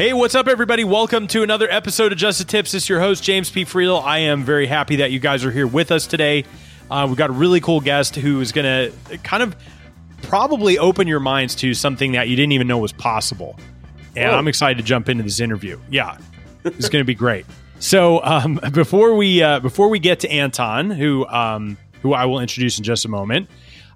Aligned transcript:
Hey, 0.00 0.14
what's 0.14 0.34
up, 0.34 0.48
everybody? 0.48 0.82
Welcome 0.82 1.26
to 1.26 1.42
another 1.42 1.70
episode 1.70 2.10
of 2.10 2.16
Just 2.16 2.38
the 2.38 2.46
Tips. 2.46 2.72
This 2.72 2.84
is 2.84 2.88
your 2.88 3.00
host, 3.00 3.22
James 3.22 3.50
P. 3.50 3.66
Friel. 3.66 4.02
I 4.02 4.20
am 4.20 4.44
very 4.44 4.66
happy 4.66 4.96
that 4.96 5.10
you 5.10 5.18
guys 5.18 5.44
are 5.44 5.50
here 5.50 5.66
with 5.66 5.92
us 5.92 6.06
today. 6.06 6.46
Uh, 6.90 7.04
we've 7.06 7.18
got 7.18 7.28
a 7.28 7.34
really 7.34 7.60
cool 7.60 7.82
guest 7.82 8.16
who 8.16 8.40
is 8.40 8.50
going 8.50 8.64
to 8.64 9.18
kind 9.18 9.42
of 9.42 9.54
probably 10.22 10.78
open 10.78 11.06
your 11.06 11.20
minds 11.20 11.54
to 11.56 11.74
something 11.74 12.12
that 12.12 12.30
you 12.30 12.36
didn't 12.36 12.52
even 12.52 12.66
know 12.66 12.78
was 12.78 12.94
possible. 12.94 13.58
And 14.16 14.30
Whoa. 14.30 14.38
I'm 14.38 14.48
excited 14.48 14.78
to 14.78 14.82
jump 14.82 15.10
into 15.10 15.22
this 15.22 15.38
interview. 15.38 15.78
Yeah, 15.90 16.16
it's 16.64 16.88
going 16.88 17.02
to 17.02 17.06
be 17.06 17.14
great. 17.14 17.44
So 17.78 18.24
um, 18.24 18.58
before 18.72 19.14
we 19.16 19.42
uh, 19.42 19.60
before 19.60 19.90
we 19.90 19.98
get 19.98 20.20
to 20.20 20.30
Anton, 20.30 20.88
who 20.88 21.26
um, 21.26 21.76
who 22.00 22.14
I 22.14 22.24
will 22.24 22.40
introduce 22.40 22.78
in 22.78 22.84
just 22.84 23.04
a 23.04 23.08
moment, 23.08 23.50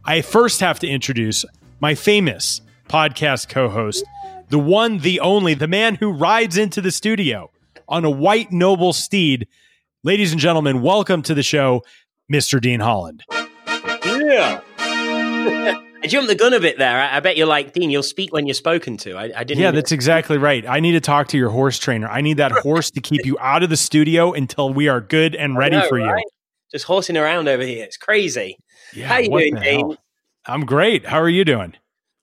I 0.04 0.20
first 0.20 0.60
have 0.60 0.80
to 0.80 0.86
introduce 0.86 1.46
my 1.80 1.94
famous 1.94 2.60
podcast 2.90 3.48
co-host, 3.48 4.04
the 4.48 4.58
one, 4.58 4.98
the 4.98 5.20
only, 5.20 5.54
the 5.54 5.68
man 5.68 5.96
who 5.96 6.12
rides 6.12 6.56
into 6.56 6.80
the 6.80 6.90
studio 6.90 7.50
on 7.88 8.04
a 8.04 8.10
white 8.10 8.52
noble 8.52 8.92
steed. 8.92 9.48
Ladies 10.02 10.32
and 10.32 10.40
gentlemen, 10.40 10.82
welcome 10.82 11.22
to 11.22 11.34
the 11.34 11.42
show, 11.42 11.82
Mr. 12.32 12.60
Dean 12.60 12.80
Holland. 12.80 13.24
Yeah. 14.04 14.60
I 16.04 16.06
jumped 16.06 16.28
the 16.28 16.34
gun 16.34 16.52
a 16.52 16.60
bit 16.60 16.76
there. 16.76 17.00
I, 17.00 17.16
I, 17.16 17.20
bet 17.20 17.38
you're 17.38 17.46
like, 17.46 17.72
Dean, 17.72 17.88
you'll 17.88 18.02
speak 18.02 18.30
when 18.30 18.46
you're 18.46 18.52
spoken 18.52 18.98
to. 18.98 19.16
I, 19.16 19.32
I 19.34 19.44
didn't. 19.44 19.62
Yeah, 19.62 19.70
that's 19.70 19.90
exactly 19.90 20.36
right. 20.36 20.68
I 20.68 20.80
need 20.80 20.92
to 20.92 21.00
talk 21.00 21.28
to 21.28 21.38
your 21.38 21.48
horse 21.48 21.78
trainer. 21.78 22.06
I 22.08 22.20
need 22.20 22.36
that 22.36 22.52
horse 22.62 22.90
to 22.90 23.00
keep 23.00 23.24
you 23.24 23.38
out 23.40 23.62
of 23.62 23.70
the 23.70 23.76
studio 23.76 24.34
until 24.34 24.72
we 24.72 24.88
are 24.88 25.00
good 25.00 25.34
and 25.34 25.56
ready 25.56 25.76
know, 25.76 25.88
for 25.88 25.96
right? 25.96 26.18
you. 26.18 26.30
Just 26.70 26.84
horsing 26.84 27.16
around 27.16 27.48
over 27.48 27.62
here. 27.62 27.84
It's 27.84 27.96
crazy. 27.96 28.58
Yeah, 28.92 29.08
How 29.08 29.16
you 29.16 29.30
doing, 29.30 29.54
Dean? 29.54 29.96
I'm 30.44 30.66
great. 30.66 31.06
How 31.06 31.20
are 31.20 31.28
you 31.28 31.44
doing? 31.46 31.74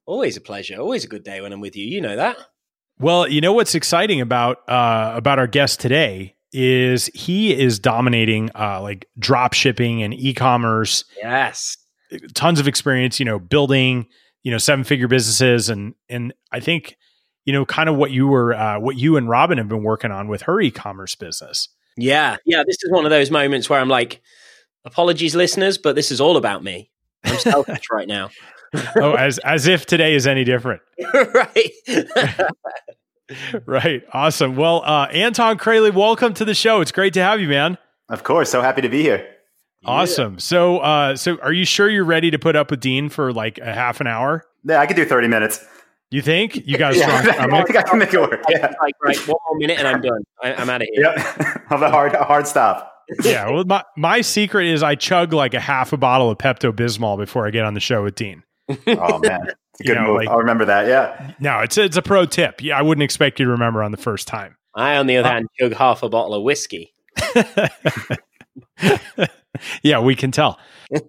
Always 0.05 0.37
a 0.37 0.41
pleasure. 0.41 0.79
Always 0.79 1.05
a 1.05 1.07
good 1.07 1.23
day 1.23 1.41
when 1.41 1.53
I'm 1.53 1.61
with 1.61 1.75
you. 1.75 1.85
You 1.85 2.01
know 2.01 2.15
that. 2.15 2.37
Well, 2.99 3.27
you 3.27 3.41
know 3.41 3.53
what's 3.53 3.75
exciting 3.75 4.21
about 4.21 4.57
uh, 4.69 5.13
about 5.15 5.39
our 5.39 5.47
guest 5.47 5.79
today 5.79 6.35
is 6.53 7.07
he 7.13 7.57
is 7.57 7.79
dominating 7.79 8.49
uh, 8.53 8.81
like 8.81 9.07
drop 9.17 9.53
shipping 9.53 10.03
and 10.03 10.13
e-commerce. 10.13 11.05
Yes, 11.17 11.77
tons 12.33 12.59
of 12.59 12.67
experience. 12.67 13.19
You 13.19 13.25
know, 13.25 13.39
building 13.39 14.07
you 14.43 14.51
know 14.51 14.57
seven 14.57 14.83
figure 14.83 15.07
businesses 15.07 15.69
and 15.69 15.93
and 16.09 16.33
I 16.51 16.59
think 16.59 16.97
you 17.45 17.53
know 17.53 17.65
kind 17.65 17.89
of 17.89 17.95
what 17.95 18.11
you 18.11 18.27
were 18.27 18.53
uh, 18.53 18.79
what 18.79 18.97
you 18.97 19.17
and 19.17 19.29
Robin 19.29 19.57
have 19.57 19.69
been 19.69 19.83
working 19.83 20.11
on 20.11 20.27
with 20.27 20.43
her 20.43 20.59
e-commerce 20.61 21.15
business. 21.15 21.69
Yeah, 21.97 22.37
yeah. 22.45 22.63
This 22.65 22.77
is 22.81 22.91
one 22.91 23.05
of 23.05 23.11
those 23.11 23.31
moments 23.31 23.69
where 23.69 23.79
I'm 23.79 23.89
like, 23.89 24.21
apologies, 24.85 25.35
listeners, 25.35 25.77
but 25.77 25.95
this 25.95 26.11
is 26.11 26.21
all 26.21 26.37
about 26.37 26.63
me. 26.63 26.91
I'm 27.23 27.37
selfish 27.37 27.89
right 27.91 28.07
now 28.07 28.29
oh, 28.95 29.13
as 29.13 29.37
as 29.39 29.67
if 29.67 29.85
today 29.85 30.15
is 30.15 30.25
any 30.25 30.43
different. 30.43 30.81
right. 31.13 31.71
right. 33.65 34.03
Awesome. 34.13 34.55
Well, 34.55 34.81
uh, 34.85 35.07
Anton 35.11 35.57
Kraly, 35.57 35.91
welcome 35.91 36.33
to 36.35 36.45
the 36.45 36.53
show. 36.53 36.81
It's 36.81 36.91
great 36.91 37.13
to 37.15 37.21
have 37.21 37.41
you, 37.41 37.49
man. 37.49 37.77
Of 38.09 38.23
course. 38.23 38.49
So 38.49 38.61
happy 38.61 38.81
to 38.81 38.89
be 38.89 39.01
here. 39.01 39.27
Awesome. 39.83 40.33
Yeah. 40.33 40.39
So, 40.39 40.77
uh, 40.79 41.15
so 41.15 41.37
are 41.41 41.51
you 41.51 41.65
sure 41.65 41.89
you're 41.89 42.05
ready 42.05 42.31
to 42.31 42.39
put 42.39 42.55
up 42.55 42.71
with 42.71 42.79
Dean 42.79 43.09
for 43.09 43.33
like 43.33 43.57
a 43.57 43.73
half 43.73 43.99
an 43.99 44.07
hour? 44.07 44.45
Yeah, 44.63 44.79
I 44.79 44.85
could 44.85 44.95
do 44.95 45.05
30 45.05 45.27
minutes. 45.27 45.65
You 46.11 46.21
think 46.21 46.67
you 46.67 46.77
got 46.77 46.91
a 46.91 46.95
strong 46.95 47.25
yeah, 47.25 47.47
I 47.49 47.63
think 47.63 47.77
I 47.77 47.83
can 47.83 47.97
make 47.97 48.13
it 48.13 48.19
work. 48.19 48.43
Yeah. 48.49 48.73
Like, 48.81 48.95
right, 49.01 49.17
one 49.27 49.37
more 49.49 49.57
minute 49.57 49.79
and 49.79 49.87
I'm 49.87 50.01
done. 50.01 50.23
I, 50.43 50.61
am 50.61 50.69
out 50.69 50.81
of 50.81 50.87
here. 50.93 51.03
Yep. 51.03 51.17
Have 51.69 51.81
a 51.81 51.89
hard, 51.89 52.13
a 52.13 52.23
hard 52.23 52.47
stop. 52.47 52.90
Yeah. 53.23 53.49
Well, 53.49 53.65
my, 53.65 53.83
my 53.97 54.21
secret 54.21 54.67
is 54.67 54.83
I 54.83 54.95
chug 54.95 55.33
like 55.33 55.53
a 55.53 55.59
half 55.59 55.93
a 55.93 55.97
bottle 55.97 56.29
of 56.29 56.37
Pepto 56.37 56.71
Bismol 56.71 57.17
before 57.17 57.47
I 57.47 57.51
get 57.51 57.65
on 57.65 57.73
the 57.73 57.79
show 57.79 58.03
with 58.03 58.15
Dean 58.15 58.43
oh 58.87 59.19
man, 59.19 59.47
it's 59.47 59.81
a 59.81 59.83
good 59.83 59.89
you 59.89 59.95
know, 59.95 60.07
move. 60.07 60.17
Like, 60.17 60.29
I'll 60.29 60.37
remember 60.37 60.65
that. 60.65 60.87
Yeah. 60.87 61.33
No, 61.39 61.59
it's 61.59 61.77
a, 61.77 61.83
it's 61.83 61.97
a 61.97 62.01
pro 62.01 62.25
tip. 62.25 62.61
Yeah, 62.61 62.77
I 62.77 62.81
wouldn't 62.81 63.03
expect 63.03 63.39
you 63.39 63.45
to 63.45 63.51
remember 63.51 63.83
on 63.83 63.91
the 63.91 63.97
first 63.97 64.27
time. 64.27 64.55
I, 64.73 64.97
on 64.97 65.07
the 65.07 65.17
other 65.17 65.27
uh, 65.27 65.31
hand, 65.33 65.47
chug 65.59 65.73
half 65.73 66.03
a 66.03 66.09
bottle 66.09 66.33
of 66.33 66.43
whiskey. 66.43 66.93
yeah, 69.83 69.99
we 69.99 70.15
can 70.15 70.31
tell. 70.31 70.59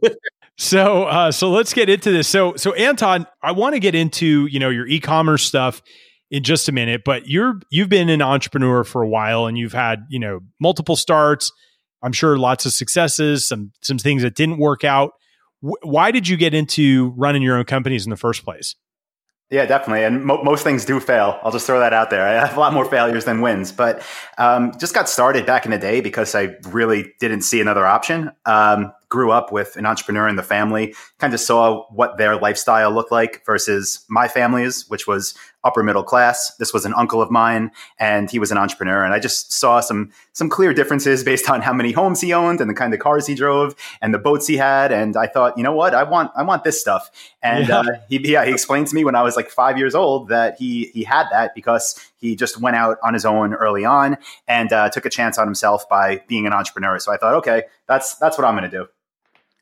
so, 0.58 1.04
uh, 1.04 1.30
so 1.30 1.50
let's 1.50 1.72
get 1.72 1.88
into 1.88 2.10
this. 2.10 2.28
So, 2.28 2.56
so 2.56 2.72
Anton, 2.72 3.26
I 3.42 3.52
want 3.52 3.74
to 3.74 3.80
get 3.80 3.94
into 3.94 4.46
you 4.46 4.58
know 4.58 4.68
your 4.68 4.86
e-commerce 4.86 5.44
stuff 5.44 5.80
in 6.30 6.42
just 6.42 6.68
a 6.68 6.72
minute, 6.72 7.02
but 7.04 7.28
you're 7.28 7.60
you've 7.70 7.88
been 7.88 8.08
an 8.08 8.22
entrepreneur 8.22 8.82
for 8.84 9.02
a 9.02 9.08
while, 9.08 9.46
and 9.46 9.56
you've 9.56 9.74
had 9.74 10.06
you 10.08 10.18
know 10.18 10.40
multiple 10.60 10.96
starts. 10.96 11.52
I'm 12.02 12.12
sure 12.12 12.36
lots 12.36 12.66
of 12.66 12.72
successes, 12.72 13.46
some 13.46 13.72
some 13.82 13.98
things 13.98 14.22
that 14.22 14.34
didn't 14.34 14.58
work 14.58 14.84
out 14.84 15.12
why 15.62 16.10
did 16.10 16.26
you 16.26 16.36
get 16.36 16.54
into 16.54 17.14
running 17.16 17.42
your 17.42 17.56
own 17.56 17.64
companies 17.64 18.04
in 18.04 18.10
the 18.10 18.16
first 18.16 18.44
place? 18.44 18.74
Yeah, 19.50 19.66
definitely. 19.66 20.02
And 20.02 20.24
mo- 20.24 20.42
most 20.42 20.64
things 20.64 20.84
do 20.86 20.98
fail. 20.98 21.38
I'll 21.42 21.52
just 21.52 21.66
throw 21.66 21.78
that 21.78 21.92
out 21.92 22.08
there. 22.08 22.26
I 22.26 22.46
have 22.46 22.56
a 22.56 22.60
lot 22.60 22.72
more 22.72 22.86
failures 22.86 23.26
than 23.26 23.42
wins, 23.42 23.70
but 23.70 24.02
um, 24.38 24.72
just 24.80 24.94
got 24.94 25.10
started 25.10 25.44
back 25.44 25.66
in 25.66 25.70
the 25.70 25.78
day 25.78 26.00
because 26.00 26.34
I 26.34 26.56
really 26.70 27.12
didn't 27.20 27.42
see 27.42 27.60
another 27.60 27.86
option. 27.86 28.30
Um, 28.46 28.92
grew 29.10 29.30
up 29.30 29.52
with 29.52 29.76
an 29.76 29.84
entrepreneur 29.84 30.26
in 30.26 30.36
the 30.36 30.42
family, 30.42 30.94
kind 31.18 31.34
of 31.34 31.38
saw 31.38 31.84
what 31.90 32.16
their 32.16 32.36
lifestyle 32.36 32.90
looked 32.92 33.12
like 33.12 33.44
versus 33.44 34.04
my 34.08 34.26
family's, 34.26 34.88
which 34.88 35.06
was 35.06 35.34
upper 35.64 35.82
middle 35.82 36.02
class. 36.02 36.54
This 36.56 36.72
was 36.72 36.84
an 36.84 36.94
uncle 36.94 37.22
of 37.22 37.30
mine, 37.30 37.70
and 37.98 38.30
he 38.30 38.38
was 38.38 38.50
an 38.50 38.58
entrepreneur. 38.58 39.04
And 39.04 39.14
I 39.14 39.18
just 39.18 39.52
saw 39.52 39.80
some 39.80 40.10
some 40.32 40.48
clear 40.48 40.74
differences 40.74 41.22
based 41.32 41.48
on 41.48 41.62
how 41.62 41.72
many 41.72 41.92
homes 41.92 42.20
he 42.20 42.32
owned 42.32 42.60
and 42.60 42.68
the 42.68 42.74
kind 42.74 42.92
of 42.94 43.00
cars 43.00 43.26
he 43.26 43.34
drove 43.34 43.74
and 44.00 44.12
the 44.12 44.18
boats 44.18 44.46
he 44.46 44.56
had. 44.56 44.92
And 44.92 45.16
I 45.16 45.26
thought, 45.26 45.56
you 45.56 45.64
know 45.64 45.74
what, 45.74 45.94
I 45.94 46.02
want 46.02 46.30
I 46.36 46.42
want 46.42 46.64
this 46.64 46.80
stuff. 46.80 47.10
And 47.42 47.68
yeah. 47.68 47.80
Uh, 47.80 47.84
he 48.08 48.18
yeah, 48.30 48.44
he 48.44 48.52
explained 48.52 48.88
to 48.88 48.94
me 48.94 49.04
when 49.04 49.14
I 49.14 49.22
was 49.22 49.36
like 49.36 49.50
five 49.50 49.78
years 49.78 49.94
old 49.94 50.28
that 50.28 50.56
he 50.58 50.90
he 50.94 51.04
had 51.04 51.26
that 51.30 51.54
because 51.54 51.98
he 52.16 52.36
just 52.36 52.60
went 52.60 52.76
out 52.76 52.98
on 53.02 53.14
his 53.14 53.24
own 53.24 53.54
early 53.54 53.84
on 53.84 54.16
and 54.46 54.72
uh, 54.72 54.88
took 54.90 55.04
a 55.04 55.10
chance 55.10 55.38
on 55.38 55.46
himself 55.46 55.88
by 55.88 56.22
being 56.28 56.46
an 56.46 56.52
entrepreneur. 56.52 56.98
So 56.98 57.12
I 57.12 57.16
thought, 57.16 57.34
okay, 57.34 57.64
that's 57.86 58.14
that's 58.16 58.38
what 58.38 58.46
I'm 58.46 58.56
going 58.56 58.70
to 58.70 58.76
do. 58.76 58.88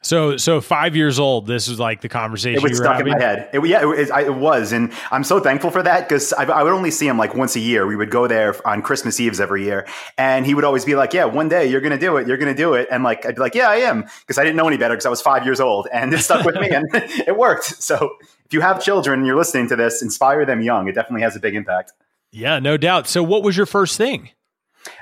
So, 0.02 0.38
so 0.38 0.62
five 0.62 0.96
years 0.96 1.18
old, 1.18 1.46
this 1.46 1.68
was 1.68 1.78
like 1.78 2.00
the 2.00 2.08
conversation. 2.08 2.64
It 2.64 2.66
was 2.66 2.78
stuck 2.78 2.96
having? 2.96 3.12
in 3.12 3.18
my 3.18 3.24
head. 3.24 3.50
It, 3.52 3.66
yeah, 3.66 3.82
it, 3.86 4.08
it, 4.08 4.34
was, 4.34 4.72
and 4.72 4.92
I'm 5.10 5.24
so 5.24 5.40
thankful 5.40 5.70
for 5.70 5.82
that 5.82 6.08
because 6.08 6.32
I, 6.32 6.44
I, 6.44 6.62
would 6.62 6.72
only 6.72 6.90
see 6.90 7.06
him 7.06 7.18
like 7.18 7.34
once 7.34 7.54
a 7.54 7.60
year. 7.60 7.86
We 7.86 7.96
would 7.96 8.10
go 8.10 8.26
there 8.26 8.56
on 8.66 8.80
Christmas 8.80 9.20
Eves 9.20 9.40
every 9.40 9.62
year, 9.62 9.86
and 10.16 10.46
he 10.46 10.54
would 10.54 10.64
always 10.64 10.86
be 10.86 10.94
like, 10.94 11.12
"Yeah, 11.12 11.26
one 11.26 11.50
day 11.50 11.66
you're 11.66 11.82
going 11.82 11.92
to 11.92 11.98
do 11.98 12.16
it. 12.16 12.26
You're 12.26 12.38
going 12.38 12.54
to 12.54 12.56
do 12.56 12.72
it." 12.72 12.88
And 12.90 13.04
like, 13.04 13.26
I'd 13.26 13.34
be 13.34 13.42
like, 13.42 13.54
"Yeah, 13.54 13.68
I 13.68 13.76
am," 13.76 14.06
because 14.20 14.38
I 14.38 14.42
didn't 14.42 14.56
know 14.56 14.66
any 14.66 14.78
better 14.78 14.94
because 14.94 15.04
I 15.04 15.10
was 15.10 15.20
five 15.20 15.44
years 15.44 15.60
old, 15.60 15.86
and 15.92 16.14
it 16.14 16.20
stuck 16.20 16.46
with 16.46 16.54
me, 16.54 16.70
and 16.70 16.88
it 16.94 17.36
worked. 17.36 17.64
So, 17.64 18.16
if 18.46 18.54
you 18.54 18.62
have 18.62 18.82
children 18.82 19.18
and 19.18 19.26
you're 19.26 19.36
listening 19.36 19.68
to 19.68 19.76
this, 19.76 20.00
inspire 20.00 20.46
them 20.46 20.62
young. 20.62 20.88
It 20.88 20.94
definitely 20.94 21.22
has 21.22 21.36
a 21.36 21.40
big 21.40 21.54
impact. 21.54 21.92
Yeah, 22.32 22.58
no 22.58 22.78
doubt. 22.78 23.06
So, 23.06 23.22
what 23.22 23.42
was 23.42 23.54
your 23.54 23.66
first 23.66 23.98
thing? 23.98 24.30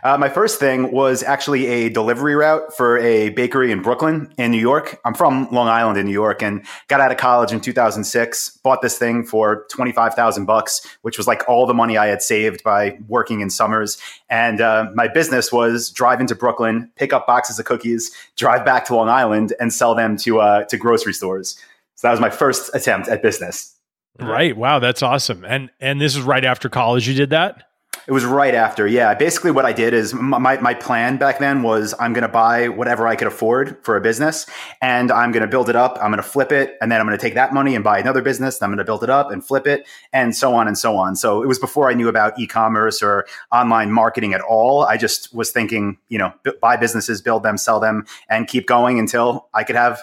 Uh, 0.03 0.17
my 0.19 0.29
first 0.29 0.59
thing 0.59 0.91
was 0.93 1.23
actually 1.23 1.67
a 1.67 1.89
delivery 1.89 2.35
route 2.35 2.77
for 2.77 2.99
a 2.99 3.31
bakery 3.31 3.71
in 3.71 3.83
Brooklyn, 3.83 4.33
in 4.39 4.51
New 4.51 4.61
York. 4.61 5.01
I'm 5.05 5.15
from 5.15 5.49
Long 5.51 5.69
Island 5.69 5.99
in 5.99 6.07
New 6.07 6.13
York, 6.13 6.43
and 6.43 6.65
got 6.89 7.01
out 7.01 7.11
of 7.11 7.19
college 7.19 7.53
in 7.53 7.61
2006. 7.61 8.59
Bought 8.63 8.83
this 8.83 8.99
thing 8.99 9.25
for 9.25 9.67
25,000 9.71 10.47
bucks, 10.47 10.87
which 11.03 11.17
was 11.17 11.27
like 11.27 11.49
all 11.49 11.67
the 11.67 11.75
money 11.75 11.97
I 11.97 12.07
had 12.07 12.23
saved 12.23 12.63
by 12.63 12.99
working 13.09 13.41
in 13.41 13.51
summers. 13.51 13.99
And 14.29 14.61
uh, 14.61 14.91
my 14.95 15.09
business 15.09 15.53
was 15.53 15.91
drive 15.91 16.21
into 16.21 16.35
Brooklyn, 16.35 16.91
pick 16.97 17.13
up 17.13 17.27
boxes 17.27 17.59
of 17.59 17.65
cookies, 17.65 18.11
drive 18.37 18.65
back 18.65 18.85
to 18.87 18.97
Long 18.97 19.09
Island, 19.09 19.53
and 19.61 19.73
sell 19.73 19.95
them 19.95 20.17
to 20.19 20.41
uh, 20.41 20.65
to 20.65 20.77
grocery 20.77 21.15
stores. 21.15 21.59
So 21.95 22.07
that 22.07 22.13
was 22.13 22.21
my 22.21 22.31
first 22.31 22.71
attempt 22.75 23.09
at 23.09 23.23
business. 23.23 23.75
Right. 24.21 24.57
Wow, 24.57 24.81
that's 24.81 25.03
awesome. 25.03 25.45
And 25.45 25.71
and 25.81 26.01
this 26.01 26.17
was 26.17 26.25
right 26.25 26.45
after 26.45 26.69
college. 26.69 27.07
You 27.07 27.15
did 27.15 27.31
that. 27.31 27.68
It 28.09 28.13
was 28.13 28.25
right 28.25 28.55
after. 28.55 28.87
Yeah. 28.87 29.13
Basically, 29.13 29.51
what 29.51 29.67
I 29.67 29.73
did 29.75 29.93
is 29.93 30.15
my, 30.15 30.59
my 30.59 30.73
plan 30.73 31.19
back 31.19 31.39
then 31.39 31.63
was 31.63 31.95
I'm 32.01 32.15
going 32.15 32.23
to 32.23 32.29
buy 32.29 32.69
whatever 32.69 33.07
I 33.07 33.17
could 33.17 33.29
afford 33.29 33.77
for 33.85 33.99
a 33.99 34.01
business 34.01 34.47
and 34.81 35.13
I'm 35.13 35.31
going 35.31 35.43
to 35.43 35.47
build 35.47 35.69
it 35.69 35.77
up. 35.77 35.99
I'm 36.01 36.11
going 36.11 36.17
to 36.17 36.23
flip 36.23 36.51
it. 36.51 36.79
And 36.81 36.91
then 36.91 37.03
I'm 37.03 37.07
going 37.07 37.19
to 37.19 37.23
take 37.23 37.35
that 37.35 37.53
money 37.53 37.75
and 37.75 37.85
buy 37.85 37.99
another 37.99 38.23
business. 38.23 38.63
I'm 38.63 38.71
going 38.71 38.79
to 38.79 38.85
build 38.85 39.05
it 39.05 39.11
up 39.11 39.31
and 39.31 39.45
flip 39.45 39.67
it 39.67 39.87
and 40.11 40.35
so 40.35 40.55
on 40.55 40.67
and 40.67 40.79
so 40.79 40.97
on. 40.97 41.17
So 41.17 41.43
it 41.43 41.47
was 41.47 41.59
before 41.59 41.91
I 41.91 41.93
knew 41.93 42.09
about 42.09 42.39
e 42.39 42.47
commerce 42.47 43.03
or 43.03 43.27
online 43.53 43.93
marketing 43.93 44.33
at 44.33 44.41
all. 44.41 44.85
I 44.85 44.97
just 44.97 45.35
was 45.35 45.51
thinking, 45.51 45.99
you 46.09 46.17
know, 46.17 46.33
buy 46.63 46.79
businesses, 46.79 47.21
build 47.21 47.43
them, 47.43 47.59
sell 47.59 47.79
them, 47.79 48.07
and 48.31 48.49
keep 48.49 48.67
going 48.67 48.99
until 48.99 49.51
I 49.53 49.65
could 49.65 49.77
have 49.77 50.01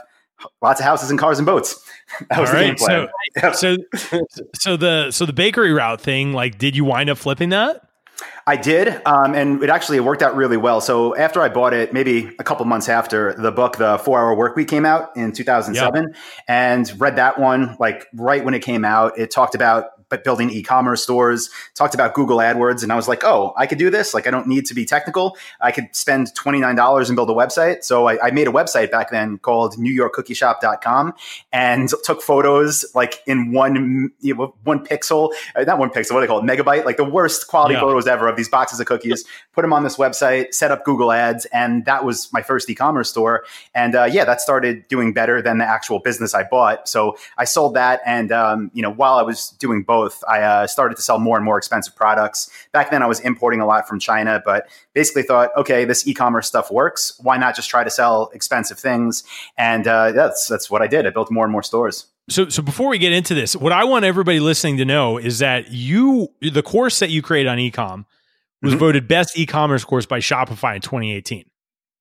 lots 0.62 0.80
of 0.80 0.86
houses 0.86 1.10
and 1.10 1.18
cars 1.18 1.40
and 1.40 1.46
boats. 1.46 1.82
That 2.30 2.40
was 2.40 2.52
All 2.52 2.56
the 2.56 2.62
right, 2.62 2.68
game 2.68 2.76
plan. 2.76 3.08
Yep. 3.42 3.56
So, 3.56 3.78
so 4.54 4.78
the 4.78 5.10
so 5.10 5.26
the 5.26 5.34
bakery 5.34 5.74
route 5.74 6.00
thing, 6.00 6.34
like, 6.34 6.60
did 6.60 6.76
you 6.76 6.86
wind 6.86 7.10
up 7.10 7.18
flipping 7.18 7.50
that? 7.50 7.85
I 8.48 8.58
did, 8.58 9.02
um, 9.06 9.34
and 9.34 9.64
it 9.64 9.70
actually 9.70 10.00
worked 10.00 10.22
out 10.22 10.36
really 10.36 10.58
well. 10.58 10.80
So 10.80 11.16
after 11.16 11.42
I 11.42 11.50
bought 11.50 11.74
it, 11.74 11.94
maybe 11.94 12.36
a 12.38 12.44
couple 12.44 12.66
months 12.66 12.90
after 12.90 13.34
the 13.34 13.52
book, 13.52 13.78
the 13.78 13.98
Four 13.98 14.20
Hour 14.20 14.36
Work 14.36 14.56
Week 14.56 14.68
came 14.68 14.86
out 14.86 15.16
in 15.18 15.32
2007, 15.32 16.14
and 16.48 17.02
read 17.02 17.16
that 17.16 17.40
one 17.40 17.76
like 17.80 18.08
right 18.14 18.46
when 18.46 18.54
it 18.54 18.60
came 18.62 18.86
out. 18.86 19.18
It 19.18 19.32
talked 19.32 19.56
about 19.56 19.95
but 20.10 20.24
building 20.24 20.50
e-commerce 20.50 21.04
stores, 21.04 21.50
talked 21.74 21.94
about 21.94 22.14
Google 22.14 22.38
AdWords, 22.38 22.84
and 22.84 22.92
I 22.92 22.96
was 22.96 23.08
like, 23.08 23.24
oh, 23.24 23.54
I 23.58 23.66
could 23.68 23.78
do 23.78 23.90
this. 23.90 24.14
Like, 24.14 24.28
I 24.28 24.32
don't 24.32 24.48
need 24.48 24.66
to 24.68 24.74
be 24.74 24.86
technical. 24.86 25.38
I 25.62 25.72
could 25.72 25.96
spend 25.96 26.34
twenty 26.36 26.60
nine 26.60 26.76
dollars 26.76 27.10
and 27.10 27.16
build 27.16 27.30
a 27.30 27.34
website. 27.34 27.84
So 27.84 28.08
I, 28.08 28.28
I 28.28 28.32
made 28.32 28.48
a 28.48 28.52
website 28.52 28.92
back 28.92 29.12
then 29.12 29.38
called 29.40 29.76
NewYorkCookieShop.com 30.30 31.14
and 31.52 31.90
took 32.04 32.22
photos 32.22 32.86
like 32.94 33.22
in 33.26 33.52
one 33.52 34.12
you 34.20 34.36
know, 34.36 34.56
one 34.64 34.86
pixel, 34.86 35.32
uh, 35.56 35.64
not 35.64 35.80
one 35.80 35.90
pixel, 35.90 36.14
what 36.14 36.22
do 36.22 36.22
they 36.22 36.28
call 36.28 36.40
it, 36.40 36.44
megabyte, 36.46 36.86
like 36.86 36.98
the 36.98 37.04
worst 37.04 37.48
quality 37.48 37.74
Yeah. 37.76 37.82
photos 37.82 38.08
ever 38.08 38.28
of 38.28 38.36
these 38.36 38.50
boxes 38.50 38.80
of 38.80 38.86
cookies. 38.86 39.24
put 39.54 39.62
them 39.62 39.72
on 39.74 39.84
this 39.84 39.96
website, 39.96 40.54
set 40.54 40.70
up 40.72 40.84
Google 40.84 41.12
Ads, 41.12 41.46
and 41.46 41.86
that 41.86 42.04
was 42.04 42.32
my 42.34 42.42
first 42.42 42.70
e-commerce 42.70 43.10
store. 43.10 43.46
And 43.74 43.96
uh, 43.96 44.04
yeah, 44.04 44.26
that 44.26 44.42
started 44.42 44.88
doing 44.90 45.14
better 45.14 45.42
than 45.42 45.60
the 45.60 45.66
actual 45.66 46.00
business 46.00 46.34
I 46.34 46.44
bought. 46.44 46.88
So 46.90 47.18
I 47.38 47.46
sold 47.46 47.74
that, 47.76 48.02
and 48.06 48.32
um, 48.32 48.70
you 48.74 48.82
know, 48.82 48.92
while 48.92 49.16
I 49.16 49.22
was 49.22 49.50
doing 49.52 49.84
both, 49.84 49.95
I 50.28 50.42
uh, 50.42 50.68
started 50.68 50.96
to 50.96 51.02
sell 51.02 51.20
more 51.20 51.38
and 51.38 51.46
more 51.46 51.58
expensive 51.58 51.96
products. 51.96 52.50
Back 52.72 52.92
then, 52.92 53.02
I 53.04 53.08
was 53.08 53.20
importing 53.20 53.62
a 53.62 53.66
lot 53.66 53.88
from 53.88 54.00
China, 54.00 54.42
but 54.46 54.68
basically 54.94 55.24
thought, 55.24 55.50
okay, 55.58 55.86
this 55.86 56.08
e-commerce 56.08 56.48
stuff 56.48 56.72
works. 56.72 57.20
Why 57.22 57.38
not 57.38 57.56
just 57.56 57.70
try 57.70 57.84
to 57.84 57.90
sell 57.90 58.30
expensive 58.34 58.80
things? 58.80 59.24
And 59.58 59.88
uh, 59.88 60.12
that's 60.12 60.48
that's 60.48 60.70
what 60.70 60.82
I 60.82 60.88
did. 60.88 61.06
I 61.08 61.10
built 61.10 61.32
more 61.32 61.46
and 61.46 61.52
more 61.52 61.64
stores. 61.64 62.08
So, 62.30 62.50
so 62.50 62.64
before 62.64 62.90
we 62.90 62.98
get 62.98 63.12
into 63.14 63.36
this, 63.36 63.56
what 63.56 63.72
I 63.72 63.84
want 63.84 64.04
everybody 64.04 64.40
listening 64.40 64.78
to 64.78 64.86
know 64.86 65.18
is 65.20 65.40
that 65.40 65.72
you, 65.72 66.30
the 66.42 66.64
course 66.64 66.98
that 67.00 67.12
you 67.12 67.22
created 67.22 67.50
on 67.50 67.58
ecom, 67.60 68.06
was 68.64 68.74
Mhm. 68.74 68.80
voted 68.80 69.08
best 69.08 69.38
e-commerce 69.38 69.84
course 69.84 70.08
by 70.08 70.20
Shopify 70.20 70.76
in 70.76 70.82
2018. 70.82 71.46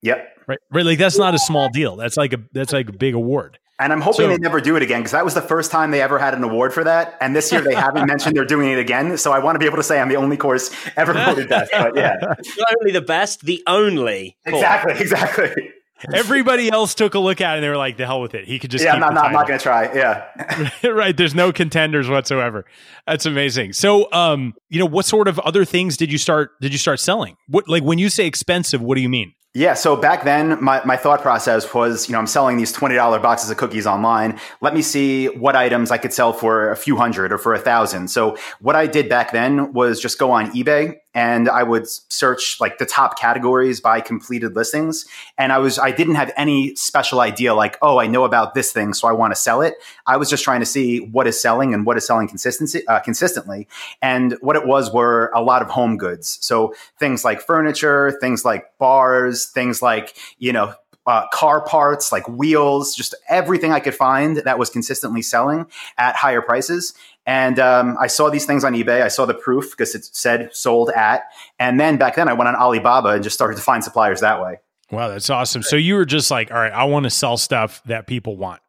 Yep. 0.01 0.31
Right, 0.47 0.59
right. 0.71 0.85
Like 0.87 0.99
that's 0.99 1.19
not 1.19 1.35
a 1.35 1.39
small 1.39 1.69
deal. 1.69 1.97
That's 1.97 2.17
like 2.17 2.33
a 2.33 2.39
that's 2.53 2.73
like 2.73 2.89
a 2.89 2.93
big 2.93 3.15
award. 3.15 3.59
And 3.79 3.93
I'm 3.93 4.01
hoping 4.01 4.27
So- 4.27 4.29
they 4.29 4.37
never 4.39 4.61
do 4.61 4.77
it 4.77 4.83
again 4.83 5.01
because 5.01 5.13
that 5.13 5.25
was 5.25 5.35
the 5.35 5.43
first 5.43 5.71
time 5.73 5.91
they 5.91 6.01
ever 6.01 6.19
had 6.19 6.35
an 6.35 6.45
award 6.45 6.73
for 6.73 6.85
that. 6.85 7.17
And 7.21 7.35
this 7.35 7.51
year 7.51 7.61
they 7.61 7.75
haven't 7.75 8.07
mentioned 8.09 8.37
they're 8.37 8.45
doing 8.45 8.71
it 8.71 8.79
again. 8.79 9.17
So 9.19 9.33
I 9.33 9.41
want 9.41 9.57
to 9.57 9.59
be 9.59 9.67
able 9.67 9.79
to 9.79 9.83
say 9.83 10.01
I'm 10.01 10.09
the 10.09 10.17
only 10.17 10.37
course 10.37 10.71
ever 10.97 11.13
voted 11.27 11.49
best. 11.49 11.73
But 11.73 11.97
yeah, 11.97 12.17
Not 12.21 12.75
only 12.81 12.93
the 12.93 13.01
best, 13.01 13.45
the 13.45 13.63
only. 13.67 14.37
course. 14.47 14.55
exactly, 14.63 14.93
exactly. 15.01 15.73
Everybody 16.13 16.69
else 16.71 16.95
took 16.95 17.15
a 17.15 17.19
look 17.19 17.41
at 17.41 17.53
it 17.53 17.57
and 17.59 17.65
they 17.65 17.69
were 17.69 17.79
like, 17.79 17.97
"The 17.97 18.05
hell 18.05 18.21
with 18.21 18.35
it." 18.35 18.45
He 18.47 18.59
could 18.59 18.71
just 18.71 18.85
yeah, 18.85 18.95
keep 18.95 19.03
I'm 19.03 19.15
not, 19.15 19.23
the 19.23 19.27
I'm 19.29 19.33
not 19.33 19.47
going 19.47 19.59
to 19.59 19.63
try. 19.63 19.85
Yeah. 19.95 20.69
right. 20.91 21.17
There's 21.17 21.35
no 21.35 21.51
contenders 21.51 22.09
whatsoever. 22.11 22.67
That's 23.07 23.25
amazing. 23.25 23.73
So, 23.73 24.13
um, 24.13 24.55
you 24.69 24.79
know, 24.81 24.87
what 24.87 25.07
sort 25.07 25.29
of 25.29 25.39
other 25.39 25.65
things 25.65 25.97
did 25.97 26.13
you 26.13 26.19
start? 26.19 26.51
Did 26.61 26.73
you 26.73 26.79
start 26.79 27.01
selling? 27.01 27.37
What 27.49 27.69
like 27.69 27.83
when 27.85 27.99
you 27.99 28.11
say 28.11 28.27
expensive? 28.27 28.83
What 28.83 28.97
do 28.97 29.01
you 29.01 29.09
mean? 29.09 29.33
Yeah, 29.57 29.75
so 29.75 29.95
back 29.95 30.25
then, 30.25 30.59
my, 30.61 30.85
my 30.85 30.97
thought 30.97 31.23
process 31.23 31.73
was, 31.73 32.09
you 32.09 32.13
know, 32.13 32.19
I'm 32.19 32.27
selling 32.27 32.57
these 32.57 32.73
$20 32.73 33.23
boxes 33.23 33.51
of 33.51 33.57
cookies 33.57 33.87
online. 33.87 34.41
Let 34.61 34.75
me 34.75 34.83
see 34.83 35.27
what 35.27 35.55
items 35.55 35.93
I 35.93 35.99
could 35.99 36.13
sell 36.13 36.33
for 36.33 36.73
a 36.73 36.77
few 36.77 36.97
hundred 36.97 37.33
or 37.33 37.39
for 37.39 37.55
a 37.55 37.61
thousand. 37.61 38.09
So 38.09 38.37
what 38.59 38.75
I 38.75 38.89
did 38.89 39.09
back 39.09 39.31
then 39.31 39.73
was 39.73 40.01
just 40.01 40.19
go 40.19 40.33
on 40.33 40.51
eBay 40.51 40.97
and 41.15 41.49
I 41.49 41.63
would 41.63 41.87
search 41.89 42.61
like 42.61 42.79
the 42.79 42.87
top 42.87 43.17
categories 43.17 43.81
by 43.81 44.01
completed 44.01 44.57
listings. 44.57 45.07
And 45.39 45.53
I 45.53 45.59
was, 45.59 45.79
I 45.79 45.93
didn't 45.93 46.17
have 46.17 46.33
any 46.37 46.75
special 46.75 47.21
idea 47.21 47.55
like, 47.55 47.79
oh, 47.81 48.01
I 48.01 48.09
know 48.09 48.25
about 48.25 48.55
this 48.55 48.73
thing, 48.73 48.93
so 48.93 49.07
I 49.07 49.13
want 49.13 49.33
to 49.33 49.41
sell 49.41 49.63
it. 49.63 49.75
I 50.07 50.17
was 50.17 50.29
just 50.29 50.43
trying 50.43 50.61
to 50.61 50.67
see 50.67 50.99
what 50.99 51.29
is 51.29 51.41
selling 51.41 51.73
and 51.73 51.87
what 51.87 51.97
is 51.97 52.05
selling 52.05 52.27
consistency, 52.27 52.85
uh, 52.89 52.99
consistently. 52.99 53.69
And 54.03 54.37
what 54.41 54.57
it 54.57 54.67
was 54.67 54.93
were 54.93 55.31
a 55.35 55.41
lot 55.41 55.63
of 55.63 55.71
home 55.71 55.97
goods. 55.97 56.39
So 56.41 56.75
things 56.99 57.25
like 57.25 57.41
furniture, 57.41 58.19
things 58.21 58.45
like 58.45 58.77
bars, 58.79 59.44
things 59.47 59.83
like, 59.83 60.17
you 60.39 60.53
know, 60.53 60.75
uh, 61.07 61.27
car 61.33 61.65
parts, 61.65 62.13
like 62.13 62.27
wheels, 62.29 62.95
just 62.95 63.15
everything 63.29 63.73
I 63.73 63.81
could 63.81 63.95
find 63.95 64.39
that 64.39 64.59
was 64.59 64.71
consistently 64.71 65.23
selling 65.23 65.67
at 65.99 66.17
higher 66.17 66.41
prices. 66.41 66.95
And 67.27 67.59
um, 67.59 67.97
I 68.01 68.07
saw 68.07 68.31
these 68.31 68.47
things 68.47 68.65
on 68.65 68.75
eBay. 68.75 69.03
I 69.03 69.09
saw 69.09 69.27
the 69.27 69.35
proof 69.35 69.71
because 69.71 69.95
it 69.95 70.05
said 70.05 70.55
sold 70.55 70.91
at. 70.91 71.25
And 71.59 71.79
then 71.79 71.97
back 71.97 72.17
then 72.17 72.29
I 72.29 72.33
went 72.33 72.49
on 72.49 72.57
Alibaba 72.57 73.11
and 73.11 73.23
just 73.23 73.35
started 73.35 73.57
to 73.57 73.63
find 73.63 73.85
suppliers 73.85 74.21
that 74.21 74.43
way. 74.43 74.61
Wow, 74.91 75.09
that's 75.09 75.31
awesome. 75.31 75.63
So 75.63 75.77
you 75.77 75.95
were 75.95 76.05
just 76.05 76.31
like, 76.31 76.51
all 76.51 76.59
right, 76.59 76.73
I 76.73 76.85
want 76.85 77.05
to 77.05 77.11
sell 77.11 77.37
stuff 77.37 77.83
that 77.87 78.07
people 78.07 78.37
want. 78.37 78.61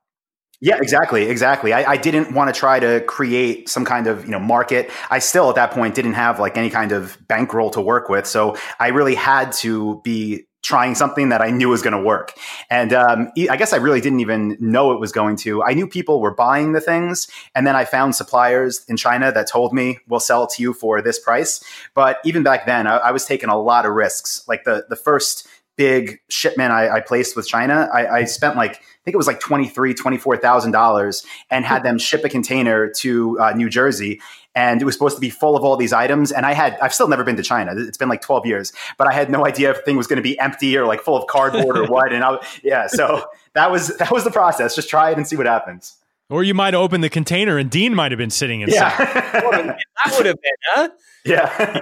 Yeah, 0.62 0.78
exactly, 0.82 1.24
exactly. 1.24 1.74
I, 1.74 1.92
I 1.92 1.98
didn't 1.98 2.34
want 2.34 2.54
to 2.54 2.58
try 2.58 2.80
to 2.80 3.02
create 3.02 3.68
some 3.68 3.84
kind 3.84 4.08
of 4.08 4.24
you 4.24 4.32
know 4.32 4.40
market. 4.40 4.90
I 5.12 5.20
still 5.20 5.50
at 5.50 5.56
that 5.56 5.72
point 5.72 5.96
didn't 5.96 6.14
have 6.14 6.40
like 6.40 6.58
any 6.58 6.70
kind 6.70 6.94
of 6.94 7.18
bankroll 7.28 7.72
to 7.72 7.82
work 7.82 8.08
with, 8.08 8.26
so 8.26 8.56
I 8.80 8.88
really 8.88 9.16
had 9.16 9.52
to 9.54 10.02
be 10.04 10.48
trying 10.66 10.96
something 10.96 11.30
that 11.30 11.44
I 11.44 11.52
knew 11.52 11.70
was 11.70 11.84
going 11.84 11.94
to 11.94 12.02
work. 12.02 12.34
And 12.72 12.92
um, 12.92 13.32
I 13.52 13.56
guess 13.56 13.72
I 13.72 13.78
really 13.78 14.02
didn't 14.02 14.20
even 14.20 14.58
know 14.60 14.92
it 14.94 15.00
was 15.00 15.12
going 15.12 15.36
to. 15.38 15.62
I 15.62 15.76
knew 15.76 15.88
people 15.88 16.20
were 16.20 16.34
buying 16.34 16.72
the 16.72 16.82
things, 16.82 17.28
and 17.54 17.68
then 17.68 17.76
I 17.76 17.86
found 17.86 18.16
suppliers 18.16 18.84
in 18.88 18.98
China 18.98 19.32
that 19.32 19.48
told 19.48 19.74
me 19.74 20.00
we'll 20.08 20.20
sell 20.20 20.46
it 20.46 20.50
to 20.56 20.64
you 20.64 20.74
for 20.74 21.04
this 21.04 21.20
price. 21.20 21.64
But 21.94 22.18
even 22.26 22.42
back 22.42 22.66
then, 22.66 22.88
I, 22.88 22.98
I 22.98 23.12
was 23.12 23.26
taking 23.26 23.50
a 23.50 23.62
lot 23.62 23.86
of 23.86 23.94
risks. 23.94 24.44
Like 24.48 24.64
the 24.64 24.86
the 24.90 24.96
first 24.96 25.48
big 25.78 26.20
shipment 26.30 26.72
I, 26.72 26.98
I 26.98 27.00
placed 27.02 27.36
with 27.36 27.48
China, 27.48 27.90
I, 27.94 28.08
I 28.08 28.24
spent 28.24 28.56
like 28.56 28.72
I 28.72 29.02
think 29.06 29.14
it 29.14 29.18
was 29.18 29.28
like 29.28 29.40
twenty 29.40 29.68
three, 29.68 29.94
twenty 29.94 30.18
four 30.18 30.36
thousand 30.36 30.72
dollars, 30.72 31.24
and 31.52 31.64
had 31.64 31.84
them 31.84 32.00
ship 32.00 32.24
a 32.24 32.30
container 32.30 32.90
to 33.02 33.40
uh, 33.40 33.52
New 33.52 33.70
Jersey. 33.70 34.20
And 34.56 34.82
it 34.82 34.86
was 34.86 34.96
supposed 34.96 35.16
to 35.18 35.22
be 35.22 35.30
full 35.30 35.56
of 35.58 35.64
all 35.64 35.76
these 35.76 35.92
items. 35.92 36.32
And 36.32 36.46
I 36.46 36.54
had 36.54 36.78
I've 36.82 36.94
still 36.94 37.08
never 37.10 37.24
been 37.24 37.36
to 37.36 37.44
China. 37.44 37.74
It's 37.76 37.98
been 37.98 38.10
like 38.10 38.22
twelve 38.22 38.46
years, 38.46 38.72
but 38.98 39.08
I 39.08 39.14
had 39.14 39.30
no 39.30 39.46
idea 39.46 39.70
if 39.72 39.78
the 39.78 39.82
thing 39.84 39.98
was 39.98 40.08
going 40.08 40.18
to 40.18 40.24
be 40.24 40.40
empty 40.40 40.78
or 40.78 40.86
like 40.86 41.02
full 41.02 41.18
of 41.18 41.28
cardboard 41.28 41.78
or 41.78 41.86
what. 41.90 42.14
And 42.14 42.24
I, 42.24 42.38
yeah, 42.64 42.88
so 42.88 43.26
that 43.54 43.70
was 43.72 43.96
that 43.98 44.12
was 44.12 44.24
the 44.24 44.32
process. 44.32 44.76
Just 44.76 44.90
try 44.90 45.12
it 45.12 45.18
and 45.18 45.28
see 45.28 45.36
what 45.36 45.46
happens. 45.46 45.96
Or 46.30 46.44
you 46.44 46.54
might 46.56 46.74
open 46.74 47.02
the 47.02 47.10
container 47.10 47.58
and 47.60 47.70
Dean 47.70 47.94
might 47.94 48.12
have 48.12 48.18
been 48.18 48.32
sitting 48.32 48.62
inside. 48.62 48.94
Yeah, 48.98 49.78
That 50.06 50.14
would 50.18 50.26
have 50.26 50.38
been, 50.42 50.52
huh? 50.64 50.90
yeah. 51.24 51.82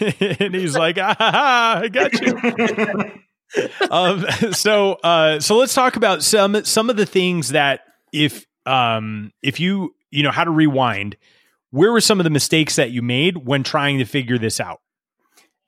and 0.40 0.54
he's 0.54 0.74
like, 0.74 0.96
ah, 0.98 1.14
ha, 1.18 1.30
ha, 1.30 1.80
I 1.82 1.88
got 1.88 2.12
you. 2.20 3.88
um, 3.90 4.24
so, 4.52 4.92
uh, 5.04 5.38
so 5.40 5.56
let's 5.56 5.74
talk 5.74 5.96
about 5.96 6.22
some 6.22 6.64
some 6.64 6.88
of 6.90 6.96
the 6.96 7.06
things 7.06 7.50
that 7.50 7.80
if 8.12 8.46
um, 8.66 9.32
if 9.42 9.60
you 9.60 9.94
you 10.10 10.22
know 10.22 10.30
how 10.30 10.44
to 10.44 10.50
rewind, 10.50 11.16
where 11.74 11.90
were 11.90 12.00
some 12.00 12.20
of 12.20 12.24
the 12.24 12.30
mistakes 12.30 12.76
that 12.76 12.92
you 12.92 13.02
made 13.02 13.46
when 13.48 13.64
trying 13.64 13.98
to 13.98 14.04
figure 14.04 14.38
this 14.38 14.60
out? 14.60 14.80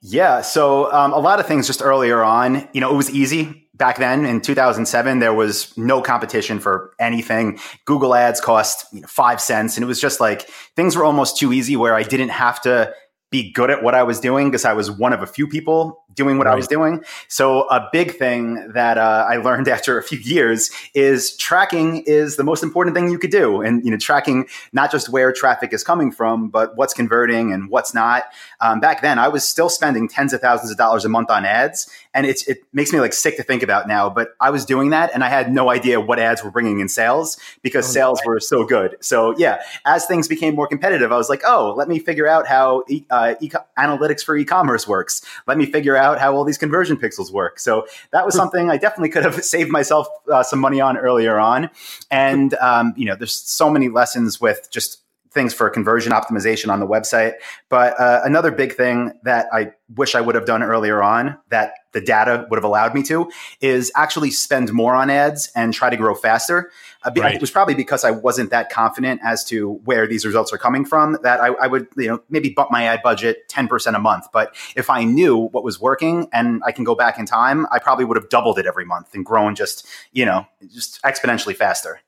Yeah. 0.01 0.39
So 0.39 0.89
um, 0.93 1.11
a 1.11 1.19
lot 1.19 1.41
of 1.41 1.47
things 1.47 1.67
just 1.67 1.81
earlier 1.81 2.23
on, 2.23 2.65
you 2.71 2.79
know, 2.79 2.89
it 2.93 2.95
was 2.95 3.09
easy 3.09 3.69
back 3.73 3.97
then 3.97 4.25
in 4.25 4.39
2007. 4.39 5.19
There 5.19 5.33
was 5.33 5.77
no 5.77 6.01
competition 6.01 6.61
for 6.61 6.93
anything. 6.97 7.59
Google 7.83 8.15
ads 8.15 8.39
cost 8.39 8.85
you 8.93 9.01
know, 9.01 9.07
five 9.07 9.41
cents. 9.41 9.75
And 9.75 9.83
it 9.83 9.87
was 9.87 9.99
just 9.99 10.21
like 10.21 10.43
things 10.77 10.95
were 10.95 11.03
almost 11.03 11.35
too 11.35 11.51
easy 11.51 11.75
where 11.75 11.93
I 11.93 12.03
didn't 12.03 12.29
have 12.29 12.61
to 12.61 12.93
be 13.29 13.51
good 13.51 13.69
at 13.69 13.83
what 13.83 13.93
I 13.93 14.03
was 14.03 14.21
doing 14.21 14.47
because 14.47 14.63
I 14.63 14.71
was 14.71 14.89
one 14.89 15.11
of 15.11 15.21
a 15.21 15.27
few 15.27 15.45
people 15.45 16.05
doing 16.17 16.37
what 16.37 16.47
I 16.47 16.55
was 16.55 16.67
doing. 16.67 17.03
So 17.29 17.61
a 17.69 17.87
big 17.93 18.17
thing 18.17 18.71
that 18.73 18.97
uh, 18.97 19.25
I 19.29 19.37
learned 19.37 19.67
after 19.77 19.97
a 19.97 20.03
few 20.03 20.19
years 20.19 20.69
is 20.93 21.37
tracking 21.37 22.03
is 22.05 22.35
the 22.35 22.43
most 22.43 22.63
important 22.63 22.95
thing 22.95 23.09
you 23.09 23.19
could 23.19 23.31
do, 23.31 23.61
and 23.61 23.85
you 23.85 23.91
know 23.91 23.97
tracking 23.97 24.47
not 24.73 24.91
just 24.91 25.07
where 25.09 25.31
traffic 25.31 25.71
is 25.71 25.83
coming 25.83 26.11
from, 26.11 26.49
but 26.49 26.75
what's 26.75 26.93
converting 26.93 27.53
and 27.53 27.69
what's 27.69 27.93
not. 27.93 28.25
Um, 28.59 28.79
back 28.81 29.01
then, 29.01 29.19
I 29.19 29.29
was 29.29 29.47
still 29.47 29.69
spending 29.69 30.09
tens 30.09 30.33
of 30.33 30.41
thousands 30.41 30.71
of 30.71 30.77
dollars 30.77 31.05
a 31.05 31.09
month 31.09 31.29
on 31.29 31.45
ads, 31.45 31.89
and 32.13 32.25
it's 32.25 32.47
it 32.47 32.63
makes 32.73 32.91
me 32.91 32.99
like 32.99 33.13
sick 33.13 33.37
to 33.37 33.43
think 33.43 33.63
about 33.63 33.87
now. 33.87 34.09
But 34.09 34.29
I 34.41 34.49
was 34.49 34.65
doing 34.65 34.89
that, 34.89 35.11
and 35.13 35.23
I 35.23 35.29
had 35.29 35.53
no 35.53 35.69
idea 35.69 36.01
what 36.01 36.19
ads 36.19 36.43
were 36.43 36.51
bringing 36.51 36.79
in 36.79 36.89
sales 36.89 37.37
because 37.61 37.85
Oh, 37.85 37.91
sales 37.91 38.21
were 38.25 38.39
so 38.39 38.65
good. 38.65 38.95
So 39.01 39.37
yeah, 39.37 39.61
as 39.85 40.05
things 40.07 40.27
became 40.27 40.55
more 40.55 40.67
competitive, 40.67 41.11
I 41.11 41.17
was 41.17 41.29
like, 41.29 41.43
oh, 41.45 41.73
let 41.77 41.87
me 41.87 41.99
figure 41.99 42.27
out 42.27 42.47
how 42.47 42.83
e- 42.89 43.05
uh, 43.11 43.35
e- 43.39 43.51
analytics 43.77 44.23
for 44.23 44.35
e-commerce 44.35 44.87
works. 44.87 45.21
Let 45.45 45.57
me 45.57 45.65
figure 45.65 45.95
out 45.95 46.06
how 46.15 46.35
all 46.35 46.43
these 46.43 46.57
conversion 46.57 46.97
pixels 46.97 47.31
work. 47.31 47.59
So 47.59 47.87
that 48.11 48.25
was 48.25 48.35
something 48.41 48.69
I 48.69 48.77
definitely 48.77 49.09
could 49.09 49.23
have 49.23 49.43
saved 49.55 49.69
myself 49.69 50.07
uh, 50.31 50.43
some 50.43 50.59
money 50.59 50.81
on 50.81 50.97
earlier 50.97 51.39
on. 51.39 51.69
And 52.11 52.53
um, 52.55 52.93
you 52.95 53.05
know, 53.05 53.15
there's 53.15 53.35
so 53.35 53.69
many 53.69 53.89
lessons 53.89 54.39
with 54.39 54.69
just 54.71 55.01
things 55.37 55.53
for 55.53 55.69
conversion 55.69 56.11
optimization 56.11 56.73
on 56.73 56.79
the 56.79 56.87
website. 56.87 57.33
But 57.69 57.99
uh, 57.99 58.21
another 58.23 58.51
big 58.51 58.73
thing 58.73 59.13
that 59.23 59.45
I 59.53 59.71
wish 59.95 60.15
I 60.15 60.21
would 60.21 60.33
have 60.33 60.45
done 60.45 60.63
earlier 60.63 61.03
on 61.03 61.37
that 61.49 61.73
the 61.91 62.01
data 62.01 62.47
would 62.49 62.57
have 62.57 62.63
allowed 62.63 62.95
me 62.95 63.03
to 63.03 63.29
is 63.61 63.91
actually 63.95 64.31
spend 64.31 64.73
more 64.73 64.95
on 64.95 65.11
ads 65.11 65.51
and 65.55 65.73
try 65.73 65.91
to 65.91 65.95
grow 65.95 66.15
faster. 66.15 66.71
Uh, 67.03 67.11
right. 67.17 67.35
It 67.35 67.41
was 67.41 67.51
probably 67.51 67.75
because 67.75 68.03
I 68.03 68.09
wasn't 68.09 68.49
that 68.49 68.71
confident 68.71 69.21
as 69.23 69.45
to 69.45 69.73
where 69.85 70.07
these 70.07 70.25
results 70.25 70.51
are 70.51 70.57
coming 70.57 70.85
from 70.85 71.19
that 71.21 71.39
I, 71.39 71.49
I 71.49 71.67
would, 71.67 71.87
you 71.95 72.07
know, 72.07 72.21
maybe 72.29 72.49
bump 72.49 72.71
my 72.71 72.83
ad 72.85 73.01
budget 73.03 73.47
10% 73.49 73.95
a 73.95 73.99
month. 73.99 74.25
But 74.33 74.55
if 74.75 74.89
I 74.89 75.03
knew 75.03 75.37
what 75.37 75.63
was 75.63 75.79
working 75.79 76.29
and 76.33 76.63
I 76.65 76.71
can 76.71 76.83
go 76.83 76.95
back 76.95 77.19
in 77.19 77.27
time, 77.27 77.67
I 77.71 77.77
probably 77.77 78.05
would 78.05 78.17
have 78.17 78.29
doubled 78.29 78.57
it 78.57 78.65
every 78.65 78.85
month 78.85 79.13
and 79.13 79.23
grown 79.23 79.53
just, 79.53 79.85
you 80.11 80.25
know, 80.25 80.47
just 80.73 80.99
exponentially 81.03 81.55
faster. 81.55 82.01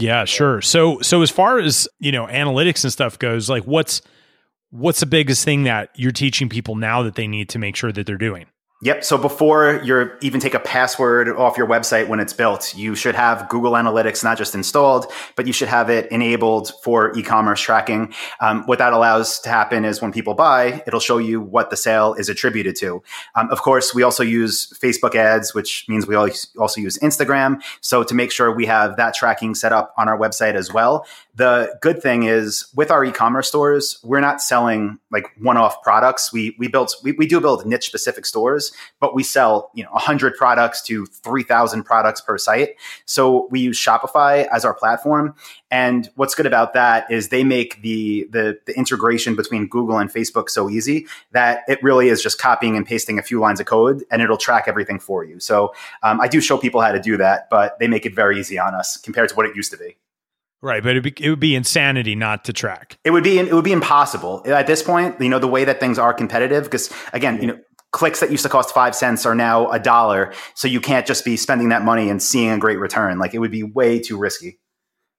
Yeah, 0.00 0.24
sure. 0.24 0.60
So 0.60 1.00
so 1.00 1.22
as 1.22 1.30
far 1.30 1.58
as, 1.58 1.88
you 1.98 2.12
know, 2.12 2.26
analytics 2.26 2.84
and 2.84 2.92
stuff 2.92 3.18
goes, 3.18 3.48
like 3.50 3.64
what's 3.64 4.02
what's 4.70 5.00
the 5.00 5.06
biggest 5.06 5.44
thing 5.44 5.64
that 5.64 5.90
you're 5.94 6.12
teaching 6.12 6.48
people 6.48 6.76
now 6.76 7.02
that 7.02 7.14
they 7.14 7.26
need 7.26 7.48
to 7.50 7.58
make 7.58 7.76
sure 7.76 7.92
that 7.92 8.06
they're 8.06 8.18
doing? 8.18 8.46
Yep. 8.80 9.02
So 9.02 9.18
before 9.18 9.80
you 9.82 10.08
even 10.20 10.38
take 10.38 10.54
a 10.54 10.60
password 10.60 11.28
off 11.30 11.58
your 11.58 11.66
website 11.66 12.06
when 12.06 12.20
it's 12.20 12.32
built, 12.32 12.76
you 12.76 12.94
should 12.94 13.16
have 13.16 13.48
Google 13.48 13.72
Analytics 13.72 14.22
not 14.22 14.38
just 14.38 14.54
installed, 14.54 15.10
but 15.34 15.48
you 15.48 15.52
should 15.52 15.66
have 15.66 15.90
it 15.90 16.06
enabled 16.12 16.70
for 16.84 17.12
e-commerce 17.18 17.60
tracking. 17.60 18.14
Um, 18.40 18.62
what 18.66 18.78
that 18.78 18.92
allows 18.92 19.40
to 19.40 19.48
happen 19.48 19.84
is 19.84 20.00
when 20.00 20.12
people 20.12 20.34
buy, 20.34 20.84
it'll 20.86 21.00
show 21.00 21.18
you 21.18 21.40
what 21.40 21.70
the 21.70 21.76
sale 21.76 22.14
is 22.14 22.28
attributed 22.28 22.76
to. 22.76 23.02
Um, 23.34 23.50
of 23.50 23.62
course, 23.62 23.92
we 23.96 24.04
also 24.04 24.22
use 24.22 24.72
Facebook 24.80 25.16
ads, 25.16 25.54
which 25.54 25.84
means 25.88 26.06
we 26.06 26.14
also 26.14 26.80
use 26.80 26.98
Instagram. 26.98 27.60
So 27.80 28.04
to 28.04 28.14
make 28.14 28.30
sure 28.30 28.54
we 28.54 28.66
have 28.66 28.96
that 28.96 29.12
tracking 29.12 29.56
set 29.56 29.72
up 29.72 29.92
on 29.98 30.08
our 30.08 30.16
website 30.16 30.54
as 30.54 30.72
well. 30.72 31.04
The 31.34 31.76
good 31.80 32.02
thing 32.02 32.24
is 32.24 32.66
with 32.74 32.90
our 32.90 33.04
e-commerce 33.04 33.48
stores, 33.48 33.98
we're 34.02 34.20
not 34.20 34.40
selling 34.40 34.98
like 35.10 35.26
one-off 35.38 35.82
products. 35.82 36.32
We 36.32 36.56
we 36.58 36.66
built 36.66 36.96
we, 37.04 37.12
we 37.12 37.26
do 37.26 37.40
build 37.40 37.64
niche 37.64 37.86
specific 37.86 38.26
stores, 38.26 38.67
but 39.00 39.14
we 39.14 39.22
sell 39.22 39.70
you 39.74 39.84
know 39.84 39.90
100 39.92 40.36
products 40.36 40.82
to 40.82 41.06
3,000 41.06 41.84
products 41.84 42.20
per 42.20 42.38
site. 42.38 42.76
So 43.04 43.48
we 43.50 43.60
use 43.60 43.78
Shopify 43.78 44.46
as 44.48 44.64
our 44.64 44.74
platform, 44.74 45.34
and 45.70 46.08
what's 46.16 46.34
good 46.34 46.46
about 46.46 46.74
that 46.74 47.10
is 47.10 47.28
they 47.28 47.44
make 47.44 47.82
the, 47.82 48.28
the 48.30 48.58
the 48.66 48.76
integration 48.76 49.36
between 49.36 49.66
Google 49.66 49.98
and 49.98 50.12
Facebook 50.12 50.48
so 50.50 50.70
easy 50.70 51.06
that 51.32 51.60
it 51.68 51.82
really 51.82 52.08
is 52.08 52.22
just 52.22 52.38
copying 52.38 52.76
and 52.76 52.86
pasting 52.86 53.18
a 53.18 53.22
few 53.22 53.40
lines 53.40 53.60
of 53.60 53.66
code, 53.66 54.04
and 54.10 54.22
it'll 54.22 54.36
track 54.36 54.64
everything 54.66 54.98
for 54.98 55.24
you. 55.24 55.40
So 55.40 55.74
um, 56.02 56.20
I 56.20 56.28
do 56.28 56.40
show 56.40 56.58
people 56.58 56.80
how 56.80 56.92
to 56.92 57.00
do 57.00 57.16
that, 57.16 57.48
but 57.50 57.78
they 57.78 57.88
make 57.88 58.06
it 58.06 58.14
very 58.14 58.38
easy 58.38 58.58
on 58.58 58.74
us 58.74 58.96
compared 58.96 59.28
to 59.30 59.34
what 59.34 59.46
it 59.46 59.56
used 59.56 59.70
to 59.72 59.78
be. 59.78 59.96
Right, 60.60 60.82
but 60.82 61.00
be, 61.02 61.14
it 61.20 61.30
would 61.30 61.38
be 61.38 61.54
insanity 61.54 62.16
not 62.16 62.44
to 62.46 62.52
track. 62.52 62.98
It 63.04 63.12
would 63.12 63.22
be 63.22 63.38
it 63.38 63.52
would 63.52 63.64
be 63.64 63.72
impossible 63.72 64.42
at 64.46 64.66
this 64.66 64.82
point. 64.82 65.20
You 65.20 65.28
know 65.28 65.38
the 65.38 65.46
way 65.46 65.64
that 65.64 65.78
things 65.78 65.98
are 66.00 66.12
competitive 66.12 66.64
because 66.64 66.92
again, 67.12 67.40
you 67.40 67.46
know 67.46 67.58
clicks 67.92 68.20
that 68.20 68.30
used 68.30 68.42
to 68.42 68.48
cost 68.48 68.74
five 68.74 68.94
cents 68.94 69.24
are 69.24 69.34
now 69.34 69.70
a 69.70 69.78
dollar. 69.78 70.32
So 70.54 70.68
you 70.68 70.80
can't 70.80 71.06
just 71.06 71.24
be 71.24 71.36
spending 71.36 71.70
that 71.70 71.82
money 71.82 72.10
and 72.10 72.22
seeing 72.22 72.50
a 72.50 72.58
great 72.58 72.78
return. 72.78 73.18
Like 73.18 73.34
it 73.34 73.38
would 73.38 73.50
be 73.50 73.62
way 73.62 73.98
too 73.98 74.18
risky. 74.18 74.58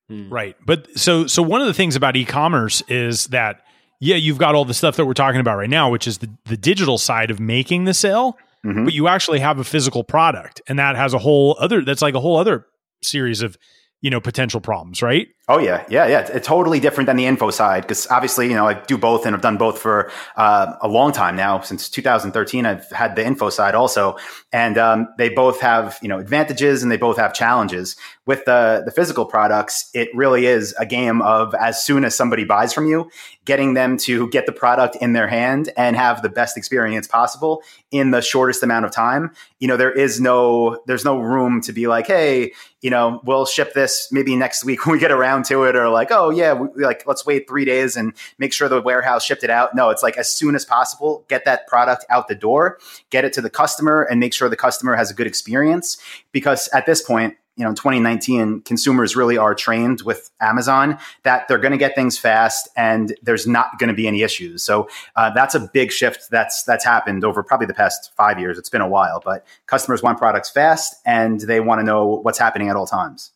Hmm. 0.08 0.32
Right, 0.32 0.56
but 0.66 0.88
so 0.98 1.28
so 1.28 1.44
one 1.44 1.62
of 1.62 1.68
the 1.68 1.74
things 1.74 1.96
about 1.96 2.16
e-commerce 2.16 2.82
is 2.88 3.28
that 3.28 3.62
yeah, 4.00 4.16
you've 4.16 4.38
got 4.38 4.56
all 4.56 4.66
the 4.66 4.74
stuff 4.74 4.96
that 4.96 5.06
we're 5.06 5.14
talking 5.14 5.42
about 5.42 5.58
right 5.58 5.70
now, 5.70 5.92
which 5.92 6.08
is 6.08 6.18
the 6.18 6.30
the 6.46 6.58
digital 6.58 6.98
side 6.98 7.30
of 7.32 7.40
making 7.40 7.84
the 7.84 7.94
sale. 7.94 8.38
Mm-hmm. 8.66 8.86
But 8.86 8.94
you 8.94 9.08
actually 9.08 9.40
have 9.40 9.60
a 9.60 9.64
physical 9.64 10.04
product, 10.04 10.62
and 10.68 10.80
that 10.80 10.96
has 10.96 11.14
a 11.14 11.20
whole 11.20 11.56
other. 11.60 11.84
That's 11.84 12.02
like 12.02 12.16
a 12.16 12.20
whole 12.20 12.38
other 12.38 12.66
series 13.04 13.42
of 13.42 13.58
you 14.02 14.10
know 14.10 14.20
potential 14.20 14.62
problems 14.62 15.02
right 15.02 15.28
oh 15.50 15.58
yeah. 15.58 15.84
Yeah 15.90 16.08
yeah. 16.08 16.30
It's, 16.32 16.48
totally 16.48 16.80
different 16.80 17.06
than 17.08 17.18
the 17.18 17.26
info 17.28 17.52
side 17.52 17.84
because 17.84 18.08
obviously 18.08 18.48
you 18.48 18.56
know 18.56 18.68
i 18.68 18.74
do 18.74 18.98
both 18.98 19.28
and 19.28 19.36
i've 19.36 19.42
done 19.42 19.58
both 19.58 19.78
for 19.78 20.10
uh, 20.36 20.74
a 20.82 20.88
long 20.88 21.12
time 21.12 21.36
now. 21.36 21.60
Since 21.60 21.90
2013 21.90 22.66
i've 22.66 22.90
had 22.92 23.16
the 23.16 23.26
info 23.26 23.50
side 23.50 23.76
also. 23.76 24.18
And 24.52 24.78
um, 24.78 25.08
they 25.18 25.30
both 25.30 25.60
have 25.62 26.00
you 26.02 26.08
know 26.08 26.20
advantages 26.20 26.82
and 26.82 26.92
they 26.92 26.98
both 26.98 27.18
have 27.18 27.34
challenges. 27.34 27.96
With 28.26 28.46
the 28.46 28.84
the 28.86 28.92
physical 28.92 29.26
products 29.26 29.90
it 29.94 30.10
really 30.16 30.46
is 30.46 30.74
a 30.80 30.86
game 30.86 31.22
of 31.22 31.54
as 31.56 31.84
soon 31.84 32.06
as 32.06 32.16
somebody 32.16 32.46
buys 32.46 32.74
from 32.74 32.88
you 32.88 33.10
getting 33.46 33.74
them 33.74 33.98
to 33.98 34.30
get 34.30 34.46
the 34.46 34.52
product 34.52 34.96
in 34.98 35.14
their 35.14 35.28
hand 35.28 35.72
and 35.76 35.96
have 35.96 36.22
the 36.22 36.30
best 36.30 36.56
experience 36.56 37.08
possible 37.08 37.64
in 37.90 38.12
the 38.12 38.22
shortest 38.22 38.62
amount 38.62 38.86
of 38.86 38.92
time. 38.92 39.32
You 39.60 39.68
know 39.68 39.76
there 39.76 39.92
is 39.92 40.22
no 40.22 40.82
there's 40.86 41.04
no 41.04 41.20
room 41.20 41.62
to 41.62 41.74
be 41.74 41.88
like 41.88 42.06
hey 42.06 42.54
you 42.82 42.90
know 42.90 43.20
we'll 43.24 43.46
ship 43.46 43.74
this 43.74 44.08
maybe 44.12 44.36
next 44.36 44.64
week 44.64 44.86
when 44.86 44.94
we 44.94 45.00
get 45.00 45.12
around 45.12 45.39
to 45.44 45.64
it 45.64 45.76
or 45.76 45.90
like 45.90 46.10
oh 46.12 46.30
yeah 46.30 46.54
we, 46.54 46.84
like 46.84 47.04
let's 47.08 47.26
wait 47.26 47.48
three 47.48 47.66
days 47.66 47.96
and 47.96 48.14
make 48.38 48.54
sure 48.54 48.70
the 48.70 48.82
warehouse 48.82 49.26
shipped 49.26 49.44
it 49.44 49.50
out. 49.50 49.76
No 49.76 49.90
it's 49.90 50.04
like 50.04 50.18
as 50.18 50.32
soon 50.32 50.56
as 50.56 50.66
possible 50.66 51.26
get 51.28 51.46
that 51.46 51.68
product 51.68 52.06
out 52.10 52.28
the 52.28 52.36
door 52.36 52.80
get 53.10 53.26
it 53.26 53.34
to 53.34 53.42
the 53.42 53.50
customer 53.50 54.04
and 54.04 54.20
make 54.20 54.34
sure 54.34 54.50
the 54.50 54.56
customer 54.56 54.96
has 54.96 55.12
a 55.12 55.14
good 55.14 55.28
experience. 55.28 55.98
Because 56.32 56.68
at 56.74 56.86
this 56.86 57.02
point 57.02 57.36
you 57.60 57.66
know 57.66 57.72
2019 57.72 58.62
consumers 58.62 59.16
really 59.18 59.38
are 59.38 59.54
trained 59.54 60.02
with 60.02 60.32
amazon 60.40 60.98
that 61.24 61.48
they're 61.48 61.58
going 61.58 61.74
to 61.74 61.78
get 61.78 61.94
things 61.94 62.18
fast 62.18 62.70
and 62.78 63.14
there's 63.22 63.46
not 63.46 63.78
going 63.78 63.90
to 63.90 63.94
be 63.94 64.08
any 64.08 64.22
issues. 64.22 64.64
So 64.64 64.88
uh, 65.18 65.32
that's 65.32 65.56
a 65.56 65.70
big 65.74 65.92
shift 65.92 66.32
that's 66.32 66.64
that's 66.64 66.86
happened 66.86 67.26
over 67.26 67.44
probably 67.44 67.68
the 67.68 67.74
past 67.74 68.14
five 68.16 68.40
years. 68.40 68.58
It's 68.58 68.70
been 68.70 68.82
a 68.82 68.88
while 68.88 69.22
but 69.24 69.46
customers 69.68 70.02
want 70.02 70.18
products 70.18 70.50
fast 70.50 70.96
and 71.06 71.42
they 71.42 71.60
want 71.60 71.80
to 71.80 71.84
know 71.84 72.22
what's 72.24 72.40
happening 72.40 72.70
at 72.70 72.78
all 72.78 72.88
times 72.88 73.32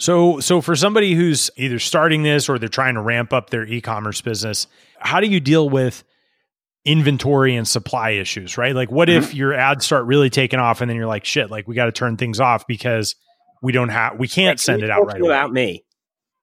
so 0.00 0.40
so 0.40 0.60
for 0.60 0.74
somebody 0.74 1.14
who's 1.14 1.50
either 1.56 1.78
starting 1.78 2.22
this 2.22 2.48
or 2.48 2.58
they're 2.58 2.68
trying 2.68 2.94
to 2.94 3.02
ramp 3.02 3.32
up 3.32 3.50
their 3.50 3.64
e-commerce 3.64 4.20
business 4.20 4.66
how 4.98 5.20
do 5.20 5.28
you 5.28 5.38
deal 5.38 5.68
with 5.68 6.02
inventory 6.84 7.54
and 7.56 7.68
supply 7.68 8.10
issues 8.10 8.56
right? 8.56 8.74
Like 8.74 8.90
what 8.90 9.08
mm-hmm. 9.08 9.22
if 9.22 9.34
your 9.34 9.52
ads 9.52 9.84
start 9.84 10.06
really 10.06 10.30
taking 10.30 10.58
off 10.58 10.80
and 10.80 10.88
then 10.88 10.96
you're 10.96 11.06
like 11.06 11.24
shit 11.24 11.50
like 11.50 11.68
we 11.68 11.74
got 11.74 11.84
to 11.84 11.92
turn 11.92 12.16
things 12.16 12.40
off 12.40 12.66
because 12.66 13.16
we 13.62 13.72
don't 13.72 13.90
have 13.90 14.18
we 14.18 14.28
can't 14.28 14.52
like, 14.52 14.58
send 14.58 14.82
it 14.82 14.90
out 14.90 15.06
right 15.06 15.20
about 15.20 15.52
me 15.52 15.84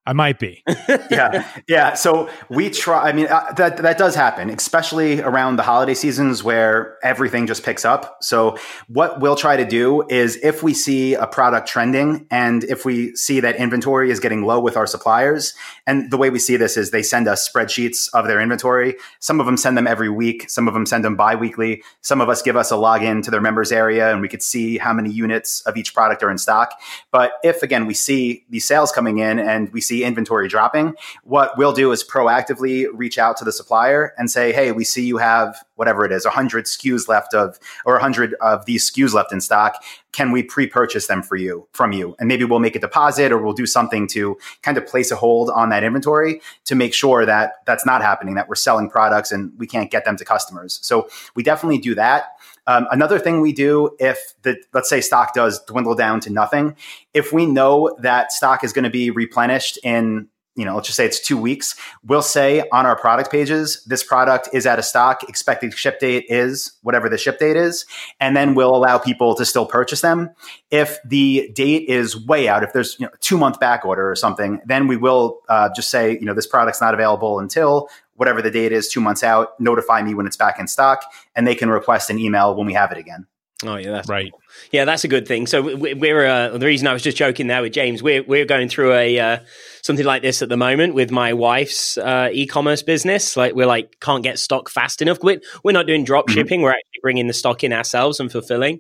I 0.08 0.14
might 0.14 0.40
be. 0.40 0.64
yeah, 1.12 1.46
yeah. 1.68 1.94
So 1.94 2.30
we 2.50 2.70
try. 2.70 3.10
I 3.10 3.12
mean, 3.12 3.28
uh, 3.28 3.52
that 3.58 3.76
that 3.78 3.98
does 3.98 4.16
happen, 4.16 4.50
especially 4.50 5.20
around 5.20 5.58
the 5.58 5.64
holiday 5.64 5.94
seasons 5.94 6.46
where 6.46 6.98
everything 7.04 7.46
just 7.46 7.62
picks 7.62 7.84
up. 7.84 8.18
So 8.22 8.58
what 8.88 9.20
we'll 9.20 9.36
try 9.36 9.58
to 9.58 9.66
do 9.66 10.08
is, 10.08 10.38
if 10.42 10.64
we 10.64 10.74
see 10.74 11.14
a 11.14 11.28
product 11.28 11.68
trending, 11.68 12.26
and 12.32 12.64
if 12.64 12.86
we 12.86 13.14
see 13.18 13.42
that 13.42 13.58
inventory 13.58 14.10
is 14.10 14.22
getting 14.22 14.46
low 14.46 14.62
with 14.62 14.78
our 14.78 14.88
suppliers, 14.88 15.54
and 15.86 16.10
the 16.10 16.16
way 16.16 16.30
we 16.30 16.40
see 16.40 16.56
this 16.56 16.78
is 16.78 16.92
they 16.92 17.04
send 17.04 17.28
us 17.28 17.48
spreadsheets 17.48 18.10
of 18.14 18.28
their 18.28 18.40
inventory. 18.40 18.96
Some 19.20 19.42
of 19.42 19.46
them 19.46 19.58
send 19.58 19.78
them 19.78 19.88
every 19.88 20.10
week. 20.10 20.50
Some 20.50 20.70
of 20.70 20.74
them 20.74 20.86
send 20.86 21.04
them 21.04 21.18
biweekly. 21.18 21.84
Some 22.00 22.22
of 22.22 22.30
us 22.30 22.42
give 22.42 22.56
us 22.56 22.72
a 22.72 22.76
login 22.76 23.22
to 23.24 23.32
their 23.32 23.42
members 23.42 23.74
area, 23.74 24.10
and 24.14 24.22
we 24.22 24.30
could 24.30 24.42
see 24.42 24.78
how 24.78 24.94
many 24.94 25.12
units 25.12 25.60
of 25.62 25.76
each 25.76 25.94
product 25.94 26.24
are 26.24 26.32
in 26.32 26.38
stock. 26.38 26.72
But 27.12 27.34
if 27.44 27.62
again 27.62 27.86
we 27.86 27.94
see 27.94 28.46
these 28.50 28.64
sales 28.64 28.94
coming 28.94 29.18
in, 29.18 29.38
and 29.38 29.70
we 29.74 29.82
see 29.82 29.97
inventory 30.04 30.48
dropping, 30.48 30.96
what 31.24 31.58
we'll 31.58 31.74
do 31.74 31.92
is 31.92 32.04
proactively 32.04 32.88
reach 32.94 33.18
out 33.18 33.38
to 33.38 33.46
the 33.46 33.52
supplier 33.52 34.14
and 34.18 34.30
say, 34.30 34.52
hey, 34.52 34.72
we 34.72 34.84
see 34.84 35.06
you 35.06 35.18
have 35.18 35.64
whatever 35.76 36.06
it 36.06 36.12
is, 36.12 36.26
100 36.26 36.66
SKUs 36.66 37.08
left 37.08 37.34
of, 37.34 37.60
or 37.86 37.94
100 37.94 38.34
of 38.42 38.66
these 38.66 38.90
SKUs 38.90 39.14
left 39.14 39.32
in 39.32 39.40
stock. 39.40 39.76
Can 40.12 40.32
we 40.32 40.42
pre-purchase 40.42 41.06
them 41.06 41.22
for 41.22 41.36
you, 41.36 41.68
from 41.74 41.92
you? 41.92 42.16
And 42.20 42.28
maybe 42.28 42.44
we'll 42.44 42.60
make 42.60 42.76
a 42.76 42.80
deposit 42.80 43.32
or 43.32 43.38
we'll 43.38 43.54
do 43.54 43.68
something 43.68 44.08
to 44.08 44.38
kind 44.64 44.78
of 44.78 44.88
place 44.88 45.12
a 45.12 45.16
hold 45.16 45.52
on 45.52 45.70
that 45.70 45.84
inventory 45.84 46.42
to 46.66 46.76
make 46.76 46.94
sure 46.94 47.26
that 47.26 47.54
that's 47.68 47.86
not 47.86 48.02
happening, 48.02 48.34
that 48.36 48.50
we're 48.50 48.56
selling 48.56 48.90
products 48.90 49.32
and 49.32 49.52
we 49.60 49.68
can't 49.68 49.92
get 49.92 50.06
them 50.06 50.18
to 50.18 50.26
customers. 50.26 50.80
So 50.82 51.08
we 51.36 51.44
definitely 51.44 51.78
do 51.78 51.94
that. 51.96 52.30
Um, 52.68 52.88
another 52.92 53.18
thing 53.18 53.42
we 53.42 53.54
do 53.54 53.96
if 54.00 54.20
the 54.44 54.58
let's 54.74 54.90
say 54.90 55.02
stock 55.02 55.34
does 55.34 55.64
dwindle 55.66 55.96
down 55.96 56.20
to 56.22 56.30
nothing, 56.30 56.76
if 57.14 57.34
we 57.34 57.46
know 57.46 57.96
that 58.00 58.32
stock 58.32 58.64
is 58.64 58.74
going 58.74 58.84
to 58.84 58.90
be 58.90 59.10
replenished 59.10 59.80
in 59.84 60.28
you 60.58 60.66
know, 60.66 60.76
let's 60.76 60.88
just 60.88 60.98
say 60.98 61.06
it's 61.06 61.20
two 61.20 61.38
weeks. 61.38 61.76
We'll 62.04 62.24
say 62.24 62.64
on 62.72 62.88
our 62.88 62.98
product 62.98 63.32
pages, 63.32 63.84
this 63.86 64.04
product 64.04 64.50
is 64.54 64.66
out 64.66 64.80
of 64.80 64.86
stock. 64.86 65.22
Expected 65.30 65.72
ship 65.74 66.00
date 66.00 66.26
is 66.30 66.74
whatever 66.82 67.10
the 67.10 67.18
ship 67.18 67.38
date 67.38 67.56
is. 67.56 67.86
And 68.20 68.36
then 68.36 68.56
we'll 68.56 68.76
allow 68.76 68.98
people 68.98 69.36
to 69.36 69.46
still 69.46 69.68
purchase 69.68 70.02
them. 70.02 70.32
If 70.72 70.98
the 71.06 71.52
date 71.54 71.88
is 71.88 72.26
way 72.26 72.48
out, 72.48 72.64
if 72.64 72.74
there's 72.74 73.00
you 73.00 73.06
know, 73.06 73.12
two 73.20 73.38
month 73.38 73.60
back 73.60 73.86
order 73.86 74.10
or 74.10 74.16
something, 74.16 74.60
then 74.66 74.88
we 74.88 74.98
will 74.98 75.42
uh, 75.48 75.70
just 75.76 75.92
say, 75.92 76.14
you 76.14 76.26
know, 76.26 76.34
this 76.34 76.48
product's 76.48 76.82
not 76.82 76.96
available 76.96 77.40
until 77.40 77.88
whatever 78.18 78.42
the 78.42 78.52
date 78.52 78.72
is, 78.72 78.90
two 78.90 79.00
months 79.00 79.24
out, 79.24 79.60
notify 79.60 80.02
me 80.02 80.14
when 80.14 80.28
it's 80.28 80.38
back 80.38 80.60
in 80.60 80.68
stock, 80.68 81.04
and 81.36 81.48
they 81.48 81.56
can 81.56 81.70
request 81.70 82.10
an 82.10 82.20
email 82.20 82.54
when 82.56 82.68
we 82.68 82.74
have 82.74 82.92
it 82.92 82.98
again. 82.98 83.26
Oh 83.66 83.76
yeah, 83.76 83.92
that's 83.92 84.08
right. 84.08 84.32
Cool. 84.32 84.42
Yeah, 84.72 84.86
that's 84.86 85.04
a 85.04 85.08
good 85.08 85.28
thing. 85.28 85.48
So 85.48 85.76
we're 85.76 86.28
uh, 86.28 86.58
the 86.58 86.66
reason 86.66 86.88
I 86.88 86.94
was 86.94 87.02
just 87.02 87.18
joking 87.18 87.48
there 87.48 87.62
with 87.62 87.74
James. 87.74 88.04
We're 88.04 88.22
we're 88.22 88.46
going 88.46 88.70
through 88.70 88.94
a 88.94 89.20
uh, 89.20 89.40
something 89.82 90.06
like 90.06 90.22
this 90.22 90.44
at 90.44 90.50
the 90.50 90.58
moment 90.58 90.94
with 90.94 91.10
my 91.10 91.34
wife's 91.34 91.98
uh, 91.98 92.30
e-commerce 92.32 92.84
business. 92.84 93.36
Like 93.36 93.56
we're 93.56 93.66
like 93.66 94.00
can't 94.00 94.22
get 94.22 94.38
stock 94.38 94.70
fast 94.70 95.02
enough. 95.02 95.20
We're 95.24 95.42
we're 95.64 95.72
not 95.72 95.88
doing 95.88 96.04
drop 96.04 96.28
mm-hmm. 96.28 96.36
shipping. 96.36 96.62
We're 96.62 96.70
actually 96.72 97.00
bringing 97.02 97.26
the 97.26 97.34
stock 97.34 97.64
in 97.64 97.74
ourselves 97.74 98.20
and 98.20 98.32
fulfilling. 98.32 98.80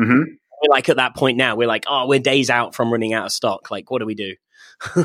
Mm-hmm. 0.00 0.22
We're 0.62 0.70
like 0.70 0.88
at 0.88 0.96
that 0.96 1.16
point 1.16 1.36
now. 1.36 1.56
We're 1.56 1.68
like, 1.68 1.84
oh, 1.88 2.06
we're 2.06 2.20
days 2.20 2.50
out 2.50 2.74
from 2.76 2.92
running 2.92 3.14
out 3.14 3.26
of 3.26 3.32
stock. 3.32 3.68
Like, 3.68 3.90
what 3.90 3.98
do 3.98 4.06
we 4.06 4.14
do? 4.14 4.36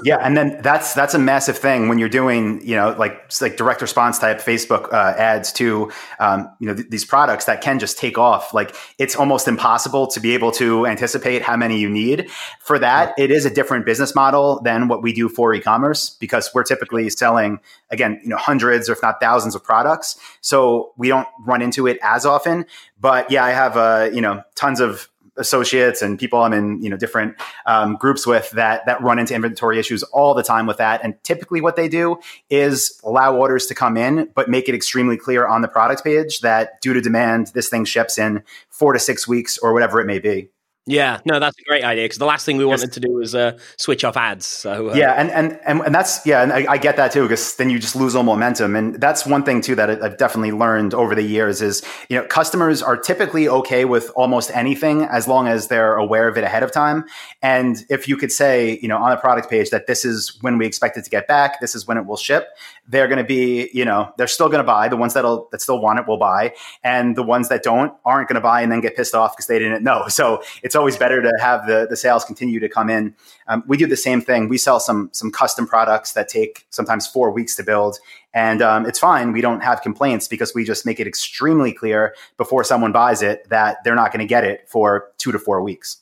Yeah, 0.04 0.18
and 0.18 0.36
then 0.36 0.62
that's 0.62 0.94
that's 0.94 1.14
a 1.14 1.20
massive 1.20 1.58
thing 1.58 1.88
when 1.88 2.00
you're 2.00 2.10
doing 2.10 2.66
you 2.66 2.76
know 2.76 2.96
like 2.98 3.32
like 3.42 3.58
direct 3.58 3.82
response 3.82 4.20
type 4.20 4.40
Facebook 4.40 4.92
uh, 4.94 5.14
ads 5.18 5.52
to 5.54 5.92
um, 6.20 6.50
you 6.60 6.68
know 6.68 6.76
th- 6.76 6.90
these 6.90 7.06
products 7.06 7.46
that 7.46 7.62
can 7.62 7.80
just 7.80 7.98
take 7.98 8.18
off. 8.18 8.54
Like 8.54 8.76
it's 8.98 9.16
almost 9.16 9.48
impossible 9.48 10.08
to 10.08 10.20
be 10.20 10.34
able 10.34 10.52
to 10.54 10.86
anticipate 10.86 11.42
how 11.42 11.56
many 11.56 11.80
you 11.80 11.90
need. 11.90 12.30
For 12.62 12.80
that, 12.80 13.14
it 13.18 13.32
is 13.32 13.46
a 13.46 13.50
different 13.50 13.86
business 13.86 14.16
model 14.16 14.62
than 14.64 14.88
what 14.88 15.02
we 15.02 15.14
do 15.14 15.30
for 15.30 15.54
e-commerce 15.54 16.10
because 16.10 16.50
we're 16.54 16.64
typically 16.64 17.10
selling 17.10 17.60
again 17.90 18.20
you 18.24 18.30
know 18.30 18.38
hundreds 18.38 18.90
or 18.90 18.94
if 18.94 19.02
not 19.02 19.20
thousands 19.20 19.56
of 19.56 19.64
products, 19.64 20.18
so 20.42 20.94
we 20.98 21.08
don't 21.08 21.28
run 21.46 21.62
into 21.62 21.88
it 21.88 22.00
as 22.02 22.26
often. 22.26 22.66
But 23.00 23.32
yeah, 23.32 23.44
I 23.44 23.52
have 23.52 23.78
uh, 23.78 24.10
you 24.14 24.22
know 24.22 24.44
tons 24.56 24.80
of 24.80 25.09
associates 25.39 26.01
and 26.01 26.19
people 26.19 26.41
I'm 26.41 26.53
in, 26.53 26.81
you 26.84 26.89
know, 26.89 26.98
different 26.98 27.36
um, 27.65 27.96
groups 27.96 28.27
with 28.27 28.51
that 28.51 28.86
that 28.86 29.01
run 29.01 29.17
into 29.17 29.34
inventory 29.34 29.79
issues 29.79 30.03
all 30.03 30.34
the 30.34 30.43
time 30.43 30.67
with 30.67 30.77
that. 30.77 31.01
And 31.03 31.15
typically, 31.24 31.62
what 31.62 31.75
they 31.75 31.88
do 31.88 32.19
is 32.50 33.00
allow 33.03 33.36
orders 33.36 33.65
to 33.67 33.75
come 33.75 33.98
in, 33.98 34.29
but 34.36 34.50
make 34.50 34.69
it 34.69 34.75
extremely 34.75 35.17
clear 35.17 35.48
on 35.48 35.62
the 35.62 35.67
product 35.67 36.03
page 36.03 36.41
that 36.41 36.81
due 36.81 36.93
to 36.93 37.01
demand, 37.01 37.48
this 37.53 37.69
thing 37.69 37.86
ships 37.86 38.17
in 38.17 38.43
four 38.69 38.93
to 38.93 39.00
six 39.00 39.27
weeks 39.27 39.58
or 39.58 39.74
whatever 39.74 40.00
it 40.00 40.05
may 40.05 40.19
be. 40.19 40.50
Yeah, 40.89 41.19
no, 41.24 41.39
that's 41.39 41.58
a 41.60 41.63
great 41.63 41.84
idea 41.84 42.05
because 42.05 42.17
the 42.17 42.25
last 42.25 42.48
thing 42.48 42.58
we 42.58 42.65
wanted 42.65 42.91
to 42.93 43.00
do 43.00 43.12
was 43.12 43.36
uh, 43.36 43.60
switch 43.77 44.03
off 44.03 44.17
ads. 44.17 44.48
So 44.48 44.89
uh, 44.89 44.93
yeah, 44.96 45.12
and, 45.12 45.29
and 45.29 45.60
and 45.63 45.81
and 45.81 45.93
that's 45.93 46.25
yeah, 46.25 46.41
and 46.41 46.51
I, 46.51 46.65
I 46.67 46.77
get 46.79 46.98
that 46.98 47.12
too 47.12 47.22
because 47.22 47.55
then 47.58 47.69
you 47.69 47.77
just 47.77 47.96
lose 47.96 48.15
all 48.15 48.24
momentum, 48.24 48.75
and 48.75 48.96
that's 48.96 49.24
one 49.24 49.43
thing 49.43 49.62
too 49.62 49.75
that 49.75 50.01
I've 50.01 50.17
definitely 50.17 50.51
learned 50.51 50.96
over 50.96 51.13
the 51.13 51.22
years 51.22 51.62
is 51.62 51.84
you 52.10 52.17
know 52.17 52.25
customers 52.25 52.81
are 52.81 52.98
typically 52.98 53.48
okay 53.48 53.86
with 53.86 54.10
almost 54.15 54.50
anything 54.55 55.03
as 55.03 55.27
long 55.27 55.48
as 55.48 55.67
they're 55.67 55.96
aware 55.96 56.27
of 56.27 56.39
it 56.39 56.43
ahead 56.43 56.63
of 56.63 56.72
time, 56.72 57.05
and 57.43 57.86
if 57.89 58.08
you 58.08 58.17
could 58.17 58.31
say 58.31 58.79
you 58.81 58.88
know 58.88 58.98
on 58.98 59.12
the 59.12 59.17
product 59.17 59.48
page 59.48 59.69
that 59.69 59.86
this 59.86 60.03
is 60.03 60.39
when 60.41 60.58
we 60.58 60.65
expect 60.65 60.98
it 60.98 61.03
to 61.03 61.10
get 61.12 61.27
back, 61.27 61.62
this 61.62 61.75
is 61.75 61.86
when 61.88 61.98
it 61.98 62.08
will 62.08 62.17
ship, 62.17 62.48
they're 62.89 63.08
going 63.08 63.19
to 63.19 63.24
be 63.24 63.69
you 63.74 63.86
know 63.86 64.12
they're 64.17 64.27
still 64.27 64.48
going 64.48 64.60
to 64.60 64.67
buy 64.67 64.89
the 64.89 64.98
ones 64.98 65.13
that'll 65.13 65.48
that 65.51 65.62
still 65.62 65.79
want 65.79 66.00
it 66.00 66.08
will 66.08 66.17
buy, 66.17 66.53
and 66.84 67.15
the 67.15 67.24
ones 67.24 67.48
that 67.50 67.63
don't 67.63 67.93
aren't 68.03 68.27
going 68.27 68.36
to 68.36 68.41
buy 68.41 68.62
and 68.62 68.72
then 68.72 68.81
get 68.81 68.96
pissed 68.96 69.15
off 69.15 69.36
because 69.36 69.48
they 69.48 69.60
didn't 69.60 69.84
know. 69.84 70.08
So 70.19 70.43
it's 70.63 70.75
always 70.75 70.98
better 70.98 71.22
to 71.22 71.31
have 71.39 71.65
the, 71.65 71.88
the 71.89 71.96
sales 71.96 72.25
continue 72.25 72.60
to 72.60 72.67
come 72.67 72.89
in. 72.89 73.15
Um, 73.48 73.63
we 73.67 73.77
do 73.77 73.88
the 73.88 73.96
same 73.96 74.19
thing. 74.19 74.50
We 74.50 74.58
sell 74.58 74.79
some 74.81 75.10
some 75.13 75.31
custom 75.31 75.65
products 75.65 76.12
that 76.13 76.27
take 76.27 76.65
sometimes 76.72 77.08
four 77.08 77.31
weeks 77.31 77.55
to 77.55 77.63
build, 77.63 78.00
and 78.34 78.62
um, 78.62 78.86
it's 78.86 79.00
fine. 79.00 79.31
We 79.31 79.39
don't 79.39 79.62
have 79.62 79.81
complaints 79.81 80.27
because 80.27 80.53
we 80.53 80.65
just 80.65 80.86
make 80.86 81.00
it 81.00 81.08
extremely 81.08 81.72
clear 81.72 82.15
before 82.36 82.65
someone 82.65 82.91
buys 82.91 83.22
it 83.22 83.48
that 83.50 83.77
they're 83.86 83.96
not 83.96 84.12
going 84.12 84.19
to 84.19 84.27
get 84.27 84.43
it 84.43 84.67
for 84.67 85.12
two 85.17 85.31
to 85.31 85.39
four 85.39 85.62
weeks. 85.62 85.98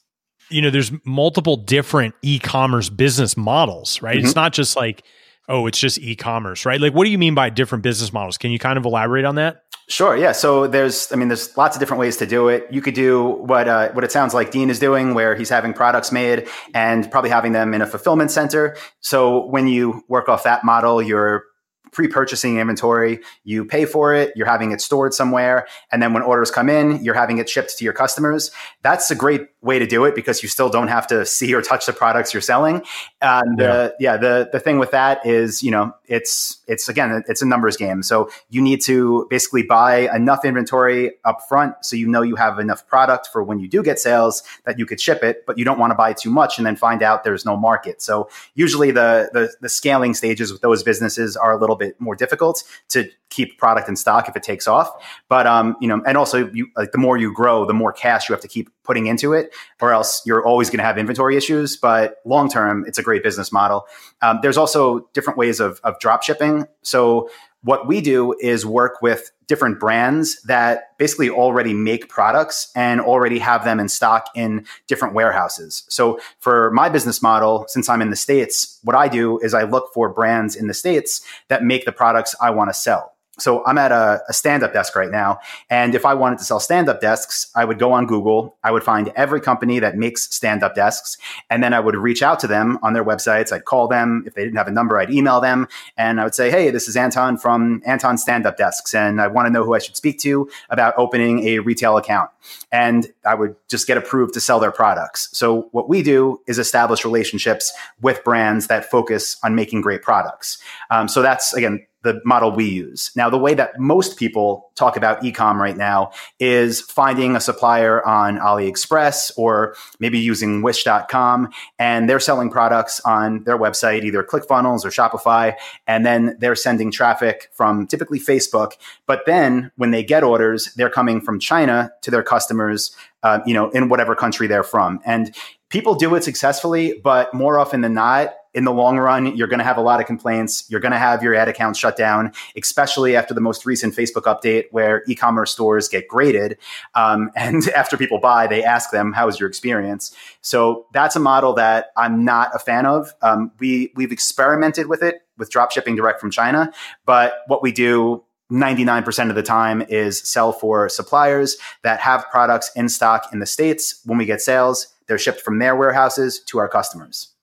You 0.50 0.62
know, 0.62 0.70
there's 0.70 0.92
multiple 1.06 1.58
different 1.58 2.16
e-commerce 2.22 2.90
business 2.90 3.38
models, 3.38 4.02
right? 4.02 4.18
Mm-hmm. 4.18 4.26
It's 4.26 4.36
not 4.36 4.54
just 4.54 4.76
like 4.76 5.04
oh, 5.48 5.68
it's 5.68 5.80
just 5.80 6.00
e-commerce, 6.00 6.66
right? 6.66 6.80
Like, 6.80 6.94
what 6.94 7.06
do 7.06 7.12
you 7.12 7.18
mean 7.18 7.36
by 7.36 7.50
different 7.50 7.84
business 7.84 8.12
models? 8.12 8.38
Can 8.38 8.52
you 8.52 8.60
kind 8.60 8.78
of 8.78 8.86
elaborate 8.86 9.26
on 9.26 9.36
that? 9.36 9.64
Sure. 9.90 10.18
Yeah. 10.18 10.34
So 10.34 10.68
there's, 10.68 11.12
I 11.14 11.16
mean, 11.16 11.30
there's 11.30 11.56
lots 11.56 11.78
of 11.78 11.80
different 11.80 12.02
ways 12.02 12.18
to 12.18 12.26
do 12.26 12.50
it. 12.50 12.68
You 12.70 12.82
could 12.82 12.94
do 12.94 13.24
what 13.24 13.70
uh, 13.70 13.90
what 13.94 14.04
it 14.04 14.12
sounds 14.12 14.34
like 14.34 14.52
Dean 14.52 14.70
is 14.70 14.80
doing, 14.80 15.14
where 15.14 15.34
he's 15.34 15.50
having 15.50 15.74
products 15.74 16.12
made 16.12 16.50
and 16.74 17.10
probably 17.10 17.30
having 17.30 17.54
them 17.54 17.74
in 17.74 17.82
a 17.82 17.88
fulfillment 17.88 18.30
center. 18.30 18.76
So 19.00 19.48
when 19.48 19.68
you 19.68 20.04
work 20.10 20.28
off 20.28 20.44
that 20.44 20.66
model, 20.66 21.02
you're 21.02 21.46
pre-purchasing 21.92 22.58
inventory 22.58 23.20
you 23.44 23.66
pay 23.66 23.86
for 23.86 24.14
it 24.14 24.32
you're 24.36 24.48
having 24.48 24.72
it 24.72 24.82
stored 24.82 25.14
somewhere 25.14 25.68
and 25.92 26.02
then 26.02 26.14
when 26.14 26.24
orders 26.24 26.52
come 26.52 26.70
in 26.70 27.04
you're 27.04 27.16
having 27.16 27.38
it 27.38 27.50
shipped 27.50 27.78
to 27.78 27.84
your 27.84 27.94
customers. 27.94 28.52
That's 28.84 29.10
a 29.12 29.16
great 29.16 29.48
way 29.62 29.80
to 29.80 29.88
do 29.88 30.06
it 30.06 30.16
because 30.16 30.44
you 30.44 30.50
still 30.50 30.70
don't 30.70 30.88
have 30.88 31.08
to 31.08 31.26
see 31.26 31.54
or 31.54 31.62
touch 31.62 31.86
the 31.86 31.94
products 31.94 32.34
you're 32.34 32.42
selling. 32.42 32.84
And 33.22 33.60
yeah, 33.60 33.66
uh, 33.66 33.90
yeah 34.00 34.18
the, 34.18 34.50
the 34.52 34.60
thing 34.60 34.78
with 34.78 34.92
that 34.92 35.26
is 35.26 35.64
you 35.64 35.72
know 35.72 35.94
it's 36.06 36.60
it's 36.68 36.88
again 36.90 37.24
it's 37.28 37.42
a 37.42 37.46
numbers 37.46 37.78
game. 37.78 38.04
So 38.04 38.30
you 38.50 38.62
need 38.62 38.82
to 38.82 39.26
basically 39.30 39.64
buy 39.64 40.14
enough 40.14 40.46
inventory 40.46 41.14
up 41.26 41.40
front 41.48 41.76
so 41.82 41.96
you 41.96 42.08
know 42.08 42.22
you 42.22 42.36
have 42.36 42.60
enough 42.60 42.86
product 42.88 43.28
for 43.32 43.44
when 43.44 43.60
you 43.60 43.68
do 43.68 43.82
get 43.82 44.00
sales 44.00 44.44
that 44.66 44.78
you 44.78 44.86
could 44.86 45.02
ship 45.02 45.24
it 45.24 45.46
but 45.46 45.58
you 45.58 45.66
don't 45.66 45.80
want 45.80 45.92
to 45.92 45.96
buy 45.96 46.14
too 46.14 46.30
much 46.30 46.58
and 46.58 46.66
then 46.66 46.76
find 46.76 47.02
out 47.02 47.24
there's 47.24 47.46
no 47.46 47.56
market. 47.56 48.02
So 48.02 48.30
usually 48.54 48.92
the 48.92 49.30
the, 49.34 49.54
the 49.62 49.70
scaling 49.70 50.14
stages 50.14 50.52
with 50.52 50.62
those 50.62 50.84
businesses 50.84 51.38
are 51.38 51.54
a 51.54 51.60
little 51.60 51.77
bit 51.78 52.00
more 52.00 52.16
difficult 52.16 52.64
to 52.90 53.10
keep 53.30 53.58
product 53.58 53.90
in 53.90 53.96
stock 53.96 54.28
if 54.28 54.36
it 54.36 54.44
takes 54.44 54.68
off. 54.68 54.90
But 55.30 55.48
um, 55.48 55.76
you 55.82 55.88
know, 55.88 56.02
and 56.06 56.18
also 56.18 56.50
you 56.52 56.68
like 56.76 56.92
the 56.92 56.98
more 56.98 57.18
you 57.18 57.34
grow, 57.34 57.66
the 57.66 57.74
more 57.74 57.92
cash 57.92 58.30
you 58.30 58.34
have 58.34 58.42
to 58.42 58.48
keep 58.48 58.70
putting 58.88 59.06
into 59.06 59.34
it, 59.34 59.54
or 59.82 59.92
else 59.92 60.22
you're 60.26 60.44
always 60.44 60.70
going 60.70 60.80
to 60.80 60.84
have 60.86 60.98
inventory 60.98 61.38
issues. 61.38 61.78
But 61.78 62.16
long 62.26 62.50
term, 62.50 62.86
it's 62.88 62.98
a 62.98 63.04
great 63.04 63.22
business 63.22 63.52
model. 63.52 63.86
Um, 64.22 64.40
there's 64.42 64.58
also 64.58 65.08
different 65.14 65.38
ways 65.38 65.60
of, 65.60 65.80
of 65.84 66.00
drop 66.00 66.24
shipping. 66.24 66.66
So 66.82 67.30
what 67.64 67.86
we 67.86 68.02
do 68.02 68.34
is 68.40 68.66
work 68.66 69.02
with 69.02 69.32
different 69.48 69.80
brands 69.80 70.42
that 70.44 70.98
basically 70.98 71.30
already 71.30 71.74
make 71.74 72.08
products 72.08 72.72
and 72.76 73.02
already 73.02 73.40
have 73.40 73.66
them 73.66 73.80
in 73.80 73.90
stock 73.90 74.30
in 74.36 74.66
different 74.88 75.14
warehouses. 75.14 75.84
So 75.90 76.20
for 76.40 76.72
my 76.72 76.88
business 76.88 77.22
model, 77.22 77.66
since 77.68 77.90
I'm 77.90 78.02
in 78.02 78.10
the 78.10 78.16
States, 78.16 78.80
what 78.84 78.96
I 78.96 79.08
do 79.08 79.40
is 79.40 79.54
I 79.54 79.64
look 79.64 79.94
for 79.94 80.08
brands 80.08 80.56
in 80.56 80.68
the 80.68 80.74
States 80.74 81.22
that 81.50 81.64
make 81.64 81.86
the 81.86 81.92
products 81.92 82.36
I 82.40 82.52
want 82.52 82.70
to 82.70 82.74
sell 82.74 83.17
so 83.40 83.64
I'm 83.66 83.78
at 83.78 83.92
a, 83.92 84.22
a 84.28 84.34
stand 84.34 84.64
up 84.64 84.74
desk 84.74 84.96
right 84.96 85.12
now. 85.12 85.40
And 85.70 85.94
if 85.96 86.06
I 86.06 86.14
wanted 86.14 86.40
to 86.40 86.46
sell 86.46 86.60
stand 86.60 86.90
up 86.90 87.02
desks, 87.02 87.52
I 87.56 87.66
would 87.66 87.80
go 87.80 87.92
on 87.92 88.06
Google. 88.06 88.58
I 88.64 88.72
would 88.72 88.84
find 88.84 89.12
every 89.16 89.42
company 89.42 89.80
that 89.80 89.96
makes 89.96 90.24
stand 90.34 90.64
up 90.64 90.76
desks. 90.76 91.18
And 91.50 91.64
then 91.64 91.74
I 91.74 91.80
would 91.80 91.96
reach 91.96 92.24
out 92.24 92.40
to 92.42 92.48
them 92.48 92.80
on 92.82 92.94
their 92.94 93.06
websites. 93.06 93.52
I'd 93.52 93.66
call 93.66 93.88
them. 93.88 94.24
If 94.26 94.34
they 94.34 94.44
didn't 94.44 94.58
have 94.58 94.68
a 94.68 94.72
number, 94.72 95.00
I'd 95.00 95.12
email 95.12 95.40
them. 95.40 95.68
And 95.98 96.20
I 96.20 96.24
would 96.24 96.36
say, 96.36 96.50
Hey, 96.50 96.72
this 96.72 96.88
is 96.88 96.98
Anton 96.98 97.38
from 97.38 97.82
Anton 97.86 98.18
Stand 98.18 98.46
Up 98.46 98.58
Desks. 98.58 98.94
And 98.94 99.22
I 99.22 99.28
want 99.28 99.46
to 99.46 99.52
know 99.52 99.64
who 99.64 99.74
I 99.74 99.80
should 99.80 99.96
speak 99.96 100.20
to 100.20 100.50
about 100.70 100.94
opening 100.98 101.48
a 101.48 101.60
retail 101.60 101.98
account. 101.98 102.30
And 102.72 103.08
I 103.26 103.36
would 103.36 103.56
just 103.68 103.88
get 103.88 103.98
approved 103.98 104.34
to 104.34 104.42
sell 104.42 104.60
their 104.60 104.72
products. 104.72 105.30
So 105.32 105.70
what 105.72 105.90
we 105.90 106.02
do 106.02 106.42
is 106.48 106.60
establish 106.60 107.06
relationships 107.06 107.72
with 108.02 108.24
brands 108.24 108.68
that 108.68 108.90
focus 108.90 109.38
on 109.44 109.56
making 109.56 109.82
great 109.82 110.02
products. 110.02 110.58
Um, 110.90 111.08
so 111.08 111.22
that's, 111.22 111.54
again, 111.54 111.86
the 112.08 112.22
model 112.24 112.52
we 112.52 112.66
use. 112.66 113.12
Now, 113.16 113.30
the 113.30 113.38
way 113.38 113.54
that 113.54 113.78
most 113.78 114.18
people 114.18 114.72
talk 114.76 114.96
about 114.96 115.22
ecom 115.22 115.56
right 115.56 115.76
now 115.76 116.12
is 116.40 116.80
finding 116.80 117.36
a 117.36 117.42
supplier 117.42 118.06
on 118.08 118.38
AliExpress 118.38 119.32
or 119.36 119.76
maybe 120.00 120.18
using 120.18 120.62
wish.com 120.62 121.50
and 121.78 122.10
they're 122.10 122.22
selling 122.22 122.50
products 122.50 123.02
on 123.02 123.44
their 123.44 123.58
website, 123.58 124.04
either 124.04 124.24
ClickFunnels 124.24 124.86
or 124.86 124.90
Shopify, 124.90 125.54
and 125.86 126.06
then 126.06 126.38
they're 126.40 126.56
sending 126.56 126.92
traffic 126.92 127.50
from 127.52 127.86
typically 127.88 128.20
Facebook. 128.20 128.72
But 129.06 129.24
then 129.26 129.72
when 129.76 129.92
they 129.92 130.04
get 130.04 130.24
orders, 130.24 130.74
they're 130.76 130.90
coming 130.90 131.20
from 131.20 131.40
China 131.40 131.92
to 132.04 132.10
their 132.10 132.24
customers, 132.24 132.96
uh, 133.24 133.40
you 133.46 133.54
know, 133.54 133.70
in 133.72 133.90
whatever 133.90 134.16
country 134.16 134.48
they're 134.48 134.64
from. 134.64 135.02
And 135.06 135.36
people 135.68 135.96
do 135.96 136.16
it 136.16 136.24
successfully, 136.24 137.02
but 137.04 137.34
more 137.34 137.60
often 137.60 137.82
than 137.82 137.94
not, 137.94 138.34
in 138.54 138.64
the 138.64 138.72
long 138.72 138.98
run, 138.98 139.36
you're 139.36 139.48
going 139.48 139.60
to 139.60 139.66
have 139.66 139.78
a 139.78 139.82
lot 139.82 140.00
of 140.00 140.06
complaints. 140.06 140.66
You're 140.70 140.80
going 140.80 140.92
to 140.92 140.98
have 140.98 141.22
your 141.22 141.36
ad 141.36 141.48
accounts 141.48 141.80
shut 141.80 141.96
down, 141.96 142.32
especially 142.56 143.16
after 143.16 143.34
the 143.34 143.42
most 143.42 143.66
recent 143.66 143.96
Facebook 143.96 144.24
update 144.24 144.66
where 144.72 145.04
e 145.08 145.16
commerce 145.16 145.52
stores 145.52 145.88
get 145.88 146.08
graded. 146.08 146.58
Um, 146.96 147.32
and 147.36 147.68
after 147.70 147.98
people 147.98 148.20
buy, 148.20 148.48
they 148.48 148.64
ask 148.64 148.92
them, 148.92 149.14
How 149.14 149.26
was 149.26 149.40
your 149.40 149.50
experience? 149.50 150.16
So 150.42 150.88
that's 150.94 151.16
a 151.16 151.20
model 151.20 151.54
that 151.54 151.88
I'm 151.98 152.24
not 152.26 152.52
a 152.54 152.60
fan 152.60 152.86
of. 152.86 153.14
Um, 153.22 153.52
we, 153.60 153.92
we've 153.96 154.12
experimented 154.12 154.88
with 154.88 155.04
it 155.04 155.22
with 155.38 155.50
drop 155.52 155.72
shipping 155.72 155.96
direct 155.96 156.20
from 156.20 156.32
China, 156.32 156.72
but 157.06 157.42
what 157.48 157.62
we 157.62 157.72
do 157.72 158.24
99% 158.52 159.30
of 159.30 159.36
the 159.36 159.44
time 159.44 159.82
is 159.90 160.20
sell 160.20 160.52
for 160.54 160.88
suppliers 160.90 161.58
that 161.84 162.00
have 162.00 162.26
products 162.32 162.72
in 162.76 162.88
stock 162.88 163.28
in 163.34 163.40
the 163.40 163.46
States. 163.46 164.02
When 164.06 164.18
we 164.18 164.26
get 164.26 164.42
sales, 164.42 164.88
they're 165.08 165.18
shipped 165.18 165.42
from 165.42 165.60
their 165.60 165.76
warehouses 165.76 166.40
to 166.48 166.60
our 166.60 166.70
customers. 166.70 167.34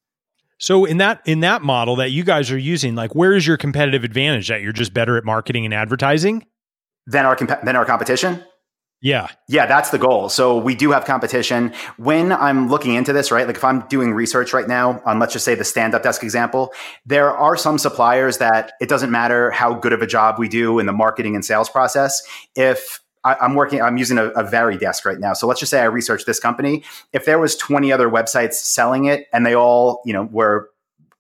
So 0.65 0.87
in 0.87 0.97
that 0.97 1.21
in 1.27 1.41
that 1.41 1.61
model 1.61 1.97
that 1.97 2.11
you 2.11 2.25
guys 2.25 2.51
are 2.51 2.57
using, 2.57 2.95
like 2.95 3.15
where 3.15 3.35
is 3.35 3.47
your 3.47 3.59
competitive 3.59 4.03
advantage 4.03 4.49
that 4.49 4.63
you're 4.63 4.73
just 4.73 4.95
better 4.95 5.19
at 5.19 5.25
marketing 5.25 5.67
and 5.67 5.75
advertising 5.75 6.47
than 7.07 7.27
our 7.27 7.37
comp- 7.37 7.61
than 7.65 7.77
our 7.77 7.85
competition? 7.85 8.43
Yeah. 9.03 9.29
Yeah, 9.47 9.67
that's 9.67 9.91
the 9.91 9.99
goal. 9.99 10.31
So 10.31 10.57
we 10.57 10.75
do 10.75 10.93
have 10.93 11.05
competition. 11.05 11.75
When 11.99 12.33
I'm 12.33 12.71
looking 12.71 12.95
into 12.95 13.13
this, 13.13 13.31
right? 13.31 13.47
Like 13.47 13.57
if 13.57 13.65
I'm 13.65 13.81
doing 13.89 14.15
research 14.15 14.55
right 14.55 14.67
now 14.67 15.03
on 15.05 15.19
let's 15.19 15.35
just 15.35 15.45
say 15.45 15.55
the 15.55 15.65
stand 15.65 15.95
up 15.95 16.03
desk 16.03 16.23
example, 16.23 16.73
there 17.05 17.31
are 17.31 17.59
some 17.59 17.77
suppliers 17.77 18.39
that 18.39 18.73
it 18.81 18.89
doesn't 18.89 19.11
matter 19.11 19.51
how 19.51 19.75
good 19.75 19.93
of 19.93 20.01
a 20.01 20.07
job 20.07 20.37
we 20.39 20.49
do 20.49 20.79
in 20.79 20.87
the 20.87 20.95
marketing 20.95 21.35
and 21.35 21.45
sales 21.45 21.69
process. 21.69 22.23
If 22.57 23.01
I, 23.25 23.37
am 23.45 23.55
working, 23.55 23.81
I'm 23.81 23.97
using 23.97 24.19
a, 24.19 24.27
a 24.31 24.45
Varidesk 24.45 25.05
right 25.05 25.19
now. 25.19 25.33
So 25.33 25.47
let's 25.47 25.61
just 25.61 25.71
say 25.71 25.81
I 25.81 25.85
researched 25.85 26.27
this 26.27 26.39
company. 26.39 26.83
If 27.13 27.25
there 27.25 27.39
was 27.39 27.57
20 27.57 27.91
other 27.91 28.09
websites 28.09 28.55
selling 28.55 29.07
it 29.07 29.27
and 29.33 29.47
they 29.47 29.55
all, 29.55 30.03
you 30.05 30.13
know, 30.13 30.25
were 30.25 30.71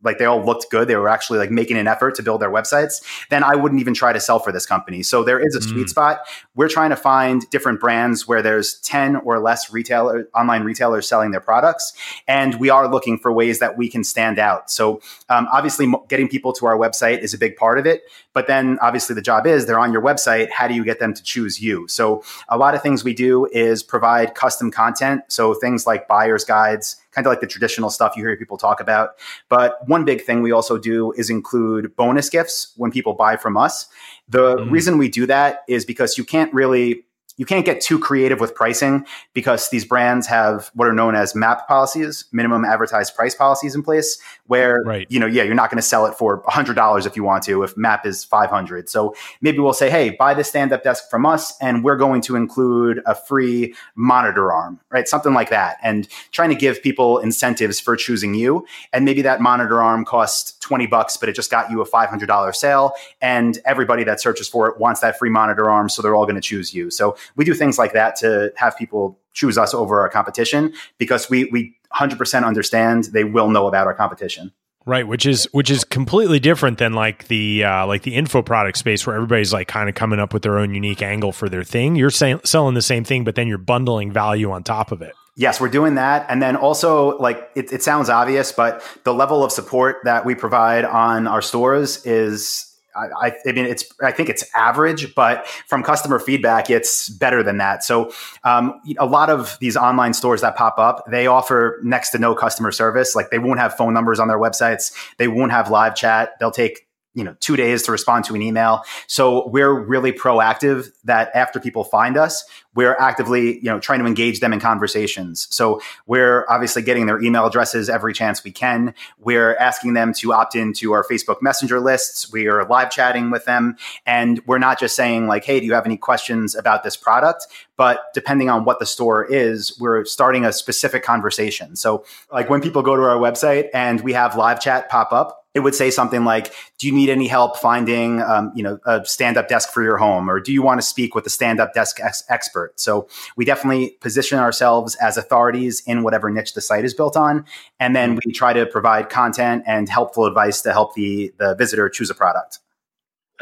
like 0.04 0.18
they 0.18 0.24
all 0.26 0.44
looked 0.44 0.70
good, 0.70 0.86
they 0.88 0.96
were 0.96 1.08
actually 1.08 1.38
like 1.38 1.50
making 1.50 1.76
an 1.76 1.86
effort 1.88 2.14
to 2.16 2.22
build 2.22 2.40
their 2.40 2.50
websites, 2.50 3.02
then 3.30 3.42
I 3.42 3.56
wouldn't 3.56 3.80
even 3.80 3.94
try 3.94 4.12
to 4.12 4.20
sell 4.20 4.38
for 4.38 4.52
this 4.52 4.66
company. 4.66 5.02
So 5.02 5.24
there 5.24 5.40
is 5.40 5.56
a 5.56 5.60
mm. 5.60 5.70
sweet 5.70 5.88
spot. 5.88 6.20
We're 6.54 6.68
trying 6.68 6.90
to 6.90 6.96
find 6.96 7.48
different 7.50 7.80
brands 7.80 8.28
where 8.28 8.42
there's 8.42 8.78
10 8.80 9.16
or 9.16 9.40
less 9.40 9.72
retailer 9.72 10.28
online 10.34 10.62
retailers 10.62 11.08
selling 11.08 11.30
their 11.30 11.40
products. 11.40 11.94
And 12.28 12.60
we 12.60 12.70
are 12.70 12.88
looking 12.88 13.18
for 13.18 13.32
ways 13.32 13.58
that 13.58 13.76
we 13.76 13.88
can 13.88 14.04
stand 14.04 14.38
out. 14.38 14.70
So 14.70 15.00
um, 15.28 15.48
obviously 15.50 15.92
getting 16.08 16.28
people 16.28 16.52
to 16.54 16.66
our 16.66 16.76
website 16.76 17.20
is 17.20 17.34
a 17.34 17.38
big 17.38 17.56
part 17.56 17.78
of 17.78 17.86
it. 17.86 18.02
But 18.32 18.46
then 18.46 18.78
obviously 18.82 19.14
the 19.14 19.22
job 19.22 19.46
is 19.46 19.66
they're 19.66 19.78
on 19.78 19.92
your 19.92 20.02
website. 20.02 20.50
How 20.50 20.68
do 20.68 20.74
you 20.74 20.84
get 20.84 20.98
them 20.98 21.14
to 21.14 21.22
choose 21.22 21.62
you? 21.62 21.88
So 21.88 22.22
a 22.48 22.58
lot 22.58 22.74
of 22.74 22.82
things 22.82 23.04
we 23.04 23.14
do 23.14 23.46
is 23.52 23.82
provide 23.82 24.34
custom 24.34 24.70
content. 24.70 25.22
So 25.28 25.54
things 25.54 25.86
like 25.86 26.08
buyer's 26.08 26.44
guides, 26.44 26.96
kind 27.14 27.26
of 27.26 27.30
like 27.30 27.40
the 27.40 27.46
traditional 27.46 27.90
stuff 27.90 28.16
you 28.16 28.24
hear 28.24 28.36
people 28.36 28.58
talk 28.58 28.80
about. 28.80 29.10
But 29.48 29.86
one 29.88 30.04
big 30.04 30.22
thing 30.22 30.42
we 30.42 30.52
also 30.52 30.78
do 30.78 31.12
is 31.12 31.30
include 31.30 31.94
bonus 31.96 32.28
gifts 32.28 32.72
when 32.76 32.90
people 32.90 33.14
buy 33.14 33.36
from 33.36 33.56
us. 33.56 33.86
The 34.28 34.56
mm-hmm. 34.56 34.70
reason 34.70 34.98
we 34.98 35.08
do 35.08 35.26
that 35.26 35.62
is 35.68 35.84
because 35.84 36.18
you 36.18 36.24
can't 36.24 36.52
really 36.52 37.04
you 37.36 37.44
can't 37.44 37.64
get 37.64 37.80
too 37.80 37.98
creative 37.98 38.40
with 38.40 38.54
pricing 38.54 39.06
because 39.32 39.68
these 39.70 39.84
brands 39.84 40.26
have 40.26 40.70
what 40.74 40.86
are 40.86 40.92
known 40.92 41.14
as 41.14 41.34
MAP 41.34 41.66
policies, 41.66 42.26
minimum 42.32 42.64
advertised 42.64 43.14
price 43.16 43.34
policies 43.34 43.74
in 43.74 43.82
place, 43.82 44.18
where 44.46 44.82
right. 44.84 45.06
you 45.10 45.18
know, 45.18 45.26
yeah, 45.26 45.42
you're 45.42 45.54
not 45.54 45.70
going 45.70 45.78
to 45.78 45.82
sell 45.82 46.06
it 46.06 46.14
for 46.14 46.42
$100 46.44 47.06
if 47.06 47.16
you 47.16 47.24
want 47.24 47.42
to 47.44 47.62
if 47.62 47.76
MAP 47.76 48.06
is 48.06 48.24
500. 48.24 48.88
So 48.88 49.14
maybe 49.40 49.58
we'll 49.58 49.72
say, 49.72 49.90
"Hey, 49.90 50.10
buy 50.10 50.34
the 50.34 50.44
stand-up 50.44 50.82
desk 50.82 51.10
from 51.10 51.26
us 51.26 51.54
and 51.60 51.82
we're 51.82 51.96
going 51.96 52.20
to 52.22 52.36
include 52.36 53.02
a 53.06 53.14
free 53.14 53.74
monitor 53.94 54.52
arm." 54.52 54.80
Right? 54.90 55.08
Something 55.08 55.34
like 55.34 55.50
that. 55.50 55.78
And 55.82 56.08
trying 56.30 56.50
to 56.50 56.54
give 56.54 56.82
people 56.82 57.18
incentives 57.18 57.80
for 57.80 57.96
choosing 57.96 58.34
you, 58.34 58.66
and 58.92 59.04
maybe 59.04 59.22
that 59.22 59.40
monitor 59.40 59.82
arm 59.82 60.04
costs 60.04 60.52
20 60.60 60.86
bucks, 60.86 61.16
but 61.16 61.28
it 61.28 61.34
just 61.34 61.50
got 61.50 61.70
you 61.70 61.80
a 61.82 61.86
$500 61.86 62.54
sale 62.54 62.92
and 63.20 63.58
everybody 63.66 64.02
that 64.04 64.20
searches 64.20 64.48
for 64.48 64.68
it 64.68 64.78
wants 64.78 65.00
that 65.00 65.18
free 65.18 65.30
monitor 65.30 65.70
arm, 65.70 65.88
so 65.88 66.00
they're 66.00 66.14
all 66.14 66.24
going 66.24 66.34
to 66.34 66.40
choose 66.40 66.72
you. 66.72 66.90
So 66.90 67.16
we 67.36 67.44
do 67.44 67.54
things 67.54 67.78
like 67.78 67.92
that 67.92 68.16
to 68.16 68.52
have 68.56 68.76
people 68.76 69.18
choose 69.32 69.58
us 69.58 69.74
over 69.74 70.00
our 70.00 70.08
competition 70.08 70.72
because 70.98 71.28
we 71.28 71.46
we 71.46 71.76
100% 71.94 72.44
understand 72.44 73.04
they 73.04 73.24
will 73.24 73.48
know 73.48 73.66
about 73.66 73.86
our 73.86 73.94
competition. 73.94 74.52
Right, 74.86 75.08
which 75.08 75.24
is 75.24 75.48
which 75.52 75.70
is 75.70 75.82
completely 75.82 76.38
different 76.38 76.76
than 76.76 76.92
like 76.92 77.28
the 77.28 77.64
uh, 77.64 77.86
like 77.86 78.02
the 78.02 78.14
info 78.14 78.42
product 78.42 78.76
space 78.76 79.06
where 79.06 79.16
everybody's 79.16 79.50
like 79.50 79.66
kind 79.66 79.88
of 79.88 79.94
coming 79.94 80.20
up 80.20 80.34
with 80.34 80.42
their 80.42 80.58
own 80.58 80.74
unique 80.74 81.00
angle 81.00 81.32
for 81.32 81.48
their 81.48 81.64
thing. 81.64 81.96
You're 81.96 82.10
selling 82.10 82.74
the 82.74 82.82
same 82.82 83.02
thing, 83.02 83.24
but 83.24 83.34
then 83.34 83.48
you're 83.48 83.56
bundling 83.56 84.12
value 84.12 84.50
on 84.50 84.62
top 84.62 84.92
of 84.92 85.00
it. 85.00 85.14
Yes, 85.36 85.58
we're 85.58 85.70
doing 85.70 85.94
that, 85.94 86.26
and 86.28 86.42
then 86.42 86.54
also 86.54 87.16
like 87.16 87.48
it, 87.54 87.72
it 87.72 87.82
sounds 87.82 88.10
obvious, 88.10 88.52
but 88.52 88.82
the 89.04 89.14
level 89.14 89.42
of 89.42 89.50
support 89.50 89.96
that 90.04 90.26
we 90.26 90.34
provide 90.34 90.84
on 90.84 91.26
our 91.26 91.40
stores 91.40 92.04
is 92.04 92.73
I, 92.96 93.32
I, 93.46 93.52
mean, 93.52 93.66
it's 93.66 93.84
I 94.02 94.12
think 94.12 94.28
it's 94.28 94.44
average, 94.54 95.14
but 95.14 95.46
from 95.66 95.82
customer 95.82 96.18
feedback, 96.18 96.70
it's 96.70 97.08
better 97.08 97.42
than 97.42 97.58
that. 97.58 97.82
So, 97.82 98.12
um, 98.44 98.80
a 98.98 99.06
lot 99.06 99.30
of 99.30 99.56
these 99.60 99.76
online 99.76 100.14
stores 100.14 100.40
that 100.42 100.56
pop 100.56 100.78
up, 100.78 101.04
they 101.10 101.26
offer 101.26 101.80
next 101.82 102.10
to 102.10 102.18
no 102.18 102.34
customer 102.34 102.70
service. 102.70 103.14
Like 103.14 103.30
they 103.30 103.38
won't 103.38 103.58
have 103.58 103.74
phone 103.74 103.92
numbers 103.94 104.20
on 104.20 104.28
their 104.28 104.38
websites, 104.38 104.92
they 105.18 105.28
won't 105.28 105.52
have 105.52 105.70
live 105.70 105.94
chat. 105.94 106.32
They'll 106.38 106.50
take 106.50 106.86
you 107.14 107.24
know 107.24 107.36
two 107.40 107.56
days 107.56 107.82
to 107.84 107.92
respond 107.92 108.24
to 108.26 108.34
an 108.34 108.42
email. 108.42 108.82
So 109.06 109.48
we're 109.48 109.72
really 109.72 110.12
proactive 110.12 110.88
that 111.04 111.30
after 111.34 111.60
people 111.60 111.84
find 111.84 112.16
us 112.16 112.44
we're 112.74 112.96
actively 112.96 113.56
you 113.58 113.64
know 113.64 113.80
trying 113.80 114.00
to 114.00 114.06
engage 114.06 114.40
them 114.40 114.52
in 114.52 114.60
conversations. 114.60 115.46
So 115.50 115.80
we're 116.06 116.44
obviously 116.48 116.82
getting 116.82 117.06
their 117.06 117.20
email 117.22 117.46
addresses 117.46 117.88
every 117.88 118.12
chance 118.12 118.42
we 118.42 118.50
can. 118.50 118.94
We're 119.18 119.54
asking 119.56 119.94
them 119.94 120.12
to 120.14 120.32
opt 120.32 120.54
into 120.54 120.92
our 120.92 121.04
facebook 121.04 121.40
messenger 121.40 121.80
lists. 121.80 122.32
We 122.32 122.46
are 122.48 122.66
live 122.66 122.90
chatting 122.90 123.30
with 123.30 123.44
them. 123.44 123.76
And 124.06 124.40
we're 124.46 124.58
not 124.58 124.78
just 124.78 124.96
saying 124.96 125.26
like 125.26 125.44
hey 125.44 125.60
do 125.60 125.66
you 125.66 125.74
have 125.74 125.86
any 125.86 125.96
questions 125.96 126.54
about 126.54 126.82
this 126.82 126.96
product? 126.96 127.46
But 127.76 128.04
depending 128.14 128.50
on 128.50 128.64
what 128.64 128.78
the 128.78 128.86
store 128.86 129.24
is 129.24 129.78
we're 129.80 130.04
starting 130.04 130.44
a 130.44 130.52
specific 130.52 131.02
conversation. 131.02 131.76
So 131.76 132.04
like 132.32 132.50
when 132.50 132.60
people 132.60 132.82
go 132.82 132.96
to 132.96 133.02
our 133.02 133.16
website 133.16 133.68
and 133.72 134.00
we 134.00 134.12
have 134.12 134.36
live 134.36 134.60
chat 134.60 134.88
pop 134.88 135.12
up 135.12 135.43
it 135.54 135.60
would 135.60 135.74
say 135.74 135.90
something 135.90 136.24
like, 136.24 136.52
"Do 136.78 136.86
you 136.86 136.92
need 136.92 137.10
any 137.10 137.28
help 137.28 137.56
finding, 137.58 138.20
um, 138.22 138.52
you 138.54 138.62
know, 138.62 138.78
a 138.86 139.04
stand-up 139.04 139.48
desk 139.48 139.70
for 139.70 139.82
your 139.82 139.96
home, 139.96 140.28
or 140.28 140.40
do 140.40 140.52
you 140.52 140.62
want 140.62 140.80
to 140.80 140.86
speak 140.86 141.14
with 141.14 141.26
a 141.26 141.30
stand-up 141.30 141.74
desk 141.74 142.00
ex- 142.02 142.24
expert?" 142.28 142.72
So 142.76 143.06
we 143.36 143.44
definitely 143.44 143.96
position 144.00 144.38
ourselves 144.38 144.96
as 144.96 145.16
authorities 145.16 145.82
in 145.86 146.02
whatever 146.02 146.30
niche 146.30 146.54
the 146.54 146.60
site 146.60 146.84
is 146.84 146.94
built 146.94 147.16
on, 147.16 147.44
and 147.78 147.94
then 147.94 148.18
we 148.24 148.32
try 148.32 148.52
to 148.52 148.66
provide 148.66 149.08
content 149.08 149.62
and 149.66 149.88
helpful 149.88 150.26
advice 150.26 150.62
to 150.62 150.72
help 150.72 150.94
the 150.94 151.32
the 151.38 151.54
visitor 151.54 151.88
choose 151.88 152.10
a 152.10 152.14
product. 152.14 152.58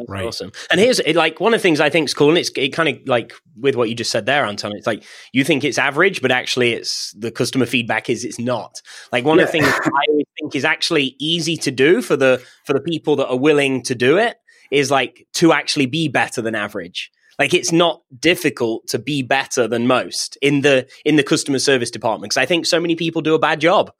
That's 0.02 0.10
right. 0.10 0.26
awesome. 0.26 0.52
And 0.70 0.80
here's 0.80 1.00
like 1.14 1.40
one 1.40 1.54
of 1.54 1.60
the 1.60 1.62
things 1.62 1.80
I 1.80 1.90
think 1.90 2.08
is 2.08 2.14
cool, 2.14 2.28
and 2.28 2.38
it's 2.38 2.50
it 2.56 2.70
kind 2.70 2.88
of 2.88 3.06
like 3.06 3.32
with 3.56 3.76
what 3.76 3.88
you 3.88 3.94
just 3.94 4.10
said 4.10 4.26
there, 4.26 4.44
Anton. 4.44 4.72
It's 4.76 4.86
like 4.86 5.04
you 5.32 5.44
think 5.44 5.64
it's 5.64 5.78
average, 5.78 6.22
but 6.22 6.30
actually, 6.30 6.72
it's 6.72 7.12
the 7.12 7.30
customer 7.30 7.66
feedback 7.66 8.10
is 8.10 8.24
it's 8.24 8.38
not. 8.38 8.80
Like 9.12 9.24
one 9.24 9.38
yeah. 9.38 9.44
of 9.44 9.48
the 9.48 9.52
things 9.52 9.66
I 9.66 10.04
always 10.08 10.26
think 10.40 10.54
is 10.54 10.64
actually 10.64 11.16
easy 11.18 11.56
to 11.58 11.70
do 11.70 12.02
for 12.02 12.16
the 12.16 12.42
for 12.64 12.72
the 12.72 12.80
people 12.80 13.16
that 13.16 13.28
are 13.28 13.38
willing 13.38 13.82
to 13.84 13.94
do 13.94 14.18
it 14.18 14.36
is 14.70 14.90
like 14.90 15.26
to 15.34 15.52
actually 15.52 15.86
be 15.86 16.08
better 16.08 16.42
than 16.42 16.54
average. 16.54 17.12
Like 17.38 17.54
it's 17.54 17.72
not 17.72 18.02
difficult 18.18 18.86
to 18.88 18.98
be 18.98 19.22
better 19.22 19.66
than 19.66 19.86
most 19.86 20.36
in 20.42 20.60
the 20.60 20.86
in 21.04 21.16
the 21.16 21.22
customer 21.22 21.58
service 21.58 21.90
department 21.90 22.30
because 22.30 22.42
I 22.42 22.46
think 22.46 22.66
so 22.66 22.80
many 22.80 22.94
people 22.94 23.22
do 23.22 23.34
a 23.34 23.38
bad 23.38 23.60
job. 23.60 23.92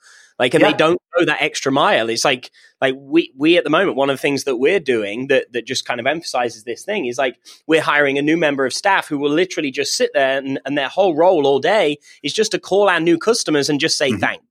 Like, 0.43 0.55
and 0.55 0.61
yeah. 0.61 0.73
they 0.73 0.77
don't 0.77 1.01
go 1.17 1.25
that 1.25 1.41
extra 1.41 1.71
mile. 1.71 2.09
It's 2.11 2.25
like, 2.25 2.51
like 2.81 2.97
we, 2.99 3.33
we 3.37 3.57
at 3.59 3.63
the 3.63 3.71
moment, 3.71 3.97
one 3.97 4.11
of 4.11 4.15
the 4.15 4.21
things 4.21 4.43
that 4.43 4.57
we're 4.57 4.81
doing 4.81 5.29
that, 5.29 5.53
that 5.53 5.67
just 5.67 5.85
kind 5.85 6.01
of 6.01 6.07
emphasizes 6.07 6.65
this 6.65 6.85
thing 6.85 7.07
is 7.07 7.17
like, 7.17 7.37
we're 7.69 7.81
hiring 7.81 8.19
a 8.19 8.23
new 8.23 8.37
member 8.37 8.67
of 8.67 8.73
staff 8.73 9.07
who 9.07 9.19
will 9.19 9.31
literally 9.31 9.71
just 9.71 9.97
sit 9.97 10.11
there 10.15 10.39
and, 10.39 10.59
and 10.67 10.77
their 10.77 10.89
whole 10.89 11.15
role 11.15 11.47
all 11.47 11.61
day 11.61 11.97
is 12.25 12.33
just 12.33 12.51
to 12.51 12.59
call 12.59 12.89
our 12.89 12.99
new 12.99 13.19
customers 13.19 13.69
and 13.71 13.79
just 13.79 13.97
say 13.97 14.11
mm-hmm. 14.11 14.19
thanks. 14.19 14.45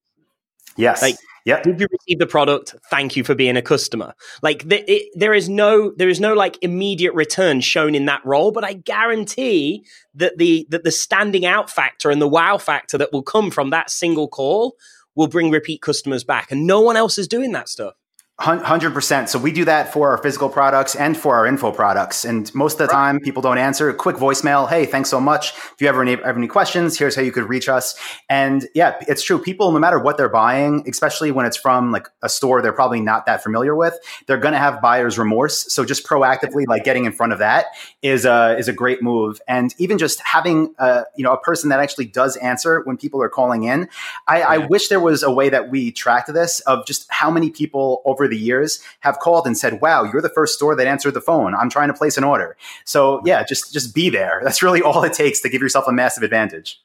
Yes. 0.78 1.02
Like, 1.02 1.18
yeah. 1.44 1.62
Did 1.62 1.82
you 1.82 1.88
receive 1.92 2.20
the 2.20 2.26
product? 2.26 2.74
Thank 2.90 3.18
you 3.18 3.26
for 3.26 3.36
being 3.36 3.58
a 3.58 3.62
customer. 3.62 4.14
Like 4.42 4.70
the, 4.70 4.90
it, 4.90 5.10
there 5.16 5.34
is 5.34 5.50
no 5.50 5.92
there 5.98 6.08
is 6.08 6.22
no 6.22 6.36
like 6.36 6.58
immediate 6.62 7.16
return 7.16 7.60
shown 7.60 7.96
in 7.96 8.06
that 8.06 8.22
role, 8.24 8.52
but 8.52 8.64
I 8.64 8.74
guarantee 8.74 9.84
that 10.14 10.38
the 10.38 10.68
that 10.70 10.86
the 10.86 10.92
standing 10.92 11.46
out 11.46 11.70
factor 11.70 12.12
and 12.12 12.22
the 12.22 12.30
wow 12.30 12.58
factor 12.58 12.98
that 12.98 13.12
will 13.12 13.24
come 13.24 13.52
from 13.52 13.72
that 13.72 13.90
single 13.90 14.30
call 14.30 14.78
will 15.16 15.28
bring 15.28 15.52
repeat 15.52 15.82
customers 15.82 16.24
back. 16.24 16.52
And 16.52 16.66
no 16.66 16.82
one 16.82 16.98
else 16.98 17.18
is 17.18 17.28
doing 17.28 17.52
that 17.54 17.70
stuff. 17.70 17.94
Hundred 18.40 18.96
percent. 18.96 19.30
So 19.30 19.38
we 19.38 19.52
do 19.52 19.66
that 19.66 19.94
for 19.94 20.10
our 20.10 20.18
physical 20.18 20.50
products 20.50 20.96
and 20.96 21.16
for 21.16 21.36
our 21.36 21.46
info 21.46 21.72
products. 21.72 22.26
And 22.26 22.52
most 22.56 22.74
of 22.74 22.80
the 22.80 22.88
time, 22.88 23.20
people 23.20 23.44
don't 23.44 23.60
answer. 23.60 23.88
A 23.88 23.94
quick 23.94 24.16
voicemail. 24.16 24.68
Hey, 24.68 24.88
thanks 24.88 25.12
so 25.12 25.20
much. 25.20 25.52
If 25.52 25.76
you 25.80 25.88
ever 25.88 26.04
have 26.04 26.38
any 26.38 26.48
questions, 26.48 26.98
here's 26.98 27.16
how 27.16 27.22
you 27.22 27.32
could 27.32 27.48
reach 27.48 27.70
us. 27.70 27.94
And 28.30 28.68
yeah, 28.74 28.96
it's 29.08 29.22
true. 29.22 29.38
People, 29.38 29.72
no 29.72 29.78
matter 29.78 30.00
what 30.00 30.18
they're 30.18 30.28
buying, 30.28 30.84
especially 30.90 31.32
when 31.32 31.46
it's 31.46 31.56
from 31.56 31.92
like 31.92 32.08
a 32.24 32.30
store 32.30 32.64
they're 32.64 32.74
probably 32.74 33.00
not 33.00 33.28
that 33.28 33.44
familiar 33.44 33.76
with, 33.76 33.94
they're 34.26 34.40
going 34.40 34.54
to 34.54 34.60
have 34.60 34.82
buyer's 34.82 35.20
remorse. 35.20 35.72
So 35.72 35.86
just 35.86 36.04
proactively, 36.04 36.66
like 36.68 36.84
getting 36.84 37.06
in 37.06 37.12
front 37.12 37.34
of 37.34 37.40
that 37.40 37.68
is 38.02 38.26
a 38.26 38.58
is 38.58 38.68
a 38.68 38.74
great 38.74 39.04
move. 39.04 39.40
And 39.48 39.76
even 39.78 40.00
just 40.00 40.20
having 40.22 40.74
a 40.80 41.04
you 41.16 41.24
know 41.24 41.34
a 41.34 41.40
person 41.40 41.70
that 41.70 41.80
actually 41.80 42.06
does 42.06 42.38
answer 42.38 42.82
when 42.86 42.98
people 42.98 43.22
are 43.22 43.30
calling 43.30 43.66
in. 43.66 43.88
I, 44.28 44.40
yeah. 44.40 44.48
I 44.48 44.58
wish 44.58 44.88
there 44.88 45.00
was 45.00 45.22
a 45.22 45.32
way 45.32 45.50
that 45.50 45.70
we 45.70 45.92
tracked 45.92 46.34
this 46.34 46.60
of 46.62 46.88
just 46.88 47.06
how 47.12 47.30
many 47.30 47.52
people 47.52 48.02
over 48.04 48.21
the 48.28 48.38
years 48.38 48.80
have 49.02 49.20
called 49.20 49.46
and 49.46 49.58
said, 49.58 49.82
"Wow, 49.82 50.04
you're 50.04 50.22
the 50.22 50.30
first 50.30 50.56
store 50.56 50.76
that 50.76 50.88
answered 50.88 51.14
the 51.14 51.22
phone. 51.22 51.54
I'm 51.56 51.70
trying 51.70 51.90
to 51.90 51.94
place 51.94 52.18
an 52.18 52.24
order." 52.24 52.58
So 52.86 53.22
yeah, 53.26 53.44
just 53.44 53.74
just 53.74 53.94
be 53.94 54.10
there. 54.10 54.42
That's 54.44 54.64
really 54.64 54.82
all 54.82 55.04
it 55.04 55.14
takes 55.14 55.42
to 55.42 55.50
give 55.50 55.62
yourself 55.62 55.86
a 55.88 55.92
massive 55.92 56.24
advantage. 56.24 56.80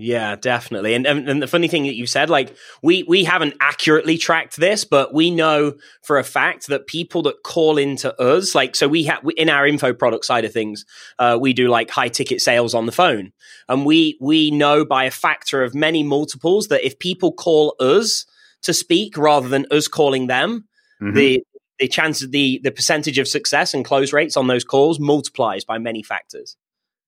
Yeah, 0.00 0.36
definitely. 0.36 0.94
And, 0.94 1.08
and, 1.08 1.28
and 1.28 1.42
the 1.42 1.48
funny 1.48 1.66
thing 1.66 1.82
that 1.82 1.96
you 1.96 2.06
said, 2.06 2.30
like 2.30 2.54
we 2.82 3.02
we 3.02 3.24
haven't 3.24 3.54
accurately 3.60 4.16
tracked 4.16 4.56
this, 4.56 4.84
but 4.84 5.12
we 5.12 5.28
know 5.28 5.74
for 6.02 6.18
a 6.18 6.24
fact 6.24 6.68
that 6.68 6.86
people 6.86 7.22
that 7.22 7.42
call 7.42 7.78
into 7.78 8.16
us, 8.22 8.54
like 8.54 8.76
so, 8.76 8.86
we 8.86 9.02
have 9.04 9.28
in 9.36 9.48
our 9.48 9.66
info 9.66 9.92
product 9.92 10.24
side 10.24 10.44
of 10.44 10.52
things, 10.52 10.86
uh, 11.18 11.36
we 11.40 11.52
do 11.52 11.66
like 11.66 11.90
high 11.90 12.06
ticket 12.06 12.40
sales 12.40 12.74
on 12.74 12.86
the 12.86 12.92
phone, 12.92 13.32
and 13.68 13.84
we 13.84 14.16
we 14.20 14.52
know 14.52 14.84
by 14.84 15.02
a 15.02 15.10
factor 15.10 15.64
of 15.64 15.74
many 15.74 16.04
multiples 16.04 16.68
that 16.68 16.86
if 16.86 17.00
people 17.00 17.32
call 17.32 17.74
us 17.80 18.24
to 18.62 18.72
speak 18.72 19.16
rather 19.16 19.48
than 19.48 19.66
us 19.70 19.88
calling 19.88 20.26
them, 20.26 20.66
mm-hmm. 21.00 21.14
the 21.14 21.42
the 21.78 21.88
chance 21.88 22.22
of 22.22 22.32
the 22.32 22.60
the 22.64 22.70
percentage 22.70 23.18
of 23.18 23.28
success 23.28 23.74
and 23.74 23.84
close 23.84 24.12
rates 24.12 24.36
on 24.36 24.46
those 24.46 24.64
calls 24.64 24.98
multiplies 24.98 25.64
by 25.64 25.78
many 25.78 26.02
factors. 26.02 26.56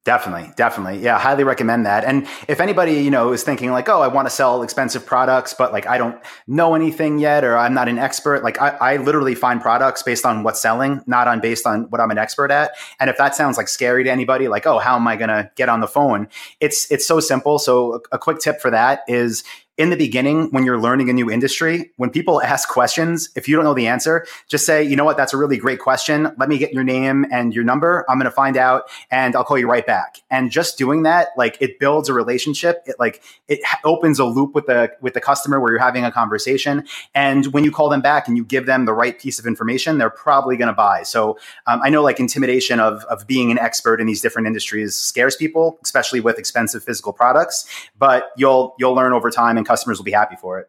Definitely, 0.03 0.51
definitely. 0.57 1.03
Yeah, 1.03 1.19
highly 1.19 1.45
recommend 1.45 1.85
that. 1.85 2.07
And 2.07 2.27
if 2.49 2.59
anybody, 2.59 2.95
you 2.95 3.11
know, 3.11 3.33
is 3.33 3.43
thinking 3.43 3.71
like, 3.71 3.87
oh, 3.91 4.01
I 4.01 4.09
want 4.09 4.25
to 4.25 4.31
sell 4.31 4.63
expensive 4.63 5.05
products, 5.05 5.53
but 5.53 5.75
like 5.75 5.87
I 5.87 5.99
don't 5.99 6.19
know 6.47 6.75
anything 6.75 7.19
yet 7.19 7.45
or 7.45 7.59
I'm 7.59 7.75
not 7.75 7.87
an 7.87 7.99
expert, 7.99 8.43
like 8.43 8.59
I, 8.63 8.71
I 8.81 8.97
literally 8.97 9.35
find 9.35 9.61
products 9.61 10.03
based 10.03 10.25
on 10.25 10.43
what's 10.43 10.63
selling, 10.63 11.03
not 11.07 11.29
on 11.29 11.41
based 11.41 11.67
on 11.67 11.83
what 11.91 12.01
I'm 12.01 12.11
an 12.11 12.17
expert 12.17 12.51
at. 12.51 12.71
And 12.99 13.11
if 13.11 13.19
that 13.19 13.35
sounds 13.35 13.59
like 13.59 13.69
scary 13.69 14.03
to 14.05 14.11
anybody, 14.11 14.49
like, 14.49 14.67
oh, 14.67 14.79
how 14.79 14.97
am 14.97 15.07
I 15.07 15.17
gonna 15.17 15.51
get 15.55 15.69
on 15.69 15.81
the 15.81 15.89
phone? 15.89 16.29
It's 16.61 16.91
it's 16.91 17.07
so 17.07 17.21
simple. 17.21 17.59
So 17.59 17.97
a, 17.97 18.01
a 18.13 18.19
quick 18.19 18.39
tip 18.39 18.63
for 18.63 18.71
that 18.71 19.03
is 19.07 19.45
in 19.81 19.89
the 19.89 19.97
beginning, 19.97 20.51
when 20.51 20.67
you're 20.67 20.79
learning 20.79 21.09
a 21.09 21.13
new 21.15 21.31
industry, 21.31 21.91
when 21.97 22.11
people 22.11 22.43
ask 22.43 22.69
questions, 22.69 23.31
if 23.35 23.49
you 23.49 23.57
don't 23.57 23.65
know 23.65 23.73
the 23.73 23.87
answer, 23.87 24.27
just 24.47 24.67
say, 24.67 24.83
you 24.83 24.95
know 24.95 25.07
what, 25.07 25.17
that's 25.17 25.33
a 25.33 25.39
really 25.39 25.57
great 25.57 25.79
question. 25.79 26.31
Let 26.37 26.51
me 26.51 26.59
get 26.59 26.75
your 26.75 26.85
name 26.85 27.25
and 27.33 27.55
your 27.55 27.65
number. 27.65 28.05
I'm 28.07 28.19
going 28.19 28.27
to 28.27 28.31
find 28.31 28.59
out 28.59 28.91
and 29.11 29.35
I'll 29.35 29.43
call 29.43 29.57
you 29.57 29.67
right 29.67 29.87
back. 29.87 30.19
And 30.31 30.51
just 30.51 30.77
doing 30.77 31.05
that, 31.05 31.29
like 31.39 31.57
it 31.63 31.79
builds 31.79 32.11
a 32.11 32.13
relationship. 32.13 32.83
It 32.85 32.97
like, 32.99 33.23
it 33.49 33.61
opens 33.83 34.19
a 34.19 34.27
loop 34.27 34.55
with 34.55 34.67
the, 34.67 34.93
with 35.01 35.15
the 35.15 35.21
customer 35.23 35.59
where 35.59 35.73
you're 35.73 35.81
having 35.81 36.05
a 36.05 36.13
conversation. 36.13 36.87
And 37.15 37.47
when 37.47 37.65
you 37.65 37.73
call 37.73 37.89
them 37.89 38.03
back 38.03 38.29
and 38.29 38.37
you 38.37 38.45
give 38.45 38.67
them 38.67 38.85
the 38.85 38.93
right 38.93 39.19
piece 39.19 39.39
of 39.39 39.47
information, 39.47 39.97
they're 39.97 40.11
probably 40.11 40.59
going 40.59 40.69
to 40.69 40.75
buy. 40.75 41.05
So 41.05 41.39
um, 41.67 41.81
I 41.83 41.89
know 41.89 42.03
like 42.03 42.21
intimidation 42.21 42.81
of, 42.81 43.03
of 43.05 43.27
being 43.27 43.51
an 43.51 43.59
expert 43.59 43.99
in 43.99 44.07
these 44.07 44.21
different 44.21 44.47
industries 44.47 44.95
scares 44.95 45.37
people, 45.37 45.79
especially 45.83 46.21
with 46.21 46.39
expensive 46.39 46.85
physical 46.85 47.15
products, 47.15 47.67
but 47.99 48.33
you'll, 48.37 48.77
you'll 48.79 48.95
learn 48.95 49.15
over 49.15 49.31
time 49.31 49.57
and 49.57 49.70
customers 49.71 49.99
will 49.99 50.05
be 50.05 50.19
happy 50.23 50.37
for 50.37 50.59
it. 50.59 50.67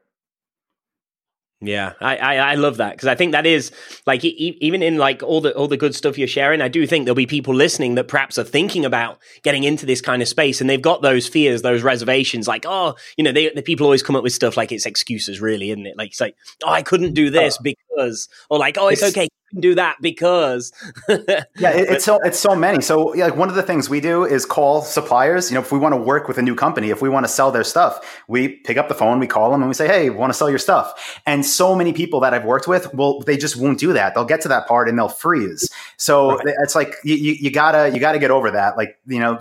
Yeah, 1.64 1.94
I, 2.02 2.18
I, 2.18 2.36
I 2.38 2.56
love 2.56 2.78
that 2.78 2.94
because 2.94 3.08
I 3.08 3.14
think 3.14 3.34
that 3.34 3.46
is 3.46 3.72
like 4.08 4.26
e- 4.26 4.58
even 4.62 4.82
in 4.82 4.98
like 4.98 5.22
all 5.22 5.42
the 5.42 5.54
all 5.54 5.68
the 5.68 5.78
good 5.78 5.94
stuff 5.94 6.18
you're 6.18 6.28
sharing. 6.28 6.60
I 6.60 6.70
do 6.70 6.88
think 6.88 7.06
there'll 7.06 7.16
be 7.16 7.28
people 7.28 7.54
listening 7.54 7.94
that 7.96 8.08
perhaps 8.08 8.40
are 8.40 8.44
thinking 8.44 8.84
about 8.84 9.20
getting 9.44 9.64
into 9.64 9.86
this 9.86 10.02
kind 10.02 10.24
of 10.24 10.28
space, 10.28 10.60
and 10.60 10.68
they've 10.68 10.82
got 10.82 11.04
those 11.04 11.28
fears, 11.28 11.62
those 11.62 11.84
reservations. 11.84 12.48
Like, 12.48 12.66
oh, 12.68 12.96
you 13.16 13.24
know, 13.24 13.32
they, 13.32 13.50
the 13.50 13.62
people 13.62 13.86
always 13.86 14.02
come 14.02 14.16
up 14.16 14.24
with 14.24 14.34
stuff 14.34 14.58
like 14.58 14.72
it's 14.72 14.88
excuses, 14.88 15.40
really, 15.40 15.70
isn't 15.70 15.86
it? 15.86 15.96
Like, 15.98 16.10
it's 16.10 16.22
like, 16.22 16.36
oh, 16.64 16.72
I 16.72 16.82
couldn't 16.82 17.14
do 17.14 17.30
this 17.30 17.60
oh. 17.60 17.64
Because, 17.96 18.30
or 18.50 18.60
like, 18.60 18.78
oh, 18.78 18.88
it's, 18.88 19.02
it's 19.02 19.16
okay, 19.16 19.24
you 19.24 19.50
can 19.50 19.62
do 19.62 19.76
that 19.76 19.98
because. 20.02 20.72
Yeah 21.58 21.72
it, 21.72 21.90
it's 21.90 22.06
so 22.06 22.20
it's 22.24 22.40
so 22.40 22.56
many. 22.56 22.82
So 22.82 23.14
yeah, 23.14 23.26
like 23.26 23.36
one 23.36 23.50
of 23.50 23.56
the 23.56 23.64
things 23.64 23.90
we 23.90 24.00
do 24.00 24.26
is 24.26 24.46
call 24.46 24.82
suppliers 24.82 25.50
you 25.50 25.56
know 25.56 25.62
if 25.62 25.72
we 25.72 25.78
want 25.78 25.94
to 25.94 25.98
work 25.98 26.28
with 26.28 26.38
a 26.38 26.42
new 26.42 26.56
company 26.56 26.90
if 26.90 27.02
we 27.02 27.10
want 27.10 27.26
to 27.26 27.32
sell 27.32 27.52
their 27.52 27.64
stuff 27.64 28.22
we 28.28 28.48
pick 28.48 28.78
up 28.78 28.88
the 28.88 28.96
phone 28.96 29.20
we 29.20 29.28
call 29.28 29.52
them 29.52 29.62
and 29.62 29.70
we 29.70 29.74
say 29.74 29.88
hey 29.88 30.10
want 30.10 30.32
to 30.32 30.38
sell 30.38 30.50
your 30.50 30.60
stuff? 30.60 31.20
And 31.26 31.46
so 31.46 31.76
many 31.76 31.94
people 31.94 32.20
that 32.22 32.34
i've 32.34 32.46
worked 32.46 32.68
with 32.68 32.94
well 32.94 33.20
they 33.22 33.38
just 33.38 33.58
won't 33.58 33.80
do 33.80 33.94
that. 33.94 34.14
They'll 34.14 34.26
get 34.26 34.42
to 34.42 34.48
that 34.50 34.68
part 34.68 34.90
and 34.90 34.98
they'll 34.98 35.10
freeze. 35.10 35.70
So 35.98 36.36
right. 36.36 36.56
it's 36.64 36.76
like 36.76 36.96
you, 37.04 37.16
you, 37.16 37.52
gotta 37.52 37.92
you 37.94 38.00
gotta 38.00 38.20
get 38.20 38.32
over 38.32 38.52
that. 38.52 38.78
Like 38.78 39.00
you 39.06 39.20
know 39.20 39.38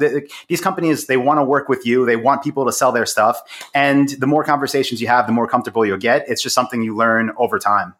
these 0.49 0.61
companies 0.61 1.07
they 1.07 1.17
want 1.17 1.39
to 1.39 1.45
work 1.45 1.69
with 1.69 1.87
you. 1.87 2.05
They 2.07 2.17
want 2.17 2.43
people 2.43 2.67
to 2.67 2.73
sell 2.73 2.93
their 2.93 3.07
stuff. 3.07 3.41
And 3.75 4.09
the 4.11 4.27
more 4.27 4.45
conversations 4.45 5.01
you 5.01 5.09
have 5.09 5.27
the 5.27 5.33
more 5.33 5.47
comfortable 5.47 5.87
you'll 5.87 5.99
get. 5.99 6.29
It's 6.29 6.43
just 6.43 6.55
something 6.55 6.83
you 6.83 6.97
learn 6.97 7.33
over 7.37 7.59
time 7.59 7.95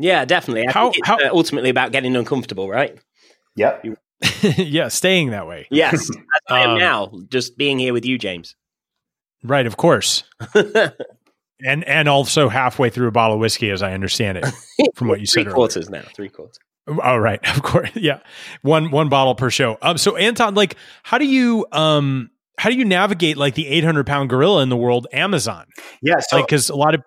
yeah, 0.00 0.24
definitely. 0.24 0.66
I 0.66 0.72
how, 0.72 0.92
how, 1.04 1.16
uh, 1.16 1.30
ultimately 1.32 1.70
about 1.70 1.92
getting 1.92 2.16
uncomfortable, 2.16 2.68
right? 2.68 2.98
Yep. 3.56 3.84
yeah, 4.56 4.88
staying 4.88 5.30
that 5.30 5.46
way. 5.46 5.66
Yes, 5.70 5.94
as 5.94 6.10
I 6.48 6.60
am 6.60 6.70
um, 6.70 6.78
now, 6.78 7.12
just 7.28 7.56
being 7.56 7.78
here 7.78 7.92
with 7.92 8.04
you, 8.04 8.18
James. 8.18 8.54
Right, 9.42 9.66
of 9.66 9.76
course. 9.76 10.24
and 10.54 11.84
and 11.84 12.08
also 12.08 12.48
halfway 12.48 12.90
through 12.90 13.08
a 13.08 13.12
bottle 13.12 13.34
of 13.34 13.40
whiskey, 13.40 13.70
as 13.70 13.82
I 13.82 13.92
understand 13.92 14.38
it, 14.38 14.46
from 14.94 15.08
what 15.08 15.20
you 15.20 15.26
said. 15.26 15.44
Three 15.44 15.52
quarters 15.52 15.88
now. 15.88 16.02
Three 16.14 16.28
quarters. 16.28 16.58
Oh 16.86 17.16
right, 17.16 17.40
of 17.56 17.62
course. 17.62 17.90
Yeah, 17.94 18.20
one 18.62 18.90
one 18.90 19.08
bottle 19.08 19.34
per 19.34 19.50
show. 19.50 19.78
Um, 19.80 19.96
so 19.96 20.16
Anton, 20.16 20.54
like, 20.54 20.76
how 21.02 21.18
do 21.18 21.26
you 21.26 21.66
um 21.72 22.30
how 22.58 22.68
do 22.68 22.76
you 22.76 22.84
navigate 22.84 23.36
like 23.36 23.54
the 23.54 23.66
eight 23.68 23.84
hundred 23.84 24.06
pound 24.06 24.28
gorilla 24.28 24.62
in 24.62 24.68
the 24.68 24.76
world, 24.76 25.06
Amazon? 25.12 25.66
Yeah, 26.02 26.20
so 26.20 26.42
because 26.42 26.68
a 26.68 26.76
lot 26.76 26.94
of 26.94 27.02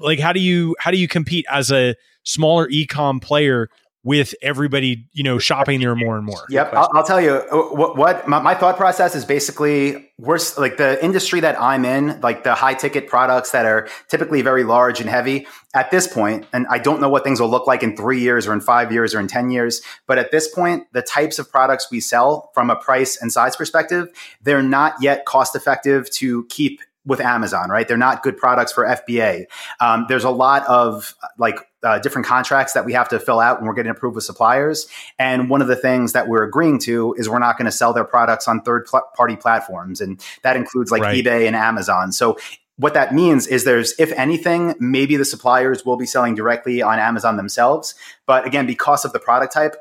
like 0.00 0.18
how 0.18 0.32
do 0.32 0.40
you 0.40 0.76
how 0.78 0.90
do 0.90 0.96
you 0.96 1.08
compete 1.08 1.44
as 1.50 1.70
a 1.70 1.94
smaller 2.24 2.68
ecom 2.68 3.20
player 3.20 3.68
with 4.04 4.34
everybody, 4.42 5.08
you 5.12 5.22
know, 5.22 5.38
shopping 5.38 5.80
there 5.80 5.96
more 5.96 6.16
and 6.16 6.26
more. 6.26 6.44
Yep, 6.50 6.74
I'll, 6.74 6.90
I'll, 6.92 7.04
tell 7.04 7.22
you 7.22 7.36
uh, 7.50 7.74
what. 7.74 7.96
what 7.96 8.28
my, 8.28 8.38
my, 8.38 8.54
thought 8.54 8.76
process 8.76 9.14
is 9.14 9.24
basically 9.24 10.10
we're 10.18 10.38
like 10.58 10.76
the 10.76 11.02
industry 11.02 11.40
that 11.40 11.58
I'm 11.58 11.86
in, 11.86 12.20
like 12.20 12.44
the 12.44 12.54
high 12.54 12.74
ticket 12.74 13.08
products 13.08 13.52
that 13.52 13.64
are 13.64 13.88
typically 14.08 14.42
very 14.42 14.62
large 14.62 15.00
and 15.00 15.08
heavy. 15.08 15.46
At 15.74 15.90
this 15.90 16.06
point, 16.06 16.46
and 16.52 16.66
I 16.70 16.78
don't 16.78 17.00
know 17.00 17.08
what 17.08 17.24
things 17.24 17.40
will 17.40 17.48
look 17.48 17.66
like 17.66 17.82
in 17.82 17.96
three 17.96 18.20
years 18.20 18.46
or 18.46 18.52
in 18.52 18.60
five 18.60 18.92
years 18.92 19.14
or 19.14 19.20
in 19.20 19.26
ten 19.26 19.50
years, 19.50 19.80
but 20.06 20.18
at 20.18 20.30
this 20.30 20.46
point, 20.46 20.84
the 20.92 21.02
types 21.02 21.38
of 21.38 21.50
products 21.50 21.90
we 21.90 21.98
sell 21.98 22.50
from 22.52 22.70
a 22.70 22.76
price 22.76 23.20
and 23.20 23.32
size 23.32 23.56
perspective, 23.56 24.08
they're 24.42 24.62
not 24.62 24.94
yet 25.00 25.24
cost 25.24 25.56
effective 25.56 26.08
to 26.10 26.44
keep 26.44 26.80
with 27.06 27.20
Amazon, 27.20 27.68
right? 27.68 27.86
They're 27.86 27.96
not 27.96 28.22
good 28.22 28.36
products 28.36 28.72
for 28.72 28.84
FBA. 28.84 29.44
Um, 29.80 30.06
there's 30.08 30.24
a 30.24 30.30
lot 30.30 30.66
of 30.66 31.14
like 31.38 31.58
uh, 31.82 31.98
different 31.98 32.26
contracts 32.26 32.72
that 32.72 32.84
we 32.84 32.94
have 32.94 33.08
to 33.10 33.20
fill 33.20 33.40
out 33.40 33.58
when 33.58 33.68
we're 33.68 33.74
getting 33.74 33.90
approved 33.90 34.14
with 34.14 34.24
suppliers. 34.24 34.86
And 35.18 35.50
one 35.50 35.60
of 35.60 35.68
the 35.68 35.76
things 35.76 36.12
that 36.14 36.28
we're 36.28 36.44
agreeing 36.44 36.78
to 36.80 37.14
is 37.18 37.28
we're 37.28 37.38
not 37.38 37.58
going 37.58 37.66
to 37.66 37.72
sell 37.72 37.92
their 37.92 38.04
products 38.04 38.48
on 38.48 38.62
third 38.62 38.86
pl- 38.86 39.02
party 39.16 39.36
platforms. 39.36 40.00
And 40.00 40.24
that 40.42 40.56
includes 40.56 40.90
like 40.90 41.02
right. 41.02 41.22
eBay 41.22 41.46
and 41.46 41.54
Amazon. 41.54 42.10
So 42.10 42.38
what 42.76 42.94
that 42.94 43.14
means 43.14 43.46
is 43.46 43.64
there's, 43.64 43.94
if 43.98 44.10
anything, 44.12 44.74
maybe 44.80 45.16
the 45.16 45.24
suppliers 45.24 45.84
will 45.84 45.96
be 45.96 46.06
selling 46.06 46.34
directly 46.34 46.82
on 46.82 46.98
Amazon 46.98 47.36
themselves. 47.36 47.94
But 48.26 48.46
again, 48.46 48.66
because 48.66 49.04
of 49.04 49.12
the 49.12 49.20
product 49.20 49.52
type, 49.52 49.76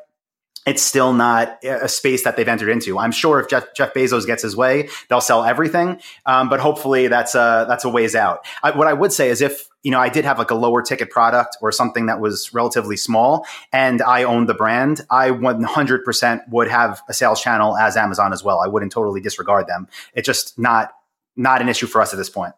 it's 0.65 0.81
still 0.81 1.13
not 1.13 1.63
a 1.63 1.89
space 1.89 2.23
that 2.23 2.37
they've 2.37 2.47
entered 2.47 2.69
into. 2.69 2.97
I'm 2.97 3.11
sure 3.11 3.39
if 3.39 3.49
Jeff, 3.49 3.73
Jeff 3.75 3.93
Bezos 3.93 4.25
gets 4.25 4.43
his 4.43 4.55
way, 4.55 4.89
they'll 5.09 5.21
sell 5.21 5.43
everything. 5.43 5.99
Um, 6.25 6.49
but 6.49 6.59
hopefully 6.59 7.07
that's 7.07 7.35
a, 7.35 7.65
that's 7.67 7.83
a 7.83 7.89
ways 7.89 8.15
out. 8.15 8.45
I, 8.63 8.71
what 8.71 8.87
I 8.87 8.93
would 8.93 9.11
say 9.11 9.29
is 9.29 9.41
if, 9.41 9.67
you 9.83 9.91
know, 9.91 9.99
I 9.99 10.07
did 10.07 10.23
have 10.23 10.39
like 10.39 10.51
a 10.51 10.55
lower 10.55 10.81
ticket 10.81 11.09
product 11.09 11.57
or 11.61 11.71
something 11.71 12.05
that 12.05 12.21
was 12.21 12.53
relatively 12.53 12.95
small 12.95 13.45
and 13.73 14.01
I 14.01 14.23
owned 14.23 14.47
the 14.47 14.53
brand, 14.53 15.01
I 15.11 15.31
100% 15.31 16.49
would 16.49 16.69
have 16.69 17.01
a 17.09 17.13
sales 17.13 17.41
channel 17.41 17.75
as 17.75 17.97
Amazon 17.97 18.31
as 18.31 18.43
well. 18.43 18.61
I 18.61 18.67
wouldn't 18.67 18.93
totally 18.93 19.19
disregard 19.19 19.67
them. 19.67 19.87
It's 20.13 20.25
just 20.25 20.57
not, 20.57 20.93
not 21.35 21.61
an 21.61 21.67
issue 21.67 21.87
for 21.87 22.01
us 22.01 22.13
at 22.13 22.17
this 22.17 22.29
point. 22.29 22.53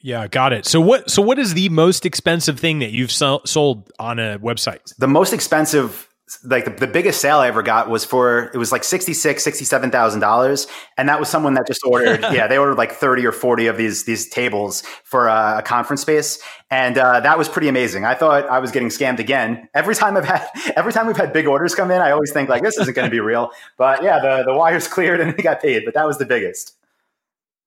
Yeah, 0.00 0.28
got 0.28 0.52
it. 0.52 0.66
So 0.66 0.80
what 0.80 1.10
so 1.10 1.22
what 1.22 1.38
is 1.38 1.54
the 1.54 1.70
most 1.70 2.04
expensive 2.04 2.60
thing 2.60 2.80
that 2.80 2.92
you've 2.92 3.10
sold 3.10 3.90
on 3.98 4.18
a 4.18 4.38
website? 4.38 4.94
The 4.98 5.08
most 5.08 5.32
expensive 5.32 6.06
like 6.42 6.64
the, 6.64 6.70
the 6.70 6.86
biggest 6.88 7.20
sale 7.20 7.38
I 7.38 7.46
ever 7.46 7.62
got 7.62 7.88
was 7.88 8.04
for 8.04 8.50
it 8.52 8.56
was 8.56 8.72
like 8.72 8.82
sixty 8.82 9.14
six, 9.14 9.44
sixty 9.44 9.64
seven 9.64 9.92
thousand 9.92 10.20
dollars, 10.20 10.66
and 10.96 11.08
that 11.08 11.20
was 11.20 11.28
someone 11.28 11.54
that 11.54 11.68
just 11.68 11.80
ordered. 11.84 12.20
yeah, 12.32 12.48
they 12.48 12.58
ordered 12.58 12.76
like 12.76 12.92
thirty 12.92 13.24
or 13.24 13.30
forty 13.30 13.68
of 13.68 13.76
these 13.76 14.04
these 14.04 14.28
tables 14.28 14.82
for 15.04 15.28
a, 15.28 15.58
a 15.58 15.62
conference 15.62 16.02
space, 16.02 16.40
and 16.70 16.98
uh, 16.98 17.20
that 17.20 17.38
was 17.38 17.48
pretty 17.48 17.68
amazing. 17.68 18.04
I 18.04 18.14
thought 18.14 18.48
I 18.48 18.58
was 18.58 18.72
getting 18.72 18.88
scammed 18.88 19.20
again. 19.20 19.68
Every 19.72 19.94
time 19.94 20.16
I've 20.16 20.24
had, 20.24 20.48
every 20.76 20.92
time 20.92 21.06
we've 21.06 21.16
had 21.16 21.32
big 21.32 21.46
orders 21.46 21.76
come 21.76 21.92
in, 21.92 22.00
I 22.00 22.10
always 22.10 22.32
think 22.32 22.48
like 22.48 22.62
this 22.62 22.76
isn't 22.76 22.94
going 22.94 23.06
to 23.08 23.10
be 23.10 23.20
real. 23.20 23.50
But 23.76 24.02
yeah, 24.02 24.18
the 24.18 24.42
the 24.44 24.54
wires 24.54 24.88
cleared 24.96 25.20
and 25.20 25.32
we 25.36 25.42
got 25.44 25.62
paid. 25.62 25.84
But 25.84 25.94
that 25.94 26.06
was 26.06 26.18
the 26.18 26.26
biggest. 26.26 26.74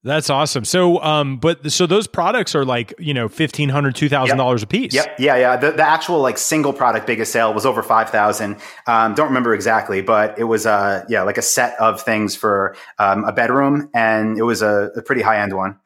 That's 0.04 0.30
awesome. 0.30 0.64
So, 0.64 1.02
um, 1.04 1.38
but 1.38 1.72
so 1.72 1.86
those 1.86 2.08
products 2.08 2.56
are 2.56 2.64
like 2.64 2.94
you 3.00 3.14
know 3.14 3.28
fifteen 3.28 3.68
hundred, 3.68 3.96
two 3.96 4.08
thousand 4.08 4.38
dollars 4.38 4.64
a 4.64 4.68
piece. 4.68 4.94
Yep. 4.94 5.20
Yeah, 5.20 5.36
yeah. 5.36 5.58
The, 5.58 5.72
the 5.72 5.84
actual 5.84 6.22
like 6.22 6.38
single 6.38 6.72
product 6.72 7.06
biggest 7.06 7.34
sale 7.34 7.54
was 7.54 7.66
over 7.66 7.84
five 7.84 8.10
thousand. 8.10 8.58
Um, 8.88 9.14
don't 9.14 9.28
remember 9.28 9.54
exactly, 9.54 10.02
but 10.02 10.40
it 10.40 10.46
was 10.46 10.66
uh 10.66 11.04
yeah 11.10 11.24
like 11.24 11.38
a 11.38 11.42
set 11.42 11.78
of 11.82 12.02
things 12.02 12.34
for 12.34 12.78
um, 12.98 13.26
a 13.26 13.34
bedroom, 13.34 13.90
and 13.94 14.38
it 14.38 14.44
was 14.44 14.62
a, 14.62 14.90
a 14.96 15.02
pretty 15.02 15.22
high 15.22 15.42
end 15.42 15.54
one. 15.54 15.78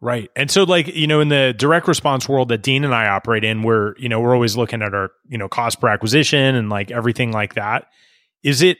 Right. 0.00 0.30
And 0.36 0.50
so 0.50 0.62
like, 0.62 0.86
you 0.88 1.06
know, 1.08 1.20
in 1.20 1.28
the 1.28 1.54
direct 1.56 1.88
response 1.88 2.28
world 2.28 2.50
that 2.50 2.62
Dean 2.62 2.84
and 2.84 2.94
I 2.94 3.08
operate 3.08 3.42
in, 3.42 3.64
we're, 3.64 3.96
you 3.98 4.08
know, 4.08 4.20
we're 4.20 4.32
always 4.32 4.56
looking 4.56 4.80
at 4.80 4.94
our, 4.94 5.10
you 5.26 5.36
know, 5.36 5.48
cost 5.48 5.80
per 5.80 5.88
acquisition 5.88 6.54
and 6.54 6.70
like 6.70 6.92
everything 6.92 7.32
like 7.32 7.54
that. 7.54 7.86
Is 8.44 8.62
it 8.62 8.78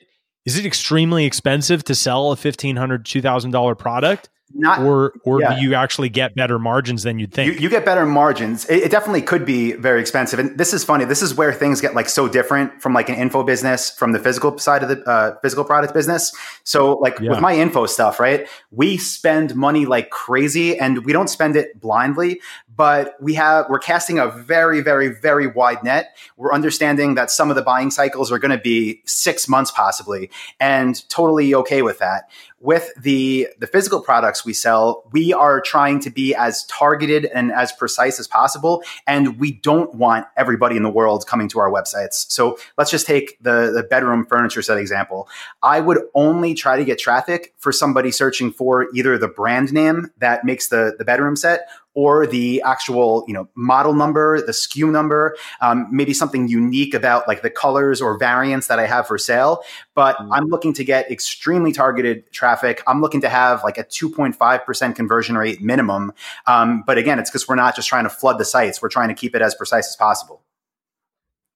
is 0.48 0.56
it 0.56 0.64
extremely 0.64 1.26
expensive 1.26 1.84
to 1.84 1.94
sell 1.94 2.32
a 2.32 2.34
$1500 2.34 2.74
$2000 2.74 3.78
product? 3.78 4.30
Not 4.54 4.80
or 4.80 5.12
or 5.24 5.42
yeah. 5.42 5.54
do 5.54 5.60
you 5.60 5.74
actually 5.74 6.08
get 6.08 6.34
better 6.34 6.58
margins 6.58 7.02
than 7.02 7.18
you'd 7.18 7.34
think? 7.34 7.52
You, 7.52 7.60
you 7.60 7.68
get 7.68 7.84
better 7.84 8.06
margins. 8.06 8.64
It, 8.64 8.84
it, 8.84 8.90
definitely 8.90 9.20
could 9.20 9.44
be 9.44 9.72
very 9.72 10.00
expensive. 10.00 10.38
And 10.38 10.56
this 10.56 10.72
is 10.72 10.82
funny. 10.82 11.04
This 11.04 11.20
is 11.20 11.34
where 11.34 11.52
things 11.52 11.82
get 11.82 11.94
like 11.94 12.08
so 12.08 12.28
different 12.28 12.80
from 12.80 12.94
like 12.94 13.10
an 13.10 13.16
info 13.16 13.42
business 13.42 13.90
from 13.90 14.12
the 14.12 14.18
physical 14.18 14.56
side 14.56 14.82
of 14.82 14.88
the 14.88 15.02
uh, 15.02 15.38
physical 15.42 15.64
product 15.64 15.92
business. 15.92 16.34
So 16.64 16.94
like 16.94 17.20
yeah. 17.20 17.28
with 17.28 17.40
my 17.40 17.56
info 17.56 17.84
stuff 17.84 18.18
right 18.18 18.48
we 18.70 18.96
spend 18.96 19.54
money 19.54 19.86
like 19.86 20.10
crazy 20.10 20.78
and 20.78 21.04
we 21.04 21.12
don't 21.12 21.28
spend 21.28 21.56
it 21.56 21.80
blindly 21.80 22.40
but 22.78 23.16
we 23.20 23.34
have 23.34 23.66
we're 23.68 23.78
casting 23.78 24.18
a 24.18 24.28
very 24.28 24.80
very 24.80 25.08
very 25.08 25.46
wide 25.46 25.82
net 25.84 26.16
we're 26.38 26.54
understanding 26.54 27.16
that 27.16 27.30
some 27.30 27.50
of 27.50 27.56
the 27.56 27.62
buying 27.62 27.90
cycles 27.90 28.32
are 28.32 28.38
going 28.38 28.56
to 28.56 28.62
be 28.62 29.02
six 29.04 29.48
months 29.48 29.70
possibly 29.70 30.30
and 30.60 31.06
totally 31.10 31.54
okay 31.54 31.82
with 31.82 31.98
that 31.98 32.30
with 32.60 32.92
the 33.00 33.48
the 33.58 33.66
physical 33.66 34.00
products 34.00 34.44
we 34.44 34.52
sell, 34.52 35.04
we 35.12 35.32
are 35.32 35.60
trying 35.60 36.00
to 36.00 36.10
be 36.10 36.34
as 36.34 36.64
targeted 36.64 37.26
and 37.26 37.52
as 37.52 37.72
precise 37.72 38.18
as 38.18 38.26
possible, 38.26 38.82
and 39.06 39.38
we 39.38 39.52
don't 39.52 39.94
want 39.94 40.26
everybody 40.36 40.76
in 40.76 40.82
the 40.82 40.90
world 40.90 41.26
coming 41.26 41.48
to 41.48 41.60
our 41.60 41.70
websites. 41.70 42.30
So 42.30 42.58
let's 42.76 42.90
just 42.90 43.06
take 43.06 43.40
the 43.40 43.70
the 43.72 43.84
bedroom 43.88 44.26
furniture 44.26 44.62
set 44.62 44.78
example. 44.78 45.28
I 45.62 45.80
would 45.80 46.02
only 46.14 46.54
try 46.54 46.76
to 46.76 46.84
get 46.84 46.98
traffic 46.98 47.54
for 47.58 47.70
somebody 47.70 48.10
searching 48.10 48.50
for 48.50 48.88
either 48.92 49.16
the 49.18 49.28
brand 49.28 49.72
name 49.72 50.10
that 50.18 50.44
makes 50.44 50.68
the 50.68 50.96
the 50.98 51.04
bedroom 51.04 51.36
set 51.36 51.68
or 51.98 52.28
the 52.28 52.62
actual 52.64 53.24
you 53.26 53.34
know 53.34 53.48
model 53.56 53.92
number, 53.92 54.40
the 54.40 54.52
SKU 54.52 54.88
number, 54.88 55.36
um, 55.60 55.88
maybe 55.90 56.14
something 56.14 56.46
unique 56.46 56.94
about 56.94 57.26
like 57.26 57.42
the 57.42 57.50
colors 57.50 58.00
or 58.00 58.16
variants 58.16 58.68
that 58.68 58.78
I 58.78 58.86
have 58.86 59.08
for 59.08 59.18
sale. 59.18 59.64
But 59.94 60.16
mm-hmm. 60.16 60.32
I'm 60.32 60.44
looking 60.44 60.72
to 60.74 60.84
get 60.84 61.10
extremely 61.10 61.72
targeted 61.72 62.30
traffic. 62.30 62.84
I'm 62.86 63.00
looking 63.00 63.20
to 63.22 63.28
have 63.28 63.64
like 63.64 63.78
a 63.78 63.84
2.5% 63.84 64.94
conversion 64.94 65.36
rate 65.36 65.60
minimum. 65.60 66.12
Um, 66.46 66.84
but 66.86 66.98
again, 66.98 67.18
it's 67.18 67.30
because 67.30 67.48
we're 67.48 67.56
not 67.56 67.74
just 67.74 67.88
trying 67.88 68.04
to 68.04 68.10
flood 68.10 68.38
the 68.38 68.44
sites; 68.44 68.80
we're 68.80 68.90
trying 68.90 69.08
to 69.08 69.14
keep 69.14 69.34
it 69.34 69.42
as 69.42 69.56
precise 69.56 69.88
as 69.88 69.96
possible. 69.96 70.40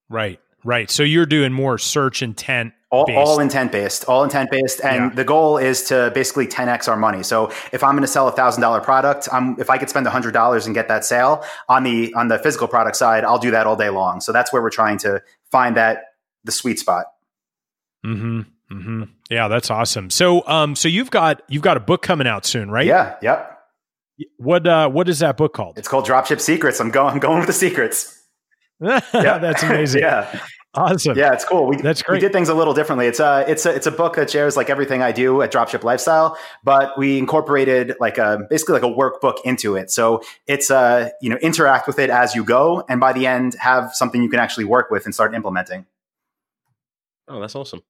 Right. 0.08 0.40
Right. 0.64 0.90
So 0.90 1.04
you're 1.04 1.24
doing 1.24 1.52
more 1.52 1.78
search 1.78 2.20
intent. 2.20 2.74
All, 2.92 3.10
all 3.16 3.40
intent 3.40 3.72
based, 3.72 4.04
all 4.04 4.22
intent 4.22 4.50
based, 4.50 4.82
and 4.84 5.10
yeah. 5.10 5.14
the 5.14 5.24
goal 5.24 5.56
is 5.56 5.82
to 5.84 6.12
basically 6.14 6.46
10x 6.46 6.88
our 6.88 6.96
money. 6.96 7.22
So 7.22 7.50
if 7.72 7.82
I'm 7.82 7.92
going 7.92 8.02
to 8.02 8.06
sell 8.06 8.28
a 8.28 8.32
thousand 8.32 8.60
dollar 8.60 8.82
product, 8.82 9.30
I'm, 9.32 9.58
if 9.58 9.70
I 9.70 9.78
could 9.78 9.88
spend 9.88 10.06
a 10.06 10.10
hundred 10.10 10.32
dollars 10.32 10.66
and 10.66 10.74
get 10.74 10.88
that 10.88 11.02
sale 11.02 11.42
on 11.70 11.84
the 11.84 12.12
on 12.12 12.28
the 12.28 12.38
physical 12.38 12.68
product 12.68 12.96
side, 12.96 13.24
I'll 13.24 13.38
do 13.38 13.50
that 13.50 13.66
all 13.66 13.76
day 13.76 13.88
long. 13.88 14.20
So 14.20 14.30
that's 14.30 14.52
where 14.52 14.60
we're 14.60 14.68
trying 14.68 14.98
to 14.98 15.22
find 15.50 15.74
that 15.78 16.02
the 16.44 16.52
sweet 16.52 16.78
spot. 16.78 17.06
Hmm. 18.04 18.42
Hmm. 18.70 19.04
Yeah, 19.30 19.48
that's 19.48 19.70
awesome. 19.70 20.10
So, 20.10 20.46
um, 20.46 20.76
so 20.76 20.88
you've 20.88 21.10
got 21.10 21.42
you've 21.48 21.62
got 21.62 21.78
a 21.78 21.80
book 21.80 22.02
coming 22.02 22.26
out 22.26 22.44
soon, 22.44 22.70
right? 22.70 22.86
Yeah. 22.86 23.16
Yep. 23.22 23.58
What 24.36 24.66
uh, 24.66 24.90
what 24.90 25.08
is 25.08 25.20
that 25.20 25.38
book 25.38 25.54
called? 25.54 25.78
It's 25.78 25.88
called 25.88 26.06
Dropship 26.06 26.40
Secrets. 26.40 26.80
I'm 26.80 26.90
going. 26.90 27.14
I'm 27.14 27.20
going 27.20 27.38
with 27.38 27.46
the 27.46 27.54
secrets. 27.54 28.22
yeah. 28.80 29.00
That's 29.12 29.62
amazing. 29.62 30.02
yeah. 30.02 30.40
Awesome. 30.74 31.18
Yeah, 31.18 31.34
it's 31.34 31.44
cool. 31.44 31.66
We, 31.66 31.76
That's 31.76 32.02
great. 32.02 32.16
We 32.16 32.20
did 32.20 32.32
things 32.32 32.48
a 32.48 32.54
little 32.54 32.72
differently. 32.72 33.06
It's 33.06 33.20
a 33.20 33.44
it's 33.46 33.66
a 33.66 33.74
it's 33.74 33.86
a 33.86 33.90
book 33.90 34.16
that 34.16 34.30
shares 34.30 34.56
like 34.56 34.70
everything 34.70 35.02
I 35.02 35.12
do 35.12 35.42
at 35.42 35.52
Dropship 35.52 35.84
Lifestyle, 35.84 36.38
but 36.64 36.96
we 36.96 37.18
incorporated 37.18 37.94
like 38.00 38.16
a 38.16 38.46
basically 38.48 38.80
like 38.80 38.82
a 38.82 38.86
workbook 38.86 39.36
into 39.44 39.76
it. 39.76 39.90
So 39.90 40.22
it's 40.46 40.70
a 40.70 41.12
you 41.20 41.28
know 41.28 41.36
interact 41.36 41.86
with 41.86 41.98
it 41.98 42.08
as 42.08 42.34
you 42.34 42.42
go, 42.42 42.84
and 42.88 43.00
by 43.00 43.12
the 43.12 43.26
end 43.26 43.54
have 43.60 43.94
something 43.94 44.22
you 44.22 44.30
can 44.30 44.40
actually 44.40 44.64
work 44.64 44.90
with 44.90 45.04
and 45.04 45.14
start 45.14 45.34
implementing. 45.34 45.84
Oh, 47.28 47.38
that's 47.40 47.54
awesome. 47.54 47.82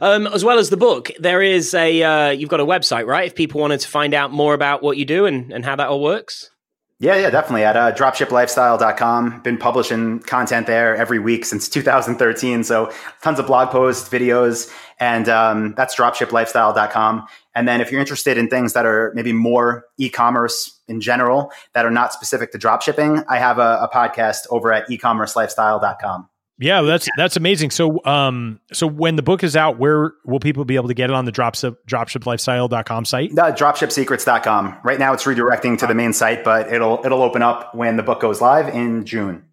Um, 0.00 0.26
as 0.26 0.44
well 0.44 0.58
as 0.58 0.68
the 0.68 0.76
book, 0.76 1.12
there 1.20 1.42
is 1.42 1.74
a 1.74 2.02
uh, 2.02 2.30
you've 2.30 2.50
got 2.50 2.58
a 2.58 2.66
website, 2.66 3.06
right? 3.06 3.26
If 3.26 3.36
people 3.36 3.60
wanted 3.60 3.80
to 3.80 3.88
find 3.88 4.14
out 4.14 4.32
more 4.32 4.52
about 4.52 4.82
what 4.82 4.96
you 4.96 5.04
do 5.04 5.26
and, 5.26 5.52
and 5.52 5.64
how 5.64 5.76
that 5.76 5.88
all 5.88 6.02
works. 6.02 6.50
Yeah, 6.98 7.16
yeah, 7.16 7.28
definitely. 7.28 7.64
At 7.64 7.76
uh, 7.76 7.92
dropshiplifestyle.com. 7.92 9.42
Been 9.42 9.58
publishing 9.58 10.20
content 10.20 10.66
there 10.66 10.96
every 10.96 11.18
week 11.18 11.44
since 11.44 11.68
2013. 11.70 12.64
So 12.64 12.90
tons 13.22 13.38
of 13.38 13.46
blog 13.46 13.68
posts, 13.68 14.08
videos, 14.08 14.72
and 14.98 15.28
um, 15.28 15.74
that's 15.76 15.94
dropshiplifestyle.com. 15.94 17.26
And 17.54 17.68
then 17.68 17.80
if 17.82 17.90
you're 17.90 18.00
interested 18.00 18.38
in 18.38 18.48
things 18.48 18.72
that 18.72 18.86
are 18.86 19.12
maybe 19.14 19.32
more 19.32 19.84
e-commerce 19.98 20.80
in 20.88 21.00
general 21.00 21.52
that 21.74 21.84
are 21.84 21.90
not 21.90 22.14
specific 22.14 22.52
to 22.52 22.58
dropshipping, 22.58 23.24
I 23.28 23.38
have 23.38 23.58
a, 23.58 23.78
a 23.82 23.90
podcast 23.92 24.46
over 24.50 24.72
at 24.72 24.88
ecommercelifestyle.com. 24.88 26.28
Yeah, 26.58 26.82
that's 26.82 27.06
that's 27.16 27.36
amazing. 27.36 27.70
So 27.70 28.02
um 28.04 28.60
so 28.72 28.86
when 28.86 29.16
the 29.16 29.22
book 29.22 29.44
is 29.44 29.56
out, 29.56 29.78
where 29.78 30.12
will 30.24 30.40
people 30.40 30.64
be 30.64 30.76
able 30.76 30.88
to 30.88 30.94
get 30.94 31.10
it 31.10 31.14
on 31.14 31.26
the 31.26 31.32
dropship 31.32 31.76
dropshiplifestyle.com 31.86 33.04
site? 33.04 33.34
The 33.34 33.42
dropshipsecrets.com. 33.42 34.78
Right 34.82 34.98
now 34.98 35.12
it's 35.12 35.24
redirecting 35.24 35.78
to 35.78 35.86
the 35.86 35.94
main 35.94 36.12
site, 36.12 36.44
but 36.44 36.72
it'll 36.72 37.04
it'll 37.04 37.22
open 37.22 37.42
up 37.42 37.74
when 37.74 37.96
the 37.96 38.02
book 38.02 38.20
goes 38.20 38.40
live 38.40 38.68
in 38.68 39.04
June. 39.04 39.44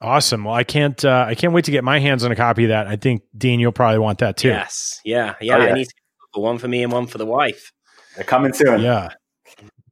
Awesome. 0.00 0.42
Well, 0.44 0.54
I 0.54 0.64
can't 0.64 1.04
uh, 1.04 1.26
I 1.28 1.36
can't 1.36 1.52
wait 1.52 1.66
to 1.66 1.70
get 1.70 1.84
my 1.84 2.00
hands 2.00 2.24
on 2.24 2.32
a 2.32 2.36
copy 2.36 2.64
of 2.64 2.70
that. 2.70 2.88
I 2.88 2.96
think 2.96 3.22
Dean 3.36 3.60
you'll 3.60 3.70
probably 3.70 4.00
want 4.00 4.18
that 4.18 4.36
too. 4.36 4.48
Yes. 4.48 5.00
Yeah. 5.04 5.36
Yeah, 5.40 5.56
oh, 5.56 5.62
yeah. 5.62 5.70
I 5.70 5.74
need 5.74 5.88
one 6.34 6.58
for 6.58 6.66
me 6.66 6.82
and 6.82 6.90
one 6.90 7.06
for 7.06 7.18
the 7.18 7.26
wife. 7.26 7.72
They're 8.16 8.24
coming 8.24 8.52
soon. 8.52 8.80
Yeah. 8.80 9.10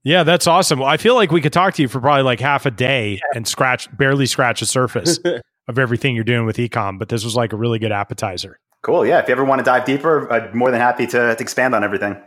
Yeah, 0.02 0.22
that's 0.22 0.46
awesome. 0.46 0.78
Well, 0.78 0.88
I 0.88 0.96
feel 0.96 1.14
like 1.14 1.30
we 1.30 1.42
could 1.42 1.52
talk 1.52 1.74
to 1.74 1.82
you 1.82 1.88
for 1.88 2.00
probably 2.00 2.22
like 2.22 2.40
half 2.40 2.64
a 2.64 2.70
day 2.70 3.12
yeah. 3.12 3.36
and 3.36 3.46
scratch 3.46 3.94
barely 3.96 4.26
scratch 4.26 4.60
the 4.60 4.66
surface. 4.66 5.20
of 5.70 5.78
everything 5.78 6.14
you're 6.14 6.24
doing 6.24 6.44
with 6.44 6.56
ecom, 6.56 6.98
but 6.98 7.08
this 7.08 7.24
was 7.24 7.34
like 7.34 7.52
a 7.52 7.56
really 7.56 7.78
good 7.78 7.92
appetizer. 7.92 8.58
Cool. 8.82 9.06
Yeah. 9.06 9.20
If 9.20 9.28
you 9.28 9.32
ever 9.32 9.44
want 9.44 9.60
to 9.60 9.64
dive 9.64 9.84
deeper, 9.84 10.30
I'm 10.32 10.56
more 10.56 10.70
than 10.70 10.80
happy 10.80 11.06
to, 11.06 11.34
to 11.34 11.40
expand 11.40 11.74
on 11.74 11.84
everything. 11.84 12.20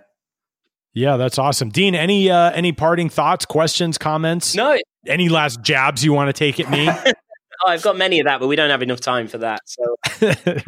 Yeah, 0.94 1.18
that's 1.18 1.40
awesome. 1.40 1.70
Dean, 1.70 1.96
any 1.96 2.30
uh, 2.30 2.52
any 2.52 2.72
parting 2.72 3.10
thoughts, 3.10 3.46
questions, 3.46 3.98
comments? 3.98 4.54
No. 4.54 4.78
Any 5.08 5.28
last 5.28 5.62
jabs 5.62 6.06
you 6.06 6.14
want 6.14 6.30
to 6.30 6.34
take 6.34 6.60
at 6.60 6.70
me? 6.70 6.88
oh, 7.66 7.70
I've 7.70 7.82
got 7.82 7.98
many 7.98 8.20
of 8.20 8.26
that, 8.26 8.40
but 8.40 8.48
we 8.48 8.56
don't 8.56 8.70
have 8.70 8.84
enough 8.84 9.00
time 9.00 9.28
for 9.28 9.40
that. 9.40 9.62
So, 9.66 9.96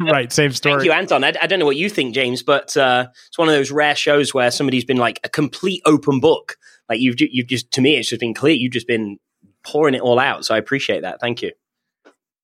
right, 0.00 0.32
same 0.32 0.50
story. 0.50 0.74
Thank 0.74 0.84
you, 0.84 0.92
Anton. 0.92 1.22
I, 1.22 1.32
I, 1.40 1.46
don't 1.46 1.60
know 1.60 1.64
what 1.64 1.76
you 1.76 1.88
think, 1.88 2.12
James, 2.12 2.42
but 2.42 2.76
uh, 2.76 3.06
it's 3.28 3.38
one 3.38 3.48
of 3.48 3.54
those 3.54 3.70
rare 3.70 3.94
shows 3.94 4.34
where 4.34 4.50
somebody's 4.50 4.84
been 4.84 4.96
like 4.96 5.20
a 5.22 5.28
complete 5.28 5.80
open 5.86 6.18
book. 6.18 6.56
Like 6.88 6.98
you've 6.98 7.16
you've 7.20 7.46
just 7.46 7.70
to 7.72 7.80
me, 7.80 7.96
it's 7.96 8.08
just 8.08 8.20
been 8.20 8.34
clear. 8.34 8.56
You've 8.56 8.72
just 8.72 8.88
been 8.88 9.18
pouring 9.64 9.94
it 9.94 10.00
all 10.00 10.18
out. 10.18 10.44
So 10.44 10.56
I 10.56 10.58
appreciate 10.58 11.02
that. 11.02 11.20
Thank 11.20 11.40
you. 11.40 11.52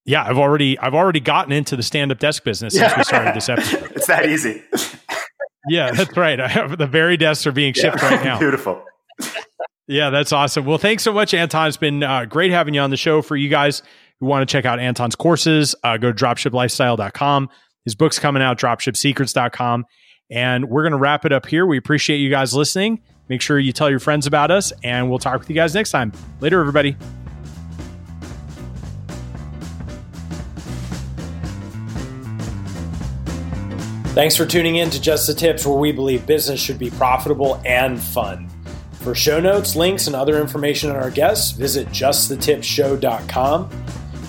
Yeah, 0.04 0.24
I've 0.24 0.38
already 0.38 0.78
I've 0.78 0.94
already 0.94 1.20
gotten 1.20 1.52
into 1.52 1.76
the 1.76 1.82
stand 1.82 2.10
up 2.10 2.18
desk 2.18 2.44
business 2.44 2.74
since 2.74 2.96
we 2.96 3.04
started 3.04 3.34
this 3.34 3.48
episode. 3.48 3.92
it's 3.94 4.06
that 4.06 4.26
easy. 4.28 4.62
yeah, 5.68 5.92
that's 5.92 6.16
right. 6.16 6.40
I 6.40 6.48
have 6.48 6.76
the 6.76 6.86
Varidesks 6.86 7.46
are 7.46 7.52
being 7.52 7.72
shipped 7.72 8.02
yeah. 8.02 8.08
right 8.08 8.24
now. 8.24 8.38
Beautiful. 8.40 8.84
Yeah, 9.86 10.10
that's 10.10 10.32
awesome. 10.32 10.64
Well, 10.64 10.78
thanks 10.78 11.02
so 11.02 11.12
much, 11.12 11.34
Anton. 11.34 11.68
It's 11.68 11.76
been 11.76 12.02
uh, 12.02 12.24
great 12.24 12.50
having 12.50 12.74
you 12.74 12.80
on 12.80 12.90
the 12.90 12.96
show. 12.96 13.22
For 13.22 13.36
you 13.36 13.48
guys 13.48 13.82
who 14.20 14.26
want 14.26 14.48
to 14.48 14.52
check 14.52 14.64
out 14.64 14.80
Anton's 14.80 15.14
courses, 15.14 15.74
uh, 15.84 15.96
go 15.98 16.12
to 16.12 16.24
dropshiplifestyle.com. 16.24 17.48
His 17.84 17.94
book's 17.94 18.18
coming 18.18 18.42
out, 18.42 18.58
dropshipsecrets.com. 18.58 19.84
And 20.30 20.70
we're 20.70 20.82
going 20.82 20.92
to 20.92 20.98
wrap 20.98 21.24
it 21.24 21.32
up 21.32 21.46
here. 21.46 21.66
We 21.66 21.76
appreciate 21.76 22.18
you 22.18 22.30
guys 22.30 22.54
listening. 22.54 23.02
Make 23.28 23.42
sure 23.42 23.58
you 23.58 23.72
tell 23.72 23.90
your 23.90 23.98
friends 23.98 24.26
about 24.26 24.50
us, 24.50 24.72
and 24.82 25.10
we'll 25.10 25.18
talk 25.18 25.40
with 25.40 25.50
you 25.50 25.56
guys 25.56 25.74
next 25.74 25.90
time. 25.90 26.12
Later, 26.40 26.60
everybody. 26.60 26.96
Thanks 34.14 34.36
for 34.36 34.44
tuning 34.44 34.76
in 34.76 34.90
to 34.90 35.00
Just 35.00 35.26
the 35.26 35.32
Tips, 35.32 35.64
where 35.64 35.78
we 35.78 35.90
believe 35.90 36.26
business 36.26 36.60
should 36.60 36.78
be 36.78 36.90
profitable 36.90 37.62
and 37.64 37.98
fun. 37.98 38.46
For 39.00 39.14
show 39.14 39.40
notes, 39.40 39.74
links, 39.74 40.06
and 40.06 40.14
other 40.14 40.38
information 40.38 40.90
on 40.90 40.96
our 40.96 41.10
guests, 41.10 41.52
visit 41.52 41.88
justthetipshow.com. 41.88 43.70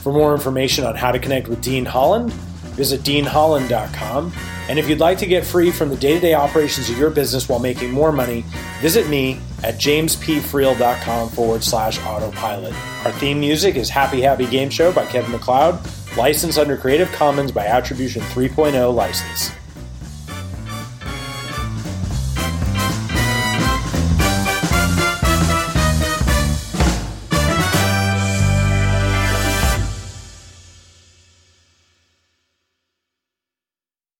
For 0.01 0.13
more 0.13 0.33
information 0.33 0.85
on 0.85 0.95
how 0.95 1.11
to 1.11 1.19
connect 1.19 1.49
with 1.49 1.61
Dean 1.61 1.83
Holland, 1.83 2.31
visit 2.31 3.01
deanholland.com. 3.01 4.31
And 4.69 4.79
if 4.79 4.87
you'd 4.87 5.01
like 5.01 5.17
to 5.17 5.25
get 5.25 5.45
free 5.45 5.69
from 5.69 5.89
the 5.89 5.97
day 5.97 6.13
to 6.13 6.19
day 6.21 6.33
operations 6.33 6.89
of 6.89 6.97
your 6.97 7.09
business 7.09 7.49
while 7.49 7.59
making 7.59 7.91
more 7.91 8.13
money, 8.13 8.45
visit 8.79 9.09
me 9.09 9.41
at 9.63 9.75
jamespfriel.com 9.75 11.27
forward 11.27 11.61
slash 11.61 11.99
autopilot. 12.05 12.73
Our 13.05 13.11
theme 13.11 13.41
music 13.41 13.75
is 13.75 13.89
Happy 13.89 14.21
Happy 14.21 14.45
Game 14.45 14.69
Show 14.69 14.93
by 14.93 15.05
Kevin 15.07 15.33
MacLeod, 15.33 15.77
licensed 16.15 16.57
under 16.57 16.77
Creative 16.77 17.11
Commons 17.11 17.51
by 17.51 17.65
Attribution 17.65 18.21
3.0 18.21 18.95
license. 18.95 19.51